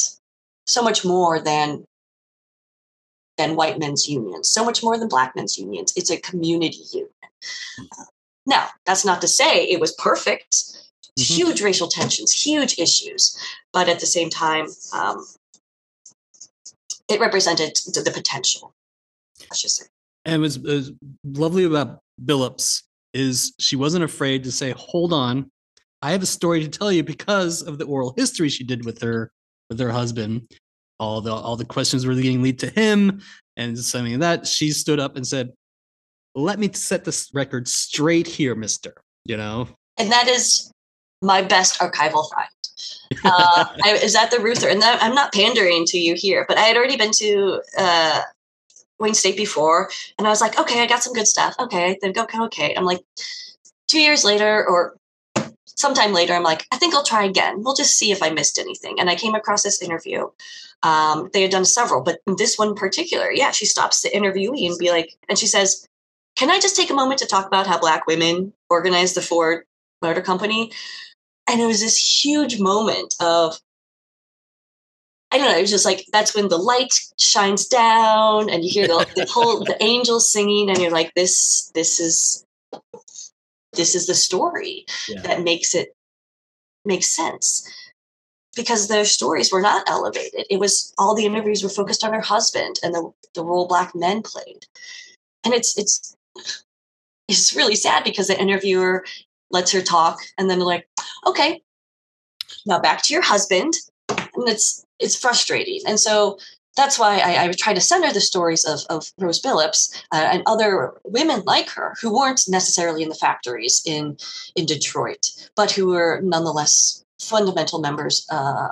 so 0.66 0.82
much 0.82 1.04
more 1.04 1.40
than 1.40 1.86
than 3.38 3.56
white 3.56 3.80
men's 3.80 4.08
unions, 4.08 4.50
so 4.50 4.64
much 4.64 4.84
more 4.84 4.98
than 4.98 5.08
black 5.08 5.36
men's 5.36 5.58
unions. 5.58 5.94
It's 5.96 6.12
a 6.12 6.18
community 6.18 6.84
union. 6.92 7.12
Uh, 7.80 8.04
now, 8.46 8.68
that's 8.86 9.06
not 9.06 9.22
to 9.22 9.28
say 9.28 9.64
it 9.66 9.80
was 9.80 9.94
perfect. 9.94 10.52
Mm-hmm. 10.54 11.34
Huge 11.34 11.62
racial 11.62 11.88
tensions, 11.88 12.32
huge 12.32 12.78
issues, 12.80 13.38
but 13.74 13.90
at 13.90 14.00
the 14.00 14.06
same 14.06 14.30
time, 14.30 14.68
um, 14.94 15.26
it 17.10 17.20
represented 17.20 17.76
the, 17.94 18.12
potential. 18.14 18.74
I 19.52 19.56
should 19.56 19.72
say. 19.72 19.86
And 20.24 20.36
it 20.36 20.40
was, 20.40 20.56
it 20.58 20.64
was 20.64 20.92
lovely 21.26 21.66
about 21.66 22.00
Billups 22.24 22.84
is 23.14 23.54
she 23.60 23.76
wasn't 23.76 24.04
afraid 24.04 24.44
to 24.44 24.52
say, 24.52 24.72
"Hold 24.78 25.14
on, 25.14 25.50
I 26.02 26.12
have 26.12 26.24
a 26.24 26.28
story 26.28 26.62
to 26.62 26.70
tell 26.70 26.92
you 26.92 27.04
because 27.04 27.62
of 27.62 27.78
the 27.78 27.86
oral 27.86 28.14
history 28.18 28.50
she 28.50 28.64
did 28.64 28.86
with 28.86 29.02
her 29.02 29.32
with 29.70 29.80
her 29.80 29.92
husband. 29.92 30.48
All 31.00 31.22
the 31.22 31.34
all 31.34 31.56
the 31.56 31.66
questions 31.66 32.06
were 32.06 32.16
getting 32.16 32.42
lead 32.42 32.60
to 32.60 32.70
him, 32.70 33.22
and 33.58 33.78
something 33.78 34.14
like 34.14 34.22
that. 34.22 34.48
She 34.48 34.72
stood 34.72 35.00
up 35.00 35.16
and 35.16 35.26
said, 35.26 35.52
"Let 36.36 36.60
me 36.60 36.72
set 36.74 37.06
this 37.06 37.30
record 37.34 37.68
straight 37.68 38.28
here, 38.28 38.56
Mister." 38.56 38.94
You 39.26 39.38
know, 39.38 39.68
and 39.98 40.12
that 40.12 40.28
is 40.28 40.72
my 41.22 41.42
best 41.42 41.80
archival 41.80 42.30
find. 42.34 42.50
Uh, 43.24 43.66
I 43.84 43.94
is 44.02 44.16
at 44.16 44.32
the 44.32 44.38
Reuther, 44.38 44.70
and 44.70 44.84
I'm 44.84 45.16
not 45.16 45.34
pandering 45.34 45.86
to 45.88 46.00
you 46.00 46.16
here, 46.16 46.46
but 46.48 46.58
I 46.58 46.62
had 46.62 46.78
already 46.78 46.98
been 46.98 47.12
to 47.12 47.62
uh, 47.78 48.22
Wayne 49.02 49.14
State 49.14 49.38
before, 49.38 49.90
and 50.18 50.28
I 50.28 50.30
was 50.30 50.42
like, 50.42 50.58
okay, 50.60 50.82
I 50.82 50.88
got 50.88 51.04
some 51.04 51.14
good 51.14 51.28
stuff. 51.28 51.56
Okay, 51.60 51.98
then 52.02 52.14
go, 52.14 52.26
okay. 52.46 52.74
I'm 52.76 52.86
like, 52.86 53.02
two 53.88 54.00
years 54.00 54.24
later, 54.24 54.66
or 54.66 54.96
sometime 55.66 56.14
later, 56.14 56.34
I'm 56.34 56.44
like, 56.44 56.66
I 56.72 56.78
think 56.78 56.94
I'll 56.94 57.04
try 57.04 57.26
again. 57.26 57.64
We'll 57.64 57.76
just 57.76 57.98
see 57.98 58.12
if 58.12 58.24
I 58.24 58.30
missed 58.30 58.60
anything. 58.60 59.00
And 59.00 59.10
I 59.10 59.16
came 59.16 59.36
across 59.36 59.64
this 59.64 59.82
interview. 59.82 60.30
Um, 60.84 61.30
they 61.34 61.42
had 61.42 61.52
done 61.52 61.66
several, 61.66 62.02
but 62.02 62.20
this 62.38 62.58
one 62.58 62.70
in 62.70 62.76
particular, 62.76 63.32
yeah, 63.32 63.52
she 63.52 63.66
stops 63.66 64.02
the 64.02 64.10
interviewee 64.10 64.68
and 64.68 64.78
be 64.78 64.92
like, 64.92 65.16
and 65.28 65.38
she 65.38 65.48
says, 65.48 65.86
Can 66.36 66.50
I 66.50 66.60
just 66.60 66.76
take 66.76 66.90
a 66.90 66.96
moment 66.96 67.20
to 67.20 67.28
talk 67.28 67.46
about 67.46 67.68
how 67.68 67.80
Black 67.80 68.08
women 68.08 68.54
organized 68.70 69.16
the 69.16 69.22
Ford 69.22 69.66
Motor 70.02 70.22
Company? 70.22 70.72
And 71.50 71.60
it 71.60 71.66
was 71.66 71.82
this 71.82 72.24
huge 72.24 72.60
moment 72.60 73.14
of, 73.20 73.60
don't 75.42 75.52
know, 75.52 75.58
it 75.58 75.62
was 75.62 75.72
just 75.72 75.86
like 75.86 76.06
that's 76.12 76.36
when 76.36 76.48
the 76.48 76.58
light 76.58 76.94
shines 77.20 77.68
down 77.68 78.50
and 78.50 78.64
you 78.64 78.70
hear 78.70 78.88
the, 78.88 79.06
the 79.16 79.26
whole 79.26 79.64
the 79.64 79.78
angels 79.84 80.32
singing, 80.32 80.70
and 80.70 80.80
you're 80.80 80.92
like, 80.92 81.14
this, 81.14 81.72
this 81.76 82.00
is 82.00 82.46
this 83.74 83.96
is 83.96 84.08
the 84.08 84.16
story 84.16 84.86
yeah. 85.08 85.22
that 85.22 85.44
makes 85.44 85.76
it 85.76 85.96
make 86.86 87.04
sense. 87.04 87.68
Because 88.54 88.90
their 88.90 89.06
stories 89.06 89.50
were 89.50 89.62
not 89.62 89.88
elevated. 89.88 90.46
It 90.50 90.60
was 90.60 90.94
all 90.98 91.16
the 91.16 91.26
interviews 91.26 91.64
were 91.64 91.70
focused 91.70 92.04
on 92.04 92.12
her 92.12 92.20
husband 92.20 92.80
and 92.84 92.94
the, 92.94 93.10
the 93.34 93.46
role 93.46 93.66
black 93.66 93.96
men 93.96 94.22
played. 94.22 94.66
And 95.46 95.54
it's 95.54 95.78
it's 95.78 96.18
it's 97.30 97.56
really 97.56 97.76
sad 97.76 98.04
because 98.04 98.28
the 98.28 98.40
interviewer 98.40 99.06
lets 99.52 99.72
her 99.72 99.82
talk 99.82 100.20
and 100.38 100.50
then 100.50 100.60
they're 100.60 100.68
like 100.68 100.88
okay 101.26 101.62
now 102.66 102.80
back 102.80 103.02
to 103.04 103.14
your 103.14 103.22
husband 103.22 103.74
and 104.42 104.50
it's 104.50 104.86
it's 105.00 105.16
frustrating 105.16 105.82
and 105.86 106.00
so 106.00 106.38
that's 106.78 106.98
why 106.98 107.20
I, 107.20 107.44
I 107.44 107.52
try 107.52 107.74
to 107.74 107.82
center 107.82 108.14
the 108.14 108.22
stories 108.22 108.64
of, 108.64 108.80
of 108.90 109.12
Rose 109.18 109.42
Billups 109.42 110.04
uh, 110.14 110.30
and 110.32 110.44
other 110.46 110.94
women 111.04 111.42
like 111.46 111.70
her 111.70 111.94
who 112.02 112.14
weren't 112.14 112.44
necessarily 112.48 113.04
in 113.04 113.10
the 113.10 113.16
factories 113.16 113.82
in, 113.86 114.18
in 114.56 114.66
Detroit, 114.66 115.28
but 115.56 115.72
who 115.72 115.88
were 115.88 116.22
nonetheless 116.24 117.04
fundamental 117.20 117.80
members 117.80 118.26
uh, 118.32 118.70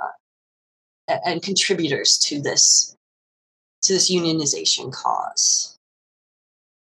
and 1.24 1.42
contributors 1.42 2.18
to 2.18 2.40
this 2.40 2.96
to 3.82 3.94
this 3.94 4.10
unionization 4.10 4.92
cause. 4.92 5.78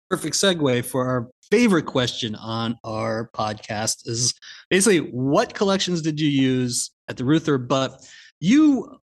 perfect 0.10 0.36
segue 0.36 0.84
for 0.84 1.08
our 1.08 1.30
favorite 1.50 1.86
question 1.86 2.36
on 2.36 2.78
our 2.84 3.30
podcast 3.34 4.08
is 4.08 4.34
basically 4.70 5.00
what 5.12 5.54
collections 5.54 6.02
did 6.02 6.20
you 6.20 6.28
use 6.28 6.92
at 7.08 7.18
the 7.18 7.24
Reuther? 7.24 7.58
But 7.58 8.06
you 8.40 9.00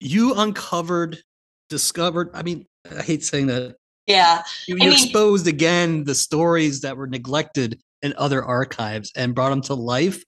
you 0.00 0.34
uncovered, 0.34 1.22
discovered. 1.68 2.30
I 2.34 2.42
mean, 2.42 2.66
I 2.90 3.02
hate 3.02 3.24
saying 3.24 3.46
that. 3.48 3.76
Yeah, 4.06 4.42
you, 4.66 4.76
you 4.76 4.90
mean- 4.90 4.92
exposed 4.92 5.46
again 5.46 6.04
the 6.04 6.14
stories 6.14 6.82
that 6.82 6.96
were 6.96 7.06
neglected 7.06 7.80
in 8.02 8.14
other 8.18 8.44
archives 8.44 9.10
and 9.16 9.34
brought 9.34 9.50
them 9.50 9.62
to 9.62 9.74
life. 9.74 10.22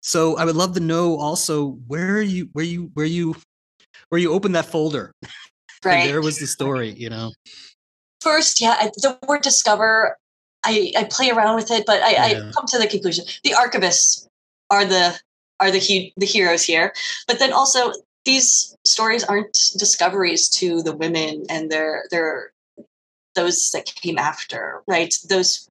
So 0.00 0.38
I 0.38 0.46
would 0.46 0.56
love 0.56 0.74
to 0.74 0.80
know 0.80 1.18
also 1.18 1.78
where 1.86 2.22
you 2.22 2.48
where 2.52 2.64
you 2.64 2.90
where 2.94 3.06
you 3.06 3.36
where 4.08 4.20
you 4.20 4.32
opened 4.32 4.54
that 4.54 4.66
folder 4.66 5.12
and 5.22 5.30
right. 5.84 6.06
there 6.06 6.22
was 6.22 6.38
the 6.38 6.46
story. 6.46 6.94
You 6.96 7.10
know. 7.10 7.32
First, 8.22 8.60
yeah, 8.60 8.76
I- 8.78 8.90
the 8.96 9.18
word 9.26 9.42
discover, 9.42 10.16
I, 10.64 10.92
I 10.96 11.04
play 11.04 11.30
around 11.30 11.56
with 11.56 11.70
it, 11.70 11.84
but 11.86 12.02
I, 12.02 12.14
I 12.14 12.34
come 12.54 12.66
to 12.68 12.78
the 12.78 12.86
conclusion 12.86 13.24
the 13.44 13.50
archivists 13.50 14.26
are 14.70 14.84
the 14.84 15.18
are 15.60 15.70
the 15.70 15.78
hu- 15.78 16.10
the 16.16 16.26
heroes 16.26 16.64
here. 16.64 16.92
But 17.28 17.38
then 17.38 17.52
also 17.52 17.92
these 18.24 18.76
stories 18.84 19.24
aren't 19.24 19.58
discoveries 19.78 20.48
to 20.48 20.82
the 20.82 20.96
women 20.96 21.44
and 21.48 21.70
their 21.70 22.04
their 22.10 22.52
those 23.34 23.70
that 23.70 23.86
came 23.86 24.18
after, 24.18 24.82
right? 24.86 25.14
Those 25.28 25.70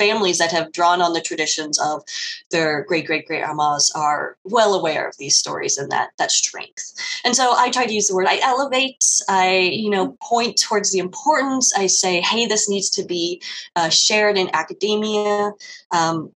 families 0.00 0.38
that 0.38 0.50
have 0.50 0.72
drawn 0.72 1.02
on 1.02 1.12
the 1.12 1.20
traditions 1.20 1.78
of 1.78 2.02
their 2.50 2.84
great 2.84 3.06
great 3.06 3.26
great 3.26 3.42
amas 3.44 3.92
are 3.94 4.38
well 4.44 4.72
aware 4.72 5.06
of 5.06 5.14
these 5.18 5.36
stories 5.36 5.76
and 5.76 5.92
that 5.92 6.08
that 6.16 6.30
strength 6.30 6.94
and 7.22 7.36
so 7.36 7.52
i 7.58 7.70
try 7.70 7.84
to 7.84 7.92
use 7.92 8.08
the 8.08 8.14
word 8.14 8.26
i 8.26 8.38
elevate 8.42 9.04
i 9.28 9.58
you 9.58 9.90
know 9.90 10.16
point 10.22 10.58
towards 10.58 10.90
the 10.90 10.98
importance 10.98 11.74
i 11.76 11.86
say 11.86 12.22
hey 12.22 12.46
this 12.46 12.66
needs 12.66 12.88
to 12.88 13.04
be 13.04 13.42
uh, 13.76 13.90
shared 13.90 14.38
in 14.38 14.48
academia 14.54 15.52
um, 15.90 16.32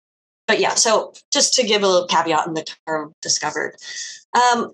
but 0.47 0.59
yeah 0.59 0.75
so 0.75 1.13
just 1.31 1.53
to 1.53 1.63
give 1.63 1.83
a 1.83 1.87
little 1.87 2.07
caveat 2.07 2.47
in 2.47 2.53
the 2.53 2.65
term 2.87 3.13
discovered. 3.21 3.75
Um, 4.33 4.73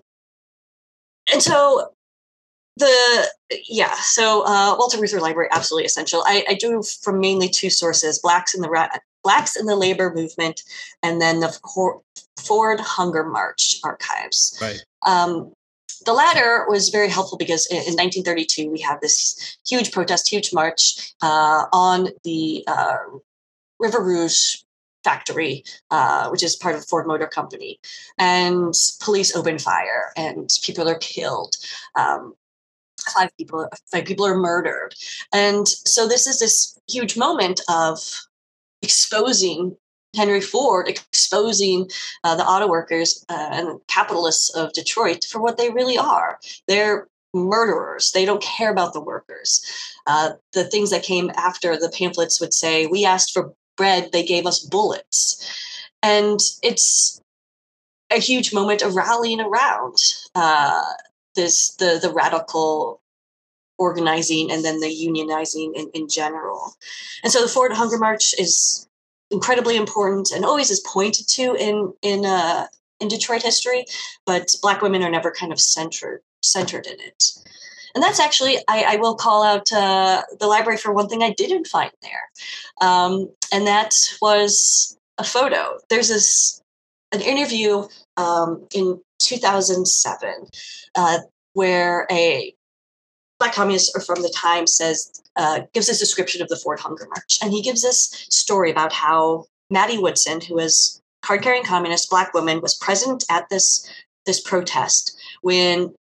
and 1.31 1.41
so 1.41 1.91
the 2.77 3.27
yeah 3.67 3.95
so 3.95 4.43
uh, 4.45 4.75
walter 4.77 4.99
reuther 4.99 5.19
library 5.19 5.49
absolutely 5.51 5.85
essential. 5.85 6.23
I, 6.25 6.45
I 6.49 6.55
drew 6.55 6.83
from 6.83 7.19
mainly 7.19 7.49
two 7.49 7.69
sources 7.69 8.19
blacks 8.19 8.53
in 8.53 8.61
the 8.61 8.69
Ra- 8.69 8.89
blacks 9.23 9.55
in 9.55 9.65
the 9.65 9.75
labor 9.75 10.13
movement 10.13 10.61
and 11.03 11.21
then 11.21 11.39
the 11.39 11.57
ford 12.39 12.79
hunger 12.79 13.23
march 13.23 13.79
archives. 13.83 14.57
Right. 14.61 14.83
um, 15.05 15.51
the 16.05 16.13
latter 16.13 16.65
was 16.69 16.89
very 16.89 17.09
helpful 17.09 17.37
because 17.37 17.65
in, 17.67 17.77
in 17.77 17.95
1932 17.95 18.69
we 18.69 18.79
have 18.81 19.01
this 19.01 19.57
huge 19.67 19.91
protest 19.91 20.29
huge 20.29 20.53
march 20.53 21.13
uh, 21.21 21.65
on 21.73 22.09
the 22.23 22.63
uh, 22.67 22.97
river 23.79 24.03
rouge 24.03 24.57
factory 25.07 25.63
uh, 25.89 26.27
which 26.29 26.43
is 26.43 26.55
part 26.55 26.75
of 26.75 26.85
ford 26.85 27.07
motor 27.07 27.27
company. 27.27 27.79
And 28.17 28.73
police 28.99 29.35
open 29.35 29.57
fire 29.57 30.11
and 30.17 30.49
people 30.63 30.89
are 30.89 30.99
killed. 30.99 31.55
Um, 31.95 32.33
five 33.15 33.29
people 33.37 33.69
five 33.91 34.05
people 34.05 34.25
are 34.25 34.37
murdered. 34.37 34.91
And 35.33 35.67
so 35.67 36.07
this 36.07 36.27
is 36.27 36.39
this 36.39 36.77
huge 36.89 37.15
moment 37.17 37.61
of 37.69 37.97
exposing 38.81 39.77
henry 40.15 40.41
ford 40.41 40.87
exposing 40.87 41.89
uh, 42.23 42.35
the 42.35 42.47
auto 42.51 42.67
workers 42.67 43.25
uh, 43.29 43.49
and 43.57 43.79
capitalists 43.87 44.49
of 44.55 44.73
detroit 44.73 45.21
for 45.31 45.39
what 45.41 45.57
they 45.57 45.69
really 45.69 45.97
are. 45.97 46.39
They're 46.67 47.07
murderers. 47.33 48.11
They 48.11 48.25
don't 48.25 48.41
care 48.41 48.71
about 48.71 48.93
the 48.93 49.01
workers. 49.13 49.51
Uh, 50.05 50.31
the 50.53 50.63
things 50.63 50.89
that 50.91 51.03
came 51.03 51.29
after 51.35 51.77
the 51.77 51.93
pamphlets 51.97 52.39
would 52.41 52.53
say 52.53 52.87
we 52.87 53.05
asked 53.05 53.33
for 53.33 53.53
bread 53.77 54.09
they 54.11 54.23
gave 54.23 54.45
us 54.45 54.59
bullets 54.59 55.47
and 56.03 56.39
it's 56.61 57.21
a 58.09 58.19
huge 58.19 58.53
moment 58.53 58.81
of 58.81 58.95
rallying 58.95 59.39
around 59.39 59.95
uh, 60.35 60.83
this 61.35 61.75
the 61.75 61.99
the 62.01 62.11
radical 62.11 63.01
organizing 63.77 64.51
and 64.51 64.65
then 64.65 64.79
the 64.79 64.87
unionizing 64.87 65.71
in, 65.75 65.89
in 65.93 66.09
general. 66.09 66.73
And 67.23 67.31
so 67.31 67.41
the 67.41 67.47
Ford 67.47 67.71
Hunger 67.73 67.97
March 67.97 68.33
is 68.39 68.87
incredibly 69.29 69.75
important 69.75 70.31
and 70.31 70.45
always 70.45 70.71
is 70.71 70.79
pointed 70.79 71.27
to 71.29 71.55
in 71.55 71.93
in 72.01 72.25
uh, 72.25 72.67
in 72.99 73.07
Detroit 73.07 73.43
history, 73.43 73.85
but 74.25 74.55
Black 74.61 74.81
women 74.81 75.03
are 75.03 75.11
never 75.11 75.31
kind 75.31 75.51
of 75.51 75.59
centered 75.59 76.21
centered 76.41 76.85
in 76.85 76.99
it. 76.99 77.23
And 77.97 78.03
that's 78.03 78.19
actually 78.19 78.59
I, 78.67 78.83
I 78.89 78.95
will 78.97 79.15
call 79.15 79.41
out 79.43 79.71
uh, 79.71 80.21
the 80.39 80.45
library 80.45 80.77
for 80.77 80.93
one 80.93 81.09
thing 81.09 81.23
I 81.23 81.33
didn't 81.33 81.65
find 81.65 81.89
there, 82.03 82.29
um, 82.79 83.27
and 83.51 83.65
that 83.65 83.95
was 84.21 84.95
a 85.17 85.23
photo. 85.23 85.79
There's 85.89 86.09
this 86.09 86.61
an 87.11 87.21
interview 87.21 87.87
um, 88.15 88.67
in 88.71 89.01
2007 89.17 90.31
uh, 90.93 91.17
where 91.53 92.05
a 92.11 92.53
black 93.39 93.55
communist 93.55 93.99
from 94.05 94.21
the 94.21 94.29
time 94.29 94.67
says 94.67 95.11
uh, 95.35 95.61
gives 95.73 95.87
this 95.87 95.97
description 95.97 96.43
of 96.43 96.49
the 96.49 96.57
Ford 96.57 96.79
Hunger 96.79 97.07
March, 97.09 97.39
and 97.41 97.51
he 97.51 97.63
gives 97.63 97.81
this 97.81 98.27
story 98.29 98.69
about 98.69 98.93
how 98.93 99.45
Maddie 99.71 99.97
Woodson, 99.97 100.39
who 100.41 100.59
is 100.59 101.01
card-carrying 101.23 101.63
communist 101.63 102.11
black 102.11 102.31
woman, 102.35 102.61
was 102.61 102.75
present 102.75 103.25
at 103.31 103.49
this 103.49 103.89
this 104.27 104.39
protest 104.39 105.19
when 105.41 105.95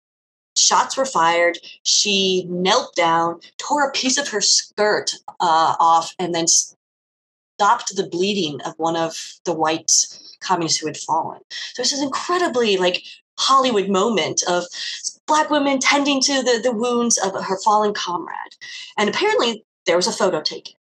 shots 0.56 0.96
were 0.96 1.04
fired. 1.04 1.58
She 1.82 2.44
knelt 2.48 2.94
down, 2.94 3.40
tore 3.58 3.86
a 3.86 3.92
piece 3.92 4.18
of 4.18 4.28
her 4.28 4.40
skirt 4.40 5.12
uh, 5.40 5.76
off, 5.80 6.14
and 6.18 6.34
then 6.34 6.46
stopped 6.46 7.94
the 7.96 8.06
bleeding 8.06 8.60
of 8.62 8.74
one 8.76 8.96
of 8.96 9.16
the 9.44 9.52
white 9.52 9.90
communists 10.40 10.78
who 10.78 10.86
had 10.86 10.96
fallen. 10.96 11.40
So 11.74 11.82
it's 11.82 11.92
this 11.92 12.02
incredibly 12.02 12.76
like 12.76 13.02
Hollywood 13.38 13.88
moment 13.88 14.42
of 14.48 14.64
black 15.26 15.50
women 15.50 15.78
tending 15.78 16.20
to 16.22 16.42
the, 16.42 16.60
the 16.62 16.72
wounds 16.72 17.18
of 17.18 17.32
her 17.32 17.58
fallen 17.64 17.94
comrade. 17.94 18.36
And 18.98 19.08
apparently 19.08 19.64
there 19.86 19.96
was 19.96 20.06
a 20.06 20.12
photo 20.12 20.40
taken. 20.40 20.74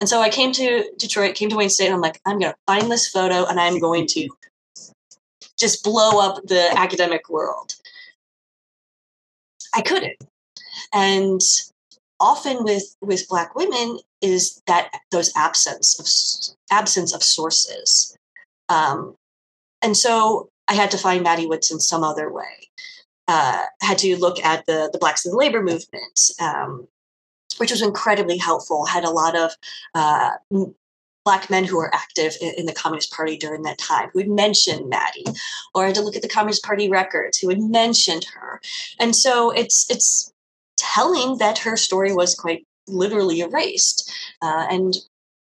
And 0.00 0.08
so 0.08 0.20
I 0.20 0.28
came 0.28 0.52
to 0.52 0.90
Detroit, 0.98 1.34
came 1.34 1.48
to 1.48 1.56
Wayne 1.56 1.70
State, 1.70 1.86
and 1.86 1.94
I'm 1.94 2.00
like, 2.00 2.20
I'm 2.26 2.38
going 2.38 2.52
to 2.52 2.58
find 2.66 2.90
this 2.90 3.08
photo 3.08 3.46
and 3.46 3.58
I'm 3.58 3.78
going 3.78 4.06
to 4.08 4.28
just 5.58 5.84
blow 5.84 6.20
up 6.20 6.42
the 6.44 6.70
academic 6.76 7.28
world. 7.30 7.74
I 9.74 9.82
couldn't. 9.82 10.16
And 10.92 11.40
often 12.20 12.64
with 12.64 12.96
with 13.00 13.28
black 13.28 13.54
women 13.54 13.98
is 14.20 14.62
that 14.66 14.90
those 15.10 15.32
absence 15.36 15.98
of 15.98 16.76
absence 16.76 17.14
of 17.14 17.22
sources. 17.22 18.16
Um, 18.68 19.16
and 19.82 19.96
so 19.96 20.48
I 20.68 20.74
had 20.74 20.90
to 20.92 20.98
find 20.98 21.22
Maddie 21.22 21.46
Woodson 21.46 21.80
some 21.80 22.02
other 22.02 22.32
way. 22.32 22.70
Uh, 23.26 23.62
had 23.80 23.98
to 23.98 24.16
look 24.16 24.38
at 24.44 24.66
the 24.66 24.90
the 24.92 24.98
Blacks 24.98 25.24
in 25.24 25.32
the 25.32 25.38
Labor 25.38 25.62
Movement, 25.62 26.30
um, 26.40 26.86
which 27.58 27.70
was 27.70 27.82
incredibly 27.82 28.36
helpful. 28.36 28.86
Had 28.86 29.04
a 29.04 29.10
lot 29.10 29.36
of 29.36 29.52
uh, 29.94 30.30
black 31.24 31.48
men 31.48 31.64
who 31.64 31.76
were 31.76 31.94
active 31.94 32.36
in, 32.40 32.52
in, 32.58 32.66
the 32.66 32.72
Communist 32.72 33.10
Party 33.12 33.36
during 33.36 33.62
that 33.62 33.78
time 33.78 34.10
who 34.12 34.18
had 34.18 34.28
mentioned 34.28 34.90
Maddie, 34.90 35.24
or 35.74 35.86
had 35.86 35.94
to 35.94 36.02
look 36.02 36.16
at 36.16 36.22
the 36.22 36.28
Communist 36.28 36.62
Party 36.62 36.88
records 36.88 37.38
who 37.38 37.48
had 37.48 37.60
mentioned 37.60 38.26
her. 38.34 38.53
And 38.98 39.14
so 39.14 39.50
it's 39.50 39.86
it's 39.90 40.32
telling 40.76 41.38
that 41.38 41.58
her 41.58 41.76
story 41.76 42.12
was 42.12 42.34
quite 42.34 42.66
literally 42.86 43.40
erased, 43.40 44.10
uh, 44.42 44.66
and 44.70 44.94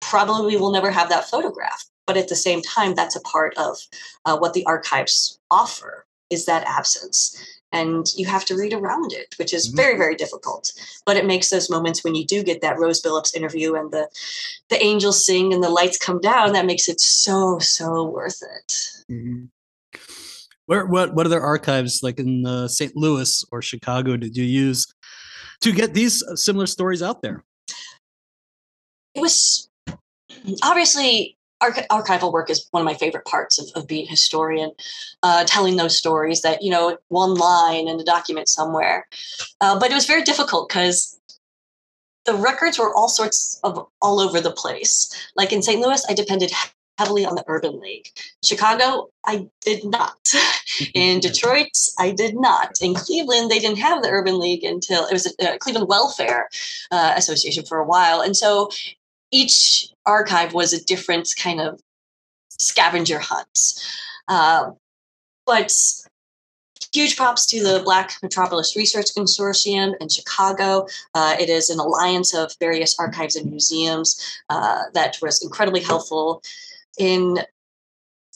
probably 0.01 0.57
will 0.57 0.71
never 0.71 0.91
have 0.91 1.09
that 1.09 1.29
photograph. 1.29 1.85
But 2.07 2.17
at 2.17 2.27
the 2.27 2.35
same 2.35 2.61
time, 2.61 2.95
that's 2.95 3.15
a 3.15 3.21
part 3.21 3.55
of 3.57 3.77
uh, 4.25 4.37
what 4.37 4.53
the 4.53 4.65
archives 4.65 5.39
offer 5.51 6.05
is 6.29 6.45
that 6.45 6.65
absence. 6.65 7.37
And 7.71 8.07
you 8.15 8.25
have 8.25 8.45
to 8.45 8.55
read 8.55 8.73
around 8.73 9.13
it, 9.13 9.35
which 9.37 9.53
is 9.53 9.67
very, 9.67 9.95
very 9.95 10.15
difficult. 10.15 10.71
But 11.05 11.17
it 11.17 11.27
makes 11.27 11.49
those 11.49 11.69
moments 11.69 12.03
when 12.03 12.15
you 12.15 12.25
do 12.25 12.41
get 12.41 12.61
that 12.61 12.79
Rose 12.79 12.99
Billups 12.99 13.35
interview 13.35 13.75
and 13.75 13.91
the 13.91 14.07
the 14.69 14.83
angels 14.83 15.23
sing 15.23 15.53
and 15.53 15.63
the 15.63 15.69
lights 15.69 15.97
come 15.97 16.19
down, 16.19 16.53
that 16.53 16.65
makes 16.65 16.89
it 16.89 16.99
so, 16.99 17.59
so 17.59 18.05
worth 18.05 18.41
it. 18.41 18.73
Mm-hmm. 19.11 19.45
Where, 20.69 20.85
what 20.85 21.15
what 21.15 21.25
other 21.25 21.41
archives 21.41 22.03
like 22.03 22.19
in 22.19 22.45
uh, 22.45 22.67
St. 22.67 22.95
Louis 22.95 23.43
or 23.51 23.59
Chicago 23.59 24.15
did 24.17 24.37
you 24.37 24.43
use 24.43 24.85
to 25.61 25.71
get 25.71 25.95
these 25.95 26.21
uh, 26.21 26.35
similar 26.35 26.67
stories 26.67 27.01
out 27.01 27.23
there? 27.23 27.43
It 29.15 29.21
was 29.21 29.67
obviously 30.61 31.35
arch- 31.59 31.87
archival 31.89 32.31
work 32.31 32.51
is 32.51 32.67
one 32.69 32.81
of 32.81 32.85
my 32.85 32.93
favorite 32.93 33.25
parts 33.25 33.57
of, 33.57 33.67
of 33.73 33.87
being 33.87 34.05
a 34.05 34.11
historian, 34.11 34.69
uh, 35.23 35.43
telling 35.45 35.77
those 35.77 35.97
stories 35.97 36.43
that, 36.43 36.61
you 36.61 36.69
know, 36.69 36.99
one 37.07 37.33
line 37.33 37.87
in 37.87 37.99
a 37.99 38.03
document 38.03 38.47
somewhere. 38.47 39.07
Uh, 39.61 39.79
but 39.79 39.89
it 39.89 39.95
was 39.95 40.05
very 40.05 40.21
difficult 40.21 40.69
because 40.69 41.19
the 42.25 42.35
records 42.35 42.77
were 42.77 42.93
all 42.93 43.09
sorts 43.09 43.59
of 43.63 43.87
all 44.03 44.19
over 44.19 44.39
the 44.39 44.51
place. 44.51 45.11
Like 45.35 45.51
in 45.51 45.63
St. 45.63 45.81
Louis, 45.81 46.05
I 46.07 46.13
depended 46.13 46.51
heavily 46.99 47.25
on 47.25 47.35
the 47.35 47.43
Urban 47.47 47.79
League. 47.79 48.09
Chicago, 48.43 49.09
I 49.25 49.47
did 49.61 49.85
not. 49.85 50.33
In 50.93 51.21
Detroit, 51.21 51.71
I 51.97 52.11
did 52.11 52.35
not. 52.35 52.77
In 52.81 52.93
Cleveland, 52.93 53.49
they 53.49 53.59
didn't 53.59 53.79
have 53.79 54.03
the 54.03 54.09
Urban 54.09 54.37
League 54.37 54.65
until 54.65 55.05
it 55.05 55.13
was 55.13 55.33
a, 55.39 55.57
Cleveland 55.59 55.87
Welfare 55.87 56.49
uh, 56.91 57.13
Association 57.15 57.63
for 57.65 57.77
a 57.77 57.85
while. 57.85 58.19
And 58.19 58.35
so 58.35 58.69
each 59.31 59.87
archive 60.05 60.53
was 60.53 60.73
a 60.73 60.83
different 60.83 61.33
kind 61.41 61.61
of 61.61 61.79
scavenger 62.49 63.19
hunt. 63.19 63.59
Uh, 64.27 64.71
but 65.45 65.73
huge 66.93 67.15
props 67.15 67.45
to 67.45 67.63
the 67.63 67.81
Black 67.83 68.11
Metropolis 68.21 68.75
Research 68.75 69.07
Consortium 69.17 69.93
in 70.01 70.09
Chicago. 70.09 70.85
Uh, 71.13 71.35
it 71.39 71.49
is 71.49 71.69
an 71.69 71.79
alliance 71.79 72.33
of 72.35 72.51
various 72.59 72.99
archives 72.99 73.37
and 73.37 73.49
museums 73.49 74.41
uh, 74.49 74.83
that 74.93 75.17
was 75.21 75.41
incredibly 75.41 75.81
helpful 75.81 76.41
in 76.99 77.39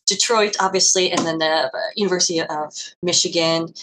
Detroit, 0.08 0.56
obviously, 0.60 1.12
and 1.12 1.26
then 1.26 1.38
the 1.38 1.72
University 1.96 2.42
of 2.42 2.74
Michigan. 3.04 3.74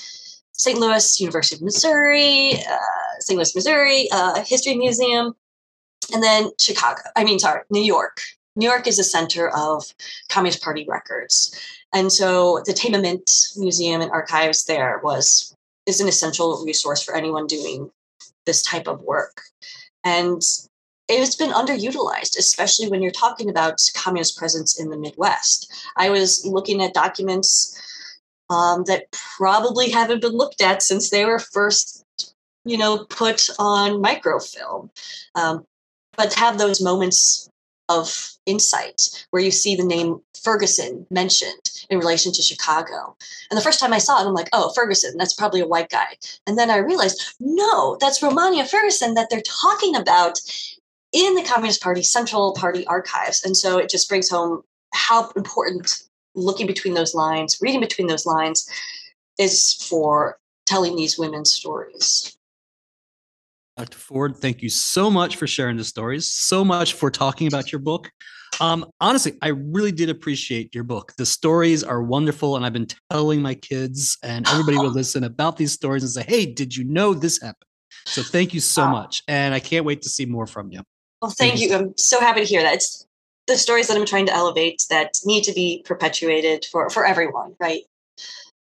St. 0.53 0.79
Louis, 0.79 1.21
University 1.21 1.57
of 1.57 1.63
Missouri, 1.63 2.53
uh, 2.71 3.21
St. 3.21 3.37
Louis, 3.37 3.55
Missouri, 3.55 4.09
uh, 4.13 4.45
History 4.45 4.75
Museum, 4.75 5.35
and 6.13 6.23
then 6.23 6.51
Chicago. 6.61 7.01
I 7.17 7.25
mean, 7.25 7.39
sorry, 7.39 7.63
New 7.71 7.83
York. 7.83 8.21
New 8.57 8.69
York 8.69 8.87
is 8.87 8.99
a 8.99 9.05
center 9.05 9.49
of 9.57 9.95
Communist 10.29 10.63
Party 10.63 10.85
records. 10.87 11.59
And 11.95 12.13
so 12.13 12.63
the 12.67 12.75
Tamiment 12.75 13.49
Museum 13.57 14.01
and 14.01 14.11
Archives 14.11 14.65
there 14.65 15.01
was 15.03 15.55
is 15.87 16.01
an 16.01 16.09
essential 16.09 16.63
resource 16.65 17.03
for 17.03 17.15
anyone 17.17 17.47
doing 17.47 17.91
this 18.47 18.63
type 18.63 18.87
of 18.87 19.01
work. 19.01 19.43
And 20.05 20.43
it's 21.11 21.37
been 21.37 21.51
underutilized, 21.51 22.39
especially 22.39 22.89
when 22.89 23.03
you're 23.03 23.11
talking 23.11 23.51
about 23.51 23.81
communist 23.95 24.37
presence 24.37 24.79
in 24.79 24.91
the 24.91 24.99
Midwest. 24.99 25.73
I 25.97 26.11
was 26.11 26.45
looking 26.47 26.83
at 26.83 26.95
documents 26.95 27.77
um, 28.49 28.85
that 28.85 29.11
probably 29.13 29.91
haven't 29.91 30.23
been 30.23 30.33
looked 30.33 30.61
at 30.61 30.83
since 30.83 31.11
they 31.11 31.25
were 31.25 31.39
first, 31.39 32.05
you 32.65 32.79
know, 32.79 33.05
put 33.07 33.49
on 33.59 34.01
microfilm. 34.01 34.91
Um, 35.35 35.65
but 36.17 36.35
have 36.35 36.59
those 36.59 36.83
moments 36.83 37.49
of 37.89 38.33
insight 38.47 39.27
where 39.31 39.43
you 39.43 39.51
see 39.51 39.75
the 39.75 39.85
name 39.85 40.21
Ferguson 40.43 41.07
mentioned 41.11 41.71
in 41.91 41.99
relation 41.99 42.33
to 42.33 42.43
Chicago. 42.43 43.17
And 43.51 43.59
the 43.59 43.63
first 43.63 43.81
time 43.81 43.93
I 43.93 43.99
saw 43.99 44.21
it, 44.21 44.27
I'm 44.27 44.35
like, 44.35 44.49
oh, 44.53 44.73
Ferguson, 44.75 45.17
that's 45.17 45.35
probably 45.35 45.61
a 45.61 45.67
white 45.67 45.91
guy. 45.91 46.17
And 46.47 46.59
then 46.59 46.71
I 46.71 46.77
realized, 46.77 47.35
no, 47.41 47.97
that's 48.01 48.23
Romania 48.23 48.65
Ferguson 48.65 49.15
that 49.15 49.29
they're 49.31 49.43
talking 49.43 49.97
about 49.97 50.39
in 51.13 51.35
the 51.35 51.43
Communist 51.43 51.83
Party 51.83 52.03
Central 52.03 52.55
Party 52.55 52.87
archives. 52.87 53.45
And 53.45 53.57
so 53.57 53.79
it 53.79 53.91
just 53.91 54.09
brings 54.09 54.29
home 54.29 54.63
how 54.93 55.31
important 55.37 56.03
looking 56.35 56.67
between 56.67 56.95
those 56.95 57.15
lines, 57.15 57.59
reading 57.61 57.81
between 57.81 58.07
those 58.07 58.27
lines 58.27 58.69
is 59.39 59.75
for 59.75 60.39
telling 60.67 60.97
these 60.97 61.19
women's 61.19 61.53
stories. 61.53 62.37
Dr. 63.77 63.99
Ford, 63.99 64.37
thank 64.37 64.63
you 64.63 64.69
so 64.69 65.11
much 65.11 65.37
for 65.37 65.47
sharing 65.47 65.77
the 65.77 65.85
stories, 65.85 66.31
so 66.31 66.65
much 66.65 66.93
for 66.95 67.11
talking 67.11 67.47
about 67.47 67.73
your 67.73 67.79
book. 67.79 68.11
Um, 68.61 68.85
honestly, 69.01 69.33
I 69.41 69.49
really 69.49 69.93
did 69.93 70.11
appreciate 70.11 70.75
your 70.75 70.85
book. 70.85 71.15
The 71.17 71.25
stories 71.25 71.83
are 71.83 72.03
wonderful, 72.03 72.57
and 72.57 72.67
I've 72.67 72.75
been 72.75 72.89
telling 73.11 73.41
my 73.41 73.55
kids 73.55 74.19
and 74.23 74.47
everybody 74.49 74.77
will 74.77 74.91
listen 74.93 75.25
about 75.25 75.57
these 75.57 75.73
stories 75.73 76.03
and 76.03 76.13
say, 76.13 76.25
"Hey, 76.25 76.47
did 76.47 76.77
you 76.77 76.85
know 76.85 77.15
this 77.15 77.41
happened?" 77.41 77.65
So 78.07 78.23
thank 78.23 78.53
you 78.53 78.61
so 78.61 78.87
much, 78.87 79.23
and 79.29 79.55
I 79.55 79.61
can't 79.61 79.87
wait 79.87 80.03
to 80.03 80.11
see 80.11 80.27
more 80.27 80.47
from 80.47 80.71
you. 80.73 80.83
Well, 81.21 81.31
thank, 81.31 81.59
thank 81.59 81.71
you. 81.71 81.77
I'm 81.77 81.97
so 81.97 82.21
happy 82.21 82.41
to 82.41 82.47
hear 82.47 82.63
that. 82.63 82.75
It's 82.75 83.07
the 83.47 83.57
stories 83.57 83.89
that 83.89 83.97
I'm 83.97 84.07
trying 84.07 84.27
to 84.27 84.33
elevate 84.33 84.85
that 84.91 85.19
need 85.25 85.45
to 85.45 85.53
be 85.53 85.83
perpetuated 85.85 86.65
for 86.71 86.89
for 86.91 87.05
everyone, 87.05 87.57
right? 87.61 87.83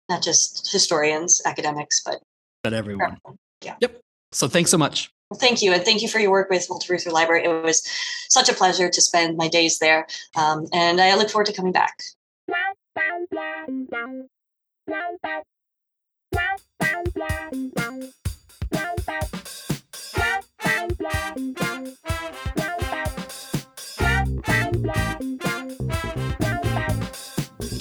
Not 0.10 0.24
just 0.24 0.72
historians, 0.72 1.42
academics, 1.46 2.02
but 2.04 2.22
but 2.64 2.74
everyone. 2.74 3.18
Yeah. 3.62 3.76
Yep. 3.82 4.00
So 4.32 4.48
thanks 4.48 4.72
so 4.72 4.78
much. 4.78 5.12
Well, 5.30 5.40
thank 5.40 5.62
you. 5.62 5.74
And 5.74 5.84
thank 5.84 6.02
you 6.02 6.08
for 6.08 6.20
your 6.20 6.32
work 6.32 6.50
with 6.50 6.68
Walter 6.70 6.94
Reuther 6.94 7.12
Library. 7.12 7.44
It 7.44 7.64
was 7.64 7.86
such 8.30 8.50
a 8.50 8.54
pleasure 8.54 8.90
to 8.90 9.02
spend 9.02 9.36
my 9.36 9.50
days 9.50 9.80
there. 9.80 10.08
Um, 10.38 10.68
and 10.72 11.02
I 11.02 11.16
look 11.16 11.30
forward 11.30 11.48
to 11.48 11.54
coming 11.54 11.74
back. 11.74 11.98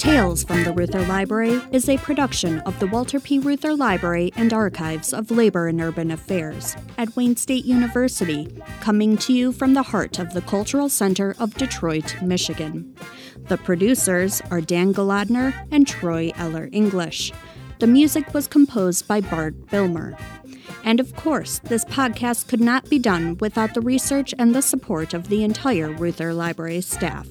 Tales 0.07 0.45
from 0.45 0.63
the 0.63 0.71
Reuther 0.71 1.05
Library 1.05 1.61
is 1.73 1.89
a 1.89 1.97
production 1.97 2.59
of 2.59 2.79
the 2.79 2.87
Walter 2.87 3.19
P. 3.19 3.39
Reuther 3.39 3.75
Library 3.75 4.31
and 4.37 4.53
Archives 4.53 5.11
of 5.11 5.31
Labor 5.31 5.67
and 5.67 5.81
Urban 5.81 6.11
Affairs 6.11 6.77
at 6.97 7.13
Wayne 7.17 7.35
State 7.35 7.65
University, 7.65 8.47
coming 8.79 9.17
to 9.17 9.33
you 9.33 9.51
from 9.51 9.73
the 9.73 9.83
heart 9.83 10.17
of 10.17 10.31
the 10.31 10.39
Cultural 10.39 10.87
Center 10.87 11.35
of 11.39 11.55
Detroit, 11.55 12.21
Michigan. 12.21 12.95
The 13.49 13.57
producers 13.57 14.41
are 14.49 14.61
Dan 14.61 14.93
Golodner 14.93 15.53
and 15.71 15.85
Troy 15.85 16.31
Eller 16.37 16.69
English. 16.71 17.33
The 17.79 17.87
music 17.87 18.33
was 18.33 18.47
composed 18.47 19.09
by 19.09 19.19
Bart 19.19 19.67
Bilmer. 19.67 20.17
And 20.87 20.99
of 21.01 21.13
course, 21.17 21.59
this 21.65 21.83
podcast 21.83 22.47
could 22.47 22.61
not 22.61 22.89
be 22.89 22.97
done 22.97 23.35
without 23.41 23.73
the 23.73 23.81
research 23.81 24.33
and 24.39 24.55
the 24.55 24.61
support 24.61 25.13
of 25.13 25.27
the 25.27 25.43
entire 25.43 25.91
Reuther 25.91 26.33
Library 26.33 26.79
staff. 26.79 27.27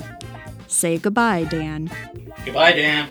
Say 0.67 0.97
goodbye, 0.97 1.43
Dan. 1.43 1.91
Goodbye, 2.43 2.73
Dan. 2.73 3.09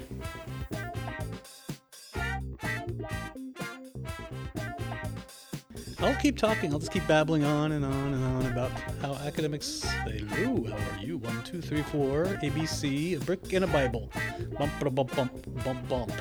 I'll 6.05 6.15
keep 6.17 6.37
talking. 6.37 6.71
I'll 6.71 6.79
just 6.79 6.93
keep 6.93 7.07
babbling 7.07 7.45
on 7.45 7.73
and 7.73 7.83
on 7.83 8.13
and 8.13 8.25
on 8.25 8.53
about 8.53 8.71
how 9.01 9.15
academics 9.27 9.67
say, 9.67 10.23
"Hello, 10.29 10.63
how 10.69 10.77
are 10.77 11.03
you? 11.03 11.17
One, 11.17 11.43
two, 11.45 11.63
three, 11.63 11.81
four, 11.83 12.27
ABC, 12.43 13.17
a 13.17 13.21
brick 13.21 13.55
and 13.55 13.65
a 13.65 13.67
Bible, 13.67 14.11
bump, 14.59 14.73
bump, 14.81 15.17
bump, 15.17 15.65
bump, 15.65 15.89
bump." 15.89 16.13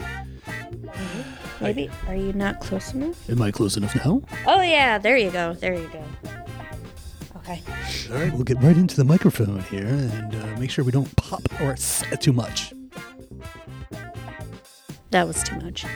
Maybe 1.62 1.90
are 2.06 2.14
you 2.14 2.34
not 2.34 2.60
close 2.60 2.92
enough? 2.92 3.30
Am 3.30 3.40
I 3.40 3.50
close 3.50 3.78
enough 3.78 3.96
now? 3.96 4.20
Oh 4.46 4.60
yeah, 4.60 4.98
there 4.98 5.16
you 5.16 5.30
go. 5.30 5.54
There 5.54 5.74
you 5.74 5.88
go. 5.90 6.04
Okay. 7.36 7.62
All 8.10 8.16
right, 8.18 8.32
we'll 8.34 8.44
get 8.44 8.60
right 8.62 8.76
into 8.76 8.96
the 8.96 9.04
microphone 9.04 9.60
here 9.62 9.86
and 9.86 10.34
uh, 10.34 10.58
make 10.58 10.70
sure 10.70 10.84
we 10.84 10.92
don't 10.92 11.14
pop 11.16 11.42
or 11.62 11.74
too 11.74 12.34
much. 12.34 12.74
That 15.12 15.28
was 15.28 15.42
too 15.42 15.56
much. 15.56 15.84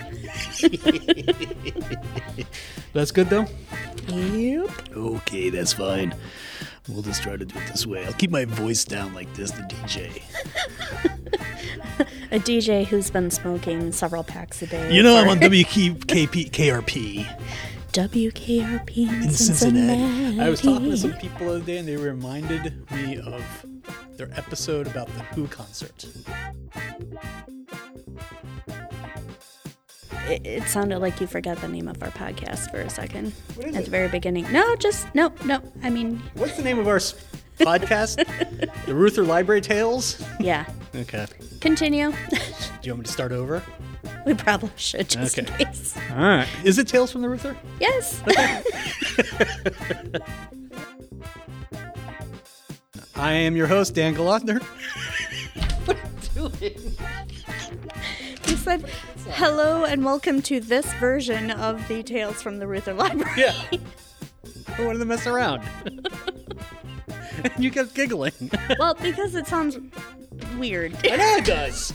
that's 2.93 3.11
good 3.11 3.31
though? 3.31 3.47
Yep. 4.09 4.71
Okay, 4.95 5.49
that's 5.49 5.73
fine. 5.73 6.15
We'll 6.87 7.03
just 7.03 7.23
try 7.23 7.37
to 7.37 7.45
do 7.47 7.59
it 7.59 7.67
this 7.69 7.87
way. 7.87 8.05
I'll 8.05 8.13
keep 8.13 8.31
my 8.31 8.45
voice 8.45 8.85
down 8.85 9.15
like 9.15 9.33
this, 9.35 9.53
the 9.53 9.63
DJ. 9.63 10.23
a 12.31 12.39
DJ 12.39 12.87
who's 12.87 13.11
been 13.11 13.31
smoking 13.31 13.91
several 13.91 14.23
packs 14.23 14.61
a 14.61 14.67
day. 14.67 14.95
You 14.95 15.03
know, 15.03 15.17
I'm 15.17 15.29
on 15.29 15.39
WKP, 15.39 16.51
KRP. 16.51 17.25
WKRP 17.93 18.97
in, 18.99 19.23
in 19.23 19.31
Cincinnati. 19.31 19.99
Cincinnati. 19.99 20.41
I 20.41 20.51
was 20.51 20.61
talking 20.61 20.91
to 20.91 20.97
some 20.99 21.15
people 21.15 21.47
the 21.47 21.55
other 21.55 21.61
day, 21.61 21.79
and 21.79 21.89
they 21.89 21.97
reminded 21.97 22.91
me 22.93 23.19
of 23.19 23.43
their 24.19 24.29
episode 24.39 24.87
about 24.87 25.07
the 25.09 25.21
Who 25.35 25.49
concert. 25.49 26.05
It, 30.29 30.47
it, 30.47 30.63
sounded 30.65 30.99
like 30.99 31.21
you 31.21 31.27
forgot 31.27 31.59
the 31.59 31.69
name 31.69 31.89
of 31.89 32.03
our 32.03 32.11
podcast 32.11 32.71
for 32.71 32.81
a 32.81 32.91
second 32.91 33.33
at 33.59 33.67
it? 33.67 33.85
the 33.85 33.91
very 33.91 34.09
beginning. 34.09 34.51
No, 34.53 34.77
just 34.77 35.13
no, 35.15 35.33
no. 35.45 35.63
I 35.83 35.91
mean, 35.91 36.23
what's 36.35 36.57
the 36.57 36.63
name 36.63 36.79
of 36.79 36.89
our 36.89 36.99
podcast? 37.59 38.17
the 38.87 38.95
Reuther 38.95 39.25
Library 39.25 39.61
Tales. 39.61 40.23
Yeah. 40.41 40.67
Okay. 40.95 41.27
Continue. 41.61 42.13
Do 42.31 42.39
you 42.83 42.93
want 42.93 43.01
me 43.01 43.07
to 43.07 43.13
start 43.13 43.33
over? 43.33 43.63
We 44.25 44.35
probably 44.35 44.71
should 44.77 45.09
just 45.09 45.39
okay. 45.39 45.49
in 45.49 45.67
case. 45.67 45.97
All 46.11 46.17
right. 46.17 46.49
Is 46.65 46.79
it 46.79 46.89
Tales 46.89 47.13
from 47.13 47.23
the 47.23 47.29
Reuther? 47.29 47.57
Yes. 47.81 48.23
Okay. 48.29 48.63
I 53.15 53.33
am 53.33 53.57
your 53.57 53.67
host, 53.67 53.95
Dan 53.95 54.15
Golodner. 54.15 54.63
what 55.87 55.97
are 55.97 56.01
you 56.35 56.49
doing? 56.51 56.97
Said 58.67 58.85
Hello 59.35 59.85
and 59.85 60.05
welcome 60.05 60.43
to 60.43 60.59
this 60.59 60.93
version 60.95 61.53
of 61.53 61.87
the 61.87 62.03
Tales 62.03 62.43
from 62.43 62.59
the 62.59 62.67
Reuther 62.67 62.95
Library. 62.95 63.31
Yeah. 63.37 63.55
I 64.77 64.85
wanted 64.85 64.99
to 64.99 65.05
mess 65.05 65.25
around. 65.25 65.63
and 67.45 67.53
you 67.59 67.71
kept 67.71 67.95
giggling. 67.95 68.33
well, 68.81 68.95
because 68.95 69.37
it 69.37 69.47
sounds 69.47 69.79
weird. 70.59 70.97
I 71.05 71.15
know 71.15 71.37
it 71.37 71.45
does. 71.45 71.95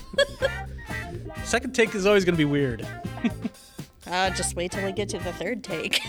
Second 1.43 1.75
take 1.75 1.93
is 1.93 2.05
always 2.05 2.23
going 2.23 2.35
to 2.35 2.37
be 2.37 2.45
weird. 2.45 2.87
Uh, 4.07 4.29
just 4.29 4.55
wait 4.55 4.71
till 4.71 4.85
we 4.85 4.93
get 4.93 5.09
to 5.09 5.19
the 5.19 5.33
third 5.33 5.65
take. 5.65 5.99